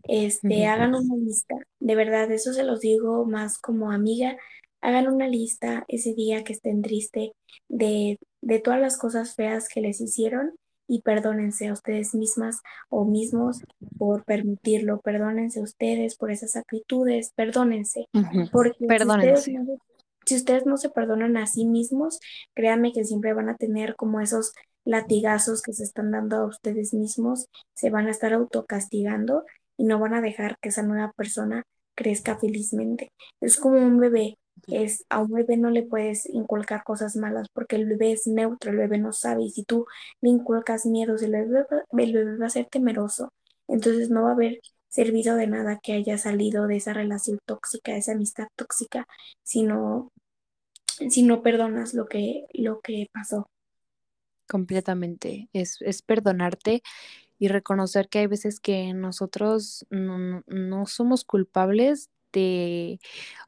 Este, 0.05 0.67
hagan 0.67 0.95
una 0.95 1.17
lista, 1.17 1.55
de 1.81 1.95
verdad, 1.95 2.31
eso 2.31 2.55
se 2.55 2.65
los 2.65 2.81
digo 2.81 3.27
más 3.27 3.59
como 3.59 3.93
amiga, 3.93 4.39
hagan 4.81 5.07
una 5.07 5.29
lista 5.29 5.85
ese 5.89 6.15
día 6.15 6.45
que 6.45 6.55
estén 6.55 6.81
triste 6.81 7.33
de, 7.69 8.19
de 8.41 8.59
todas 8.61 8.81
las 8.81 8.97
cosas 8.97 9.35
feas 9.35 9.69
que 9.69 9.83
les 9.83 10.01
hicieron 10.01 10.53
y 10.87 11.03
perdónense 11.03 11.69
a 11.69 11.75
ustedes 11.75 12.15
mismas 12.15 12.63
o 12.89 13.05
mismos 13.05 13.63
por 13.99 14.25
permitirlo, 14.25 15.01
perdónense 15.01 15.61
a 15.61 15.63
ustedes 15.63 16.17
por 16.17 16.31
esas 16.31 16.57
actitudes, 16.57 17.33
perdónense, 17.37 18.07
porque 18.51 18.87
perdónense 18.87 19.43
si 19.43 19.59
ustedes 19.59 19.69
no 19.69 19.77
se 19.77 19.88
perdonan 20.95 21.37
a 21.37 21.47
sí 21.47 21.67
mismos, 21.67 22.21
créanme 22.55 22.93
que 22.93 23.05
siempre 23.05 23.33
van 23.35 23.49
a 23.49 23.57
tener 23.57 23.97
como 23.97 24.21
esos 24.21 24.53
latigazos 24.85 25.63
que 25.63 25.73
se 25.73 25.85
están 25.85 26.11
dando 26.11 26.37
a 26.37 26.47
ustedes 26.47 26.95
mismos, 26.95 27.47
se 27.75 27.91
van 27.91 28.07
a 28.07 28.11
estar 28.11 28.33
autocastigando 28.33 29.45
y 29.77 29.85
no 29.85 29.99
van 29.99 30.15
a 30.15 30.21
dejar 30.21 30.57
que 30.61 30.71
esa 30.71 30.83
nueva 30.83 31.13
persona 31.13 31.65
crezca 31.95 32.39
felizmente. 32.39 33.13
Es 33.41 33.59
como 33.59 33.79
un 33.79 33.99
bebé, 33.99 34.39
es 34.69 35.05
a 35.09 35.21
un 35.21 35.31
bebé 35.33 35.57
no 35.57 35.71
le 35.71 35.83
puedes 35.83 36.27
inculcar 36.27 36.85
cosas 36.85 37.17
malas 37.17 37.49
porque 37.53 37.77
el 37.77 37.87
bebé 37.87 38.13
es 38.13 38.27
neutro, 38.27 38.71
el 38.71 38.79
bebé 38.79 38.99
no 38.99 39.13
sabe 39.13 39.45
y 39.45 39.51
si 39.51 39.65
tú 39.65 39.87
le 40.21 40.31
inculcas 40.31 40.87
miedos, 40.87 41.23
el 41.23 41.33
bebé, 41.33 41.65
el 41.99 42.13
bebé 42.13 42.39
va 42.39 42.47
a 42.47 42.51
ser 42.51 42.67
temeroso, 42.67 43.33
entonces 43.69 44.11
no 44.11 44.23
va 44.23 44.31
a 44.31 44.33
haber 44.33 44.61
servido 44.89 45.37
de 45.37 45.47
nada 45.47 45.79
que 45.83 45.93
haya 45.93 46.19
salido 46.19 46.67
de 46.67 46.77
esa 46.77 46.93
relación 46.95 47.39
tóxica, 47.45 47.97
esa 47.97 48.13
amistad 48.13 48.49
tóxica, 48.57 49.07
sino 49.43 50.11
si 51.09 51.23
no 51.23 51.43
perdonas 51.43 51.95
lo 51.95 52.07
que, 52.07 52.47
lo 52.53 52.81
que 52.81 53.09
pasó. 53.13 53.49
Completamente. 54.49 55.49
Es, 55.53 55.81
es 55.83 56.03
perdonarte 56.03 56.83
y 57.39 57.49
reconocer 57.49 58.09
que 58.09 58.21
hay 58.21 58.27
veces 58.27 58.61
que 58.61 58.93
nosotros 58.95 59.87
no, 59.91 60.43
no, 60.47 60.87
somos 60.87 61.25
culpables 61.25 62.11
de, 62.33 62.99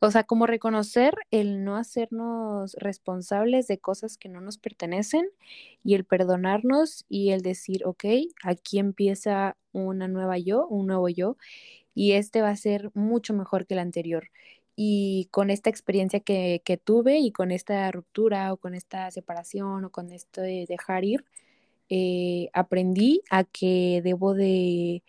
o 0.00 0.10
sea, 0.10 0.24
como 0.24 0.46
reconocer 0.46 1.14
el 1.30 1.64
no 1.64 1.76
hacernos 1.76 2.74
responsables 2.74 3.66
de 3.66 3.78
cosas 3.78 4.16
que 4.16 4.28
no 4.28 4.40
nos 4.40 4.58
pertenecen 4.58 5.28
y 5.84 5.94
el 5.94 6.04
perdonarnos 6.04 7.04
y 7.08 7.30
el 7.30 7.42
decir, 7.42 7.84
ok, 7.84 8.04
aquí 8.42 8.78
empieza 8.78 9.56
una 9.72 10.08
nueva 10.08 10.38
yo, 10.38 10.66
un 10.66 10.86
nuevo 10.86 11.08
yo, 11.08 11.36
y 11.94 12.12
este 12.12 12.40
va 12.42 12.50
a 12.50 12.56
ser 12.56 12.90
mucho 12.94 13.34
mejor 13.34 13.66
que 13.66 13.74
el 13.74 13.80
anterior 13.80 14.30
y 14.76 15.28
con 15.30 15.50
esta 15.50 15.70
experiencia 15.70 16.20
que, 16.20 16.80
tuve 16.82 17.18
y 17.18 17.32
con 17.32 17.50
esta 17.50 17.90
ruptura 17.90 18.52
o 18.52 18.56
con 18.56 18.74
esta 18.74 19.10
separación 19.10 19.84
o 19.84 19.90
con 19.90 20.12
esto 20.12 20.40
de 20.40 20.66
dejar 20.68 21.04
ir, 21.04 21.24
eh, 21.88 22.48
aprendí 22.52 23.22
a 23.30 23.44
que 23.44 24.00
debo 24.02 24.34
de, 24.34 25.02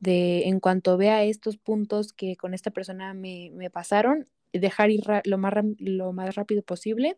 en 0.00 0.60
cuanto 0.60 0.96
vea 0.96 1.24
estos 1.24 1.58
puntos 1.58 2.12
que 2.12 2.36
con 2.36 2.54
esta 2.54 2.70
persona 2.70 3.14
me, 3.14 3.52
pasaron, 3.72 4.26
dejar 4.52 4.90
ir 4.90 5.04
lo 5.24 5.38
más, 5.38 5.54
lo 5.78 6.12
más 6.12 6.34
rápido 6.34 6.62
posible. 6.62 7.16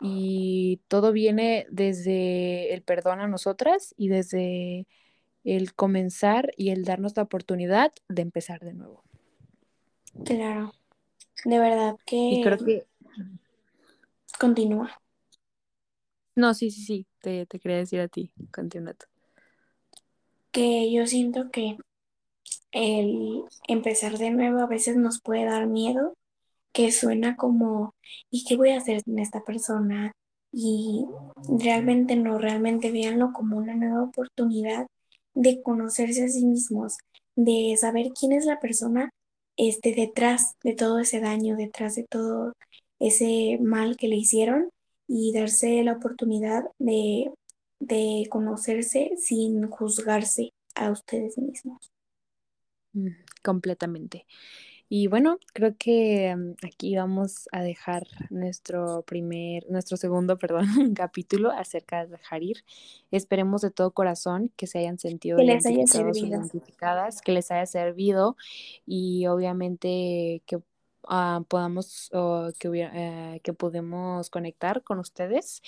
Y 0.00 0.80
todo 0.86 1.12
viene 1.12 1.66
desde 1.70 2.72
el 2.72 2.82
perdón 2.82 3.20
a 3.20 3.26
nosotras 3.26 3.94
y 3.96 4.08
desde 4.08 4.86
el 5.44 5.74
comenzar 5.74 6.52
y 6.56 6.70
el 6.70 6.84
darnos 6.84 7.16
la 7.16 7.24
oportunidad 7.24 7.92
de 8.08 8.22
empezar 8.22 8.60
de 8.60 8.74
nuevo. 8.74 9.02
Claro. 10.24 10.72
De 11.44 11.58
verdad 11.58 11.96
que... 12.04 12.16
Y 12.16 12.42
creo 12.42 12.58
que... 12.58 12.86
Continúa. 14.38 14.90
No, 16.36 16.54
sí, 16.54 16.70
sí, 16.70 16.82
sí, 16.82 17.06
te, 17.20 17.46
te 17.46 17.58
quería 17.58 17.78
decir 17.78 17.98
a 18.00 18.06
ti, 18.06 18.30
continúa 18.52 18.94
Que 20.52 20.92
yo 20.92 21.04
siento 21.06 21.50
que 21.50 21.76
el 22.70 23.42
empezar 23.66 24.18
de 24.18 24.30
nuevo 24.30 24.60
a 24.60 24.66
veces 24.66 24.96
nos 24.96 25.20
puede 25.20 25.44
dar 25.44 25.66
miedo, 25.66 26.14
que 26.72 26.92
suena 26.92 27.36
como, 27.36 27.94
¿y 28.30 28.44
qué 28.44 28.56
voy 28.56 28.70
a 28.70 28.78
hacer 28.78 29.02
con 29.02 29.18
esta 29.18 29.42
persona? 29.42 30.12
Y 30.52 31.06
realmente 31.58 32.14
no, 32.14 32.38
realmente 32.38 32.92
véanlo 32.92 33.32
como 33.32 33.56
una 33.56 33.74
nueva 33.74 34.04
oportunidad 34.04 34.86
de 35.34 35.60
conocerse 35.62 36.24
a 36.24 36.28
sí 36.28 36.44
mismos, 36.44 36.98
de 37.34 37.74
saber 37.76 38.10
quién 38.18 38.32
es 38.32 38.44
la 38.44 38.60
persona 38.60 39.10
este, 39.58 39.92
detrás 39.92 40.56
de 40.62 40.74
todo 40.74 41.00
ese 41.00 41.20
daño, 41.20 41.56
detrás 41.56 41.96
de 41.96 42.04
todo 42.04 42.54
ese 42.98 43.58
mal 43.60 43.96
que 43.96 44.08
le 44.08 44.16
hicieron 44.16 44.70
y 45.06 45.32
darse 45.32 45.82
la 45.82 45.92
oportunidad 45.92 46.64
de, 46.78 47.30
de 47.80 48.26
conocerse 48.30 49.12
sin 49.18 49.68
juzgarse 49.68 50.52
a 50.74 50.90
ustedes 50.90 51.36
mismos. 51.38 51.92
Mm, 52.92 53.08
completamente. 53.42 54.26
Y 54.90 55.06
bueno, 55.06 55.38
creo 55.52 55.74
que 55.78 56.34
mm, 56.34 56.66
aquí 56.66 56.96
vamos 56.96 57.48
a 57.52 57.62
dejar 57.62 58.06
nuestro 58.30 59.02
primer, 59.02 59.68
nuestro 59.68 59.96
segundo, 59.96 60.38
perdón, 60.38 60.64
capítulo 60.94 61.50
acerca 61.50 62.04
de 62.06 62.12
dejar 62.12 62.42
ir. 62.42 62.64
Esperemos 63.10 63.60
de 63.60 63.70
todo 63.70 63.90
corazón 63.90 64.50
que 64.56 64.66
se 64.66 64.78
hayan 64.78 64.98
sentido 64.98 65.36
que 65.36 65.44
les 65.44 65.66
haya 65.66 65.86
servido. 65.86 66.26
identificadas, 66.26 67.20
que 67.20 67.32
les 67.32 67.50
haya 67.50 67.66
servido 67.66 68.36
y 68.86 69.26
obviamente 69.26 70.42
que 70.46 70.58
Ah, 71.04 71.42
podamos 71.48 72.10
que, 72.58 72.68
eh, 72.74 73.40
que 73.42 73.52
podemos 73.52 74.30
conectar 74.30 74.82
con 74.82 74.98
ustedes 74.98 75.62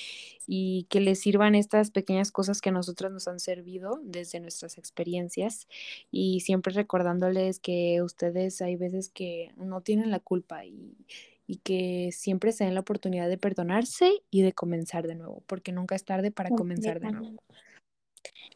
y 0.46 0.86
que 0.90 1.00
les 1.00 1.20
sirvan 1.20 1.54
estas 1.54 1.90
pequeñas 1.90 2.32
cosas 2.32 2.60
que 2.60 2.70
a 2.70 2.72
nosotros 2.72 3.12
nos 3.12 3.28
han 3.28 3.40
servido 3.40 4.00
desde 4.02 4.40
nuestras 4.40 4.78
experiencias 4.78 5.68
y 6.10 6.40
siempre 6.40 6.72
recordándoles 6.74 7.60
que 7.60 8.02
ustedes 8.02 8.60
hay 8.60 8.76
veces 8.76 9.08
que 9.08 9.52
no 9.56 9.80
tienen 9.82 10.10
la 10.10 10.20
culpa 10.20 10.64
y, 10.64 10.96
y 11.46 11.56
que 11.58 12.10
siempre 12.12 12.52
se 12.52 12.64
den 12.64 12.74
la 12.74 12.80
oportunidad 12.80 13.28
de 13.28 13.38
perdonarse 13.38 14.22
y 14.30 14.42
de 14.42 14.52
comenzar 14.52 15.06
de 15.06 15.14
nuevo, 15.16 15.42
porque 15.46 15.72
nunca 15.72 15.94
es 15.94 16.04
tarde 16.04 16.30
para 16.30 16.52
comenzar 16.52 17.00
de 17.00 17.08
nuevo. 17.08 17.32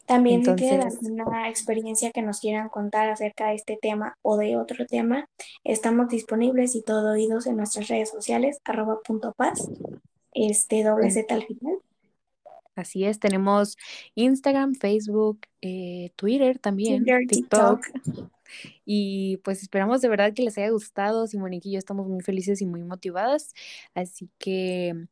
También 0.05 0.45
si 0.45 0.53
tienen 0.55 0.81
alguna 0.81 1.49
experiencia 1.49 2.11
que 2.11 2.21
nos 2.21 2.39
quieran 2.39 2.69
contar 2.69 3.09
acerca 3.09 3.47
de 3.47 3.55
este 3.55 3.77
tema 3.81 4.17
o 4.21 4.37
de 4.37 4.55
otro 4.55 4.85
tema, 4.85 5.27
estamos 5.63 6.09
disponibles 6.09 6.75
y 6.75 6.83
todo 6.83 7.13
oídos 7.13 7.47
en 7.47 7.57
nuestras 7.57 7.87
redes 7.87 8.09
sociales, 8.09 8.59
arroba 8.63 8.99
punto 9.01 9.33
paz, 9.33 9.67
este 10.33 10.83
doble 10.83 11.09
Z 11.09 11.33
al 11.33 11.45
final. 11.45 11.77
Así 12.75 13.05
es, 13.05 13.19
tenemos 13.19 13.77
Instagram, 14.15 14.75
Facebook, 14.75 15.39
eh, 15.61 16.11
Twitter 16.15 16.59
también, 16.59 17.05
TikTok. 17.27 17.81
Y 18.85 19.37
pues 19.37 19.61
esperamos 19.61 20.01
de 20.01 20.07
verdad 20.07 20.33
que 20.33 20.43
les 20.43 20.57
haya 20.57 20.69
gustado. 20.69 21.27
Simonique 21.27 21.69
y 21.69 21.71
yo 21.73 21.79
estamos 21.79 22.07
muy 22.07 22.21
felices 22.21 22.61
y 22.61 22.65
muy 22.65 22.83
motivadas. 22.83 23.53
Así 23.93 24.29
que 24.37 25.07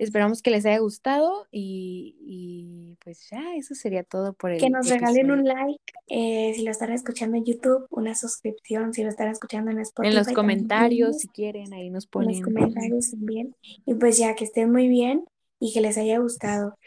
Esperamos 0.00 0.40
que 0.40 0.50
les 0.50 0.64
haya 0.64 0.78
gustado 0.78 1.46
y, 1.52 2.96
pues 3.04 3.28
ya, 3.30 3.54
eso 3.54 3.74
sería 3.74 4.02
todo 4.02 4.32
por 4.32 4.50
el 4.50 4.58
Que 4.58 4.70
nos 4.70 4.88
regalen 4.88 5.30
un 5.30 5.44
like 5.44 5.92
eh, 6.08 6.54
si 6.54 6.62
lo 6.62 6.70
están 6.70 6.90
escuchando 6.90 7.36
en 7.36 7.44
YouTube, 7.44 7.86
una 7.90 8.14
suscripción 8.14 8.94
si 8.94 9.02
lo 9.02 9.10
están 9.10 9.28
escuchando 9.28 9.70
en 9.70 9.78
Spotify. 9.80 10.08
En 10.08 10.18
los 10.18 10.32
comentarios, 10.34 11.18
si 11.18 11.28
quieren, 11.28 11.74
ahí 11.74 11.90
nos 11.90 12.06
ponen. 12.06 12.30
En 12.30 12.36
los 12.36 12.44
comentarios 12.44 13.10
también. 13.10 13.54
Y 13.84 13.92
pues 13.92 14.16
ya, 14.16 14.34
que 14.34 14.44
estén 14.44 14.72
muy 14.72 14.88
bien 14.88 15.26
y 15.58 15.74
que 15.74 15.82
les 15.82 15.98
haya 15.98 16.18
gustado. 16.18 16.78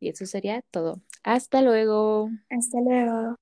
Y 0.00 0.08
eso 0.08 0.26
sería 0.26 0.60
todo. 0.72 1.00
Hasta 1.22 1.62
luego. 1.62 2.28
Hasta 2.50 2.80
luego. 2.80 3.36